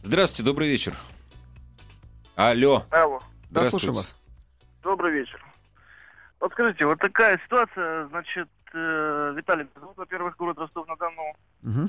Здравствуйте, 0.04 0.42
добрый 0.42 0.68
вечер. 0.68 0.94
Алло. 2.34 2.84
Алло, 2.90 3.20
Да, 3.50 3.60
Здравствуйте. 3.62 3.70
слушаю 3.70 3.94
вас. 3.94 4.14
Добрый 4.86 5.12
вечер. 5.12 5.44
Вот 6.40 6.52
скажите, 6.52 6.86
вот 6.86 7.00
такая 7.00 7.38
ситуация, 7.44 8.06
значит, 8.06 8.48
э, 8.72 9.32
Виталий, 9.36 9.66
ну, 9.80 9.92
во-первых, 9.96 10.36
город 10.36 10.58
Ростов-на-Дону, 10.58 11.34
Мгм. 11.62 11.88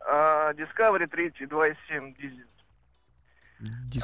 а, 0.00 0.52
Discovery 0.54 1.06
3, 1.06 1.30
2.7 1.46 2.14
дизель, 2.14 2.46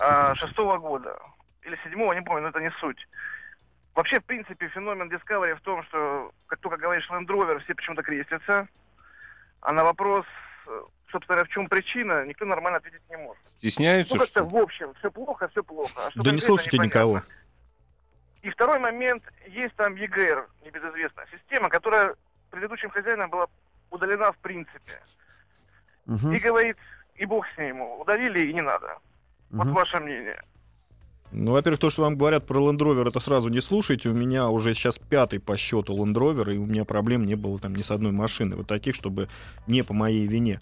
а, 0.00 0.34
шестого 0.36 0.78
года, 0.78 1.18
или 1.62 1.76
седьмого, 1.82 2.12
не 2.12 2.22
помню, 2.22 2.42
но 2.42 2.48
это 2.50 2.60
не 2.60 2.70
суть. 2.80 3.08
Вообще, 3.96 4.20
в 4.20 4.24
принципе, 4.24 4.68
феномен 4.68 5.10
Discovery 5.10 5.56
в 5.56 5.60
том, 5.62 5.82
что, 5.84 6.30
как 6.46 6.60
только 6.60 6.76
говоришь 6.76 7.08
Land 7.10 7.26
Rover, 7.26 7.58
все 7.64 7.74
почему-то 7.74 8.02
крестятся, 8.04 8.68
а 9.62 9.72
на 9.72 9.82
вопрос, 9.82 10.26
э, 10.68 10.80
собственно, 11.10 11.44
в 11.44 11.48
чем 11.48 11.66
причина, 11.68 12.24
никто 12.24 12.44
нормально 12.44 12.76
ответить 12.76 13.02
не 13.10 13.16
может. 13.16 13.42
Стесняются, 13.56 14.14
Ну, 14.14 14.20
как-то 14.20 14.44
что 14.44 14.44
в 14.44 14.56
общем, 14.56 14.94
все 15.00 15.10
плохо, 15.10 15.48
все 15.48 15.64
плохо. 15.64 16.06
А 16.06 16.10
что 16.12 16.22
Да 16.22 16.30
не 16.30 16.40
слушайте 16.40 16.76
непонятно. 16.76 16.98
никого. 17.00 17.22
И 18.42 18.50
второй 18.50 18.78
момент, 18.78 19.22
есть 19.48 19.74
там 19.76 19.96
ЕГР, 19.96 20.46
небезызвестная 20.64 21.26
система, 21.32 21.68
которая 21.68 22.14
предыдущим 22.50 22.90
хозяином 22.90 23.30
была 23.30 23.46
удалена 23.90 24.32
в 24.32 24.38
принципе. 24.38 25.00
Мгм. 26.06 26.32
И 26.32 26.38
говорит, 26.38 26.76
и 27.16 27.26
бог 27.26 27.46
с 27.54 27.58
ним, 27.58 27.82
удалили 27.82 28.48
и 28.48 28.54
не 28.54 28.62
надо. 28.62 28.98
Вот 29.50 29.66
Мгм. 29.66 29.74
ваше 29.74 29.98
мнение. 29.98 30.40
Ну, 31.30 31.52
во-первых, 31.52 31.80
то, 31.80 31.90
что 31.90 32.02
вам 32.02 32.16
говорят 32.16 32.46
про 32.46 32.58
Land 32.58 32.78
Rover, 32.78 33.08
это 33.08 33.20
сразу 33.20 33.50
не 33.50 33.60
слушайте. 33.60 34.08
У 34.08 34.14
меня 34.14 34.48
уже 34.48 34.72
сейчас 34.74 34.98
пятый 34.98 35.40
по 35.40 35.56
счету 35.58 35.94
Land 35.94 36.14
Rover, 36.14 36.54
и 36.54 36.58
у 36.58 36.64
меня 36.64 36.84
проблем 36.84 37.26
не 37.26 37.34
было 37.34 37.58
там 37.58 37.74
ни 37.74 37.82
с 37.82 37.90
одной 37.90 38.12
машины. 38.12 38.56
Вот 38.56 38.66
таких, 38.66 38.94
чтобы 38.94 39.28
не 39.66 39.82
по 39.82 39.92
моей 39.92 40.26
вине. 40.26 40.60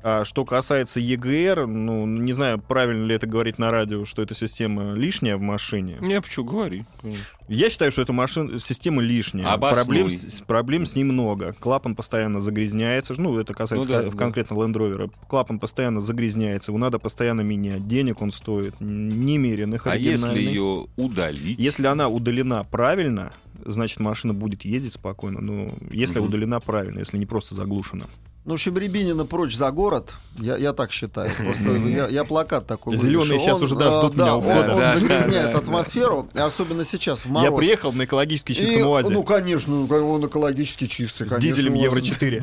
А 0.00 0.24
что 0.24 0.44
касается 0.44 1.00
EGR, 1.00 1.66
ну, 1.66 2.06
не 2.06 2.32
знаю, 2.32 2.58
правильно 2.60 3.04
ли 3.04 3.14
это 3.16 3.26
говорить 3.26 3.58
на 3.58 3.72
радио, 3.72 4.04
что 4.04 4.22
эта 4.22 4.34
система 4.36 4.92
лишняя 4.92 5.36
в 5.36 5.40
машине. 5.40 5.96
Не, 6.00 6.20
почему 6.20 6.44
говори. 6.46 6.84
конечно. 7.02 7.24
Я 7.48 7.68
считаю, 7.68 7.90
что 7.90 8.02
эта 8.02 8.12
машина, 8.12 8.60
система 8.60 9.02
лишняя. 9.02 9.46
Обоснуй. 9.46 9.84
Проблем, 9.84 10.10
с- 10.10 10.40
проблем 10.46 10.86
с 10.86 10.94
ней 10.94 11.02
много. 11.02 11.52
Клапан 11.58 11.96
постоянно 11.96 12.40
загрязняется. 12.40 13.14
Ну, 13.20 13.36
это 13.38 13.54
касается 13.54 13.88
Ну 13.88 13.92
да, 13.94 14.02
ка- 14.04 14.10
да. 14.12 14.16
конкретно 14.16 14.54
Land 14.54 14.74
Rover. 14.74 15.10
Клапан 15.28 15.58
постоянно 15.58 16.00
загрязняется. 16.00 16.70
Его 16.70 16.78
надо 16.78 16.98
постоянно 17.00 17.40
менять. 17.40 17.88
Денег 17.88 18.22
он 18.22 18.30
стоит 18.30 18.74
немеренных. 18.80 19.86
А 19.88 19.96
если 19.96 20.38
ее 20.38 20.86
удалить? 20.96 21.58
Если 21.58 21.86
она 21.86 22.08
удалена 22.08 22.62
правильно, 22.64 23.32
значит 23.64 23.98
машина 23.98 24.32
будет 24.34 24.64
ездить 24.64 24.94
спокойно. 24.94 25.40
Ну, 25.40 25.74
если 25.90 26.18
Мгм. 26.20 26.28
удалена 26.28 26.60
правильно, 26.60 27.00
если 27.00 27.18
не 27.18 27.26
просто 27.26 27.54
заглушена. 27.56 28.06
Ну, 28.48 28.54
в 28.54 28.56
общем, 28.56 28.78
Рябинина 28.78 29.26
прочь 29.26 29.54
за 29.54 29.70
город, 29.70 30.14
я, 30.38 30.56
я 30.56 30.72
так 30.72 30.90
считаю. 30.90 31.30
Просто 31.36 31.70
я, 31.86 32.08
я 32.08 32.24
плакат 32.24 32.66
такой 32.66 32.96
щас 32.96 33.04
Он, 33.04 33.62
уже, 33.62 33.76
да, 33.76 33.88
э, 33.90 33.98
ждут 34.00 34.16
меня 34.16 34.36
у 34.36 34.38
он- 34.38 34.42
входа. 34.42 34.72
Он, 34.72 34.78
Да, 34.78 34.94
да, 34.94 34.98
загрязняет 34.98 35.52
да, 35.52 35.58
атмосферу, 35.58 36.30
особенно 36.32 36.82
сейчас, 36.82 37.26
в 37.26 37.28
мороз. 37.28 37.50
Я 37.50 37.54
приехал 37.54 37.92
на 37.92 38.06
экологически 38.06 38.54
чистом 38.54 38.80
И, 38.80 38.82
УАЗе 38.82 39.10
Ну, 39.10 39.22
конечно, 39.22 39.74
ну, 39.74 40.10
он 40.14 40.26
экологически 40.26 40.86
чистый. 40.86 41.26
с 41.26 41.30
конечно, 41.30 41.40
дизелем 41.40 41.74
УАЗ. 41.74 41.82
Евро 41.82 42.00
4. 42.00 42.42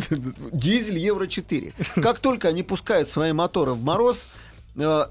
Дизель 0.52 1.00
Евро 1.00 1.26
4. 1.26 1.74
Как 1.96 2.20
только 2.20 2.50
они 2.50 2.62
пускают 2.62 3.10
свои 3.10 3.32
моторы 3.32 3.72
в 3.74 3.82
мороз, 3.82 4.28
э, 4.76 5.06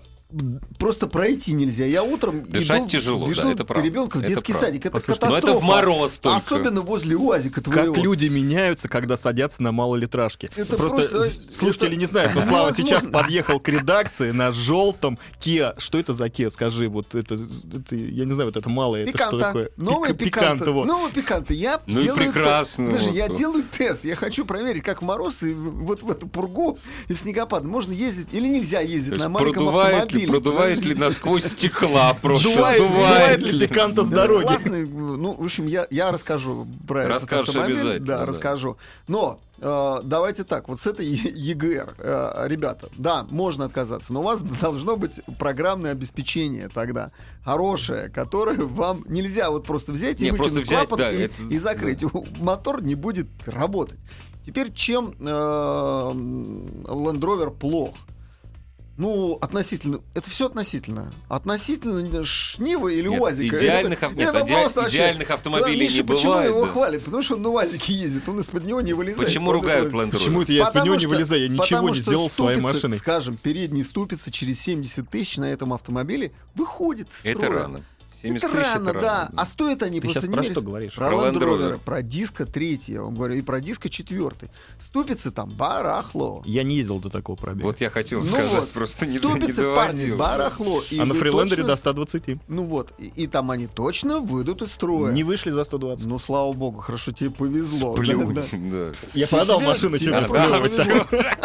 просто 0.79 1.07
пройти 1.07 1.53
нельзя. 1.53 1.85
Я 1.85 2.03
утром 2.03 2.45
Дышать 2.45 2.81
иду, 2.83 2.89
тяжело, 2.89 3.27
везу 3.29 3.43
да, 3.43 3.53
это 3.53 3.65
правда. 3.65 3.87
ребенка 3.87 4.17
в 4.17 4.21
Это 4.21 4.29
детский 4.31 4.53
правда. 4.53 4.67
садик. 4.69 4.87
Это 4.87 4.93
Послушайте, 4.95 5.27
Ну 5.27 5.33
это 5.37 5.41
катастрофа. 5.47 5.65
в 5.65 5.69
мороз 5.69 6.13
только. 6.19 6.37
Особенно 6.37 6.81
возле 6.83 7.17
УАЗика 7.17 7.61
твоего. 7.61 7.95
Как 7.95 8.03
люди 8.03 8.27
меняются, 8.27 8.89
когда 8.89 9.17
садятся 9.17 9.63
на 9.63 9.73
малолитражке. 9.73 10.51
Это 10.57 10.77
просто, 10.77 11.09
просто- 11.11 11.53
слушатели 11.53 11.89
это 11.91 11.97
не 11.97 12.07
знают, 12.07 12.35
но 12.35 12.43
Слава 12.43 12.67
невозможно. 12.69 12.87
сейчас 12.99 13.07
подъехал 13.11 13.61
к 13.61 13.69
редакции 13.69 14.31
на 14.31 14.53
желтом 14.53 15.19
Kia. 15.45 15.75
Что 15.79 15.99
это 15.99 16.15
за 16.15 16.27
Kia? 16.27 16.51
Скажи, 16.51 16.89
вот 16.89 17.15
это, 17.15 17.35
это 17.35 17.97
я 17.97 18.25
не 18.25 18.33
знаю, 18.33 18.49
вот 18.49 18.57
это 18.57 18.69
малое, 18.69 19.03
это 19.07 19.11
что 19.11 19.19
Пиканта. 19.31 19.47
такое? 19.47 19.71
Новые 19.77 20.15
Пик- 20.15 20.25
пиканты. 20.27 20.71
вот. 20.71 20.87
Новые 20.87 21.13
пиканты. 21.13 21.55
Я 21.55 21.81
Ну 21.87 21.99
и 22.01 22.03
делаю 22.05 22.23
прекрасно, 22.25 22.87
те- 22.87 22.93
Подожди, 22.93 23.17
я 23.19 23.27
вот. 23.29 23.37
делаю 23.39 23.65
тест. 23.77 24.05
Я 24.05 24.17
хочу 24.17 24.45
проверить, 24.45 24.83
как 24.83 25.03
в 25.03 25.05
мороз 25.05 25.43
и 25.43 25.53
вот 25.55 26.03
в 26.03 26.11
эту 26.11 26.27
пургу 26.27 26.79
и 27.09 27.15
в 27.15 27.19
снегопад 27.19 27.65
можно 27.65 27.93
ездить 27.93 28.29
или 28.33 28.47
нельзя 28.49 28.81
ездить 28.81 29.15
То 29.15 29.21
на 29.21 29.29
маленьком 29.29 29.55
продувает 29.65 30.13
автомобиле. 30.25 30.41
продувает 30.53 30.81
ли 30.83 30.95
насквозь 30.95 31.45
стекла 31.47 32.15
просто? 32.23 32.49
Сдувает, 32.51 32.81
сдувает 32.83 33.41
ли 33.41 33.67
пиканта 33.69 34.05
с 34.05 34.09
дороги? 34.09 34.43
классный, 34.45 34.87
ну, 34.87 35.35
в 35.35 35.43
общем, 35.45 35.67
я, 35.67 35.87
я 35.91 36.11
расскажу 36.13 36.67
про 36.87 37.03
этот 37.03 37.13
Расскажешь 37.15 37.49
автомобиль. 37.49 37.77
обязательно, 37.79 38.07
Да, 38.07 38.19
да. 38.21 38.27
расскажу. 38.27 38.77
Но 39.09 39.41
э, 39.59 39.97
давайте 40.05 40.45
так, 40.45 40.69
вот 40.69 40.81
с 40.81 40.87
этой 40.87 41.07
ЕГР, 41.07 41.95
э, 41.99 42.45
ребята, 42.47 42.89
да, 42.97 43.27
можно 43.31 43.65
отказаться, 43.67 44.13
но 44.13 44.21
у 44.21 44.25
вас 44.25 44.41
должно 44.61 44.97
быть 44.97 45.21
программное 45.39 45.93
обеспечение 45.93 46.69
тогда 46.69 47.11
хорошее, 47.45 48.09
которое 48.09 48.59
вам 48.59 49.05
нельзя 49.09 49.51
вот 49.51 49.65
просто 49.65 49.93
взять 49.93 50.21
и 50.23 50.25
Не, 50.25 50.31
просто 50.33 50.55
выкинуть 50.55 50.67
взять, 50.69 50.89
клапан 50.89 50.99
да, 50.99 51.11
и, 51.11 51.23
это- 51.23 51.43
и 51.51 51.57
закрыть. 51.59 52.05
Мотор 52.41 52.83
не 52.83 52.95
будет 52.95 53.27
работать. 53.47 53.99
Теперь 54.47 54.73
чем 54.75 55.15
э, 55.19 55.25
Land 55.25 57.21
Rover 57.21 57.51
плох? 57.51 57.95
Ну, 58.97 59.39
относительно. 59.41 60.01
Это 60.15 60.31
все 60.31 60.47
относительно. 60.47 61.13
Относительно 61.29 62.25
Шнивы 62.25 62.95
или 62.95 63.09
Нет, 63.09 63.21
УАЗика. 63.21 63.57
идеальных 63.59 64.03
Это- 64.03 64.15
нет, 64.15 64.29
это 64.29 64.47
идеа- 64.47 64.61
просто 64.61 64.81
вообще- 64.83 64.97
идеальных 64.99 65.31
автомобилей 65.31 65.77
Да, 65.79 65.83
Миша, 65.83 65.97
не 65.97 66.03
почему 66.05 66.31
бывает, 66.33 66.51
его 66.51 66.65
да. 66.67 66.73
хвалят? 66.73 67.05
Потому 67.05 67.23
что 67.23 67.35
он 67.35 67.43
на 67.43 67.49
УАЗике 67.51 67.93
ездит, 67.93 68.29
он 68.29 68.39
из-под 68.39 68.65
него 68.65 68.81
не 68.81 68.93
вылезает. 68.93 69.27
Почему 69.27 69.47
Вот 69.47 69.53
ругают 69.55 69.89
это- 69.89 69.97
Land 69.97 70.07
Rover? 70.07 70.11
Почему 70.13 70.43
это 70.43 70.53
я 70.53 70.65
из-под 70.69 70.85
него 70.85 70.95
не 70.95 71.07
вылезаю? 71.07 71.43
Я 71.43 71.49
ничего 71.49 71.89
не 71.89 72.01
сделал 72.01 72.31
своей 72.31 72.59
ступица, 72.59 72.75
машиной. 72.75 72.99
Скажем, 72.99 73.37
передний 73.37 73.83
ступица 73.83 74.31
через 74.31 74.61
70 74.61 75.11
тысяч 75.11 75.39
на 75.39 75.47
этом 75.53 75.73
автомобиле 75.73 76.33
выходит 76.55 77.09
из 77.13 77.25
Это 77.25 77.39
строя. 77.41 77.59
рано. 77.59 77.83
70 78.25 78.45
Это 78.49 78.53
тысяч, 78.57 78.67
рано, 78.75 78.91
это 78.91 79.01
да. 79.01 79.13
рано, 79.25 79.33
А 79.37 79.45
стоят 79.47 79.83
они 79.83 80.01
Ты 80.01 80.07
просто 80.07 80.23
сейчас 80.23 80.35
про 80.35 80.43
что 80.45 80.63
говоришь? 80.63 80.95
Про 80.95 81.09
Про 81.09 81.17
Land 81.19 81.35
Rover, 81.39 81.79
про 81.79 82.03
диско 82.03 82.47
третий, 82.47 82.93
я 82.93 83.03
вам 83.03 83.15
говорю, 83.15 83.35
и 83.35 83.43
про 83.43 83.61
диско 83.61 83.89
четвертый. 83.89 84.51
Ступицы 84.81 85.31
там 85.31 85.51
барахло. 85.51 86.43
Я 86.47 86.63
не 86.63 86.77
ездил 86.77 86.99
до 87.01 87.11
такого 87.11 87.37
пробега. 87.37 87.67
Вот 87.67 87.81
я 87.81 87.91
хотел 87.91 88.21
Ну 88.21 88.27
сказать, 88.27 88.51
вот, 88.53 88.71
просто 88.71 89.07
не, 89.07 89.13
не 89.13 89.19
Ступицы, 89.19 89.75
парни, 89.75 90.11
барахло. 90.13 90.83
И 90.91 90.99
а 90.99 91.05
на 91.05 91.15
фрилендере 91.15 91.63
точно 91.63 91.69
до 91.69 91.77
с- 91.77 91.81
120. 91.81 92.39
Ну 92.49 92.65
вот, 92.65 92.93
и, 92.99 93.07
и 93.09 93.27
там 93.27 93.51
они 93.51 93.67
точно 93.67 94.21
выйдут 94.21 94.63
из 94.63 94.71
строя. 94.73 95.13
Не 95.13 95.23
вышли 95.25 95.51
за 95.51 95.65
120. 95.65 96.07
Ну, 96.07 96.19
слава 96.19 96.53
богу, 96.53 96.81
хорошо 96.81 97.13
тебе 97.13 97.31
повезло. 97.31 97.95
Сплю, 97.97 98.33
Да, 98.33 98.43
да. 98.53 98.93
Я 99.15 99.27
продал 99.29 99.61
машину, 99.61 99.99
тебе. 99.99 100.15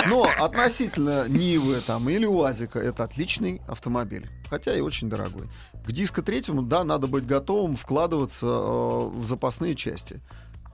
Но 0.08 0.28
относительно 0.40 1.28
Нивы 1.28 1.82
там, 1.86 2.10
или 2.10 2.26
УАЗика 2.26 2.80
это 2.80 3.04
отличный 3.04 3.62
автомобиль. 3.68 4.30
Хотя 4.50 4.76
и 4.76 4.82
очень 4.82 5.10
дорогой. 5.10 5.48
К 5.86 5.92
диско 5.92 6.22
третьему, 6.22 6.62
да, 6.70 6.84
надо 6.84 7.08
быть 7.08 7.26
готовым 7.26 7.76
вкладываться 7.76 8.46
э, 8.46 9.10
в 9.10 9.26
запасные 9.26 9.76
части. 9.76 10.22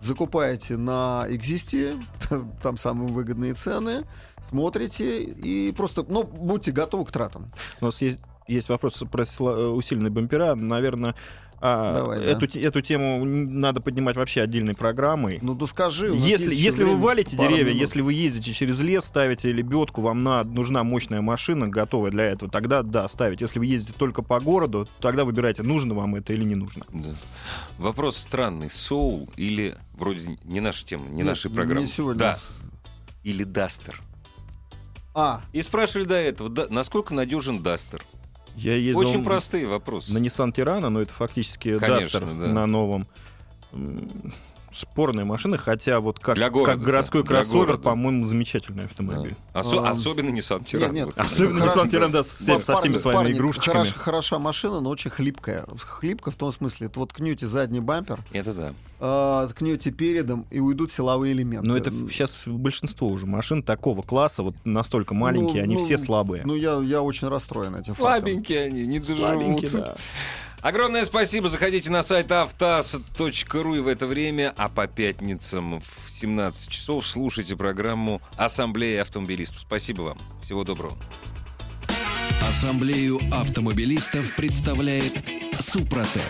Закупаете 0.01 0.77
на 0.77 1.25
Экзисте, 1.29 1.97
там 2.61 2.77
самые 2.77 3.09
выгодные 3.09 3.53
цены, 3.53 4.03
смотрите 4.43 5.23
и 5.23 5.71
просто, 5.71 6.05
ну, 6.07 6.23
будьте 6.23 6.71
готовы 6.71 7.05
к 7.05 7.11
тратам. 7.11 7.51
У 7.81 7.85
нас 7.85 8.01
есть, 8.01 8.19
есть 8.47 8.69
вопрос 8.69 9.01
про 9.11 9.23
э, 9.23 9.67
усиленные 9.67 10.11
бампера. 10.11 10.53
Наверное, 10.53 11.15
Давай, 11.61 12.19
да. 12.19 12.25
эту, 12.25 12.47
те- 12.47 12.61
эту 12.61 12.81
тему 12.81 13.23
надо 13.25 13.81
поднимать 13.81 14.15
вообще 14.15 14.41
отдельной 14.41 14.75
программой. 14.75 15.39
Ну, 15.41 15.55
да 15.55 15.65
скажи. 15.65 16.11
Если, 16.13 16.53
если 16.53 16.83
вы 16.83 16.97
валите 16.97 17.35
деревья, 17.35 17.65
минут. 17.65 17.81
если 17.81 18.01
вы 18.01 18.13
ездите 18.13 18.53
через 18.53 18.79
лес, 18.81 19.05
ставите 19.05 19.51
лебедку, 19.51 20.01
вам 20.01 20.23
на, 20.23 20.43
нужна 20.43 20.83
мощная 20.83 21.21
машина, 21.21 21.67
готовая 21.67 22.11
для 22.11 22.25
этого, 22.25 22.51
тогда 22.51 22.83
да, 22.83 23.07
ставить. 23.07 23.41
Если 23.41 23.59
вы 23.59 23.65
ездите 23.65 23.93
только 23.97 24.21
по 24.21 24.39
городу, 24.39 24.87
тогда 24.99 25.25
выбирайте, 25.25 25.63
нужно 25.63 25.93
вам 25.95 26.15
это 26.15 26.33
или 26.33 26.43
не 26.43 26.55
нужно. 26.55 26.85
Да. 26.93 27.15
Вопрос 27.77 28.17
странный. 28.17 28.69
Соул 28.69 29.29
или 29.35 29.75
вроде 29.93 30.37
не 30.43 30.59
наша 30.59 30.85
тема, 30.85 31.07
не 31.09 31.17
Нет, 31.17 31.25
нашей 31.27 31.49
не 31.49 31.55
программы. 31.55 31.87
сегодня. 31.87 32.19
Да. 32.19 32.39
Или 33.23 33.43
Дастер. 33.43 34.01
А, 35.17 35.41
И 35.53 35.61
спрашивали 35.61 36.03
до 36.05 36.15
этого, 36.15 36.49
да, 36.49 36.67
насколько 36.69 37.13
надежен 37.13 37.63
Дастер. 37.63 38.03
Я 38.55 38.75
ездил 38.75 38.99
Очень 39.07 39.23
простые 39.23 39.67
вопросы. 39.67 40.13
на 40.13 40.17
Nissan 40.17 40.53
Tirana, 40.53 40.89
но 40.89 41.01
это 41.01 41.13
фактически 41.13 41.77
Конечно, 41.77 42.17
Duster 42.19 42.39
да. 42.39 42.53
на 42.53 42.65
новом. 42.65 43.07
Спорная 44.76 45.23
машина, 45.23 45.57
хотя 45.57 46.01
вот 46.01 46.19
как, 46.19 46.36
Для 46.36 46.49
города, 46.49 46.73
как 46.73 46.82
городской 46.82 47.21
да, 47.23 47.28
кроссовер, 47.30 47.78
по-моему, 47.78 48.26
замечательный 48.26 48.86
автомобиль. 48.86 49.36
Осо- 49.53 49.86
А, 49.86 49.91
особенно 49.91 50.30
Nissan 50.38 50.65
Тиран. 50.65 50.93
нет, 50.93 51.05
Вот. 51.05 51.17
Особенно 51.17 51.63
Nissan 51.63 51.89
Тиран, 51.89 52.11
да, 52.11 52.26
со, 52.26 52.30
всем- 52.34 52.61
со 52.63 52.76
всеми 52.76 52.91
Парни- 52.93 53.01
своими 53.01 53.17
парни, 53.19 53.32
игрушечками. 53.38 53.73
хорош- 53.73 53.93
хороша 53.93 54.38
машина, 54.39 54.82
но 54.82 54.89
очень 54.89 55.11
хлипкая. 55.11 55.65
Хлипкая 55.80 56.34
в 56.34 56.36
том 56.38 56.51
смысле, 56.51 56.88
это 56.88 56.99
вот 56.99 57.09
ткнете 57.13 57.47
задний 57.47 57.80
бампер, 57.80 58.19
Это 58.34 58.53
да. 58.53 58.73
э, 58.99 59.47
ткнете 59.51 59.91
передом, 59.91 60.45
и 60.51 60.59
уйдут 60.59 60.91
силовые 60.91 61.32
элементы. 61.32 61.65
Но 61.69 61.78
это 61.78 61.91
сейчас 62.11 62.36
большинство 62.45 63.07
уже 63.07 63.26
машин 63.28 63.63
такого 63.63 64.01
класса, 64.01 64.43
вот 64.43 64.55
настолько 64.65 65.13
маленькие, 65.13 65.63
они 65.63 65.76
ну, 65.76 65.86
все 65.86 65.97
слабые. 65.97 66.43
Ну, 66.45 66.53
я, 66.53 66.80
я 66.82 67.01
очень 67.01 67.30
расстроен 67.30 67.76
этим 67.76 67.93
фактом. 67.95 68.05
Слабенькие 68.05 68.63
они, 68.65 68.86
не 68.86 69.01
Слабенькие, 69.01 69.69
доживут. 69.69 69.86
да. 69.86 69.95
Огромное 70.66 71.05
спасибо. 71.05 71.47
Заходите 71.47 71.91
на 71.91 72.01
сайт 72.01 72.32
автоаз.ру 72.32 73.76
и 73.76 73.80
в 73.82 73.88
это 73.88 74.07
время, 74.07 74.51
а 74.57 74.68
по 74.68 74.88
пятницам 74.88 75.80
в 75.80 76.09
17 76.09 76.70
часов 76.70 77.05
слушайте 77.05 77.55
программу 77.55 78.20
«Ассамблея 78.36 79.03
автомобилистов». 79.03 79.59
Спасибо 79.59 80.01
вам. 80.01 80.18
Всего 80.41 80.63
доброго. 80.63 80.97
Ассамблею 82.49 83.20
автомобилистов 83.32 84.36
представляет 84.36 85.13
Супротек. 85.59 86.24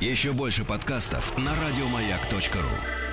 Еще 0.00 0.32
больше 0.32 0.64
подкастов 0.64 1.38
на 1.38 1.52
радиомаяк.ру. 1.54 3.11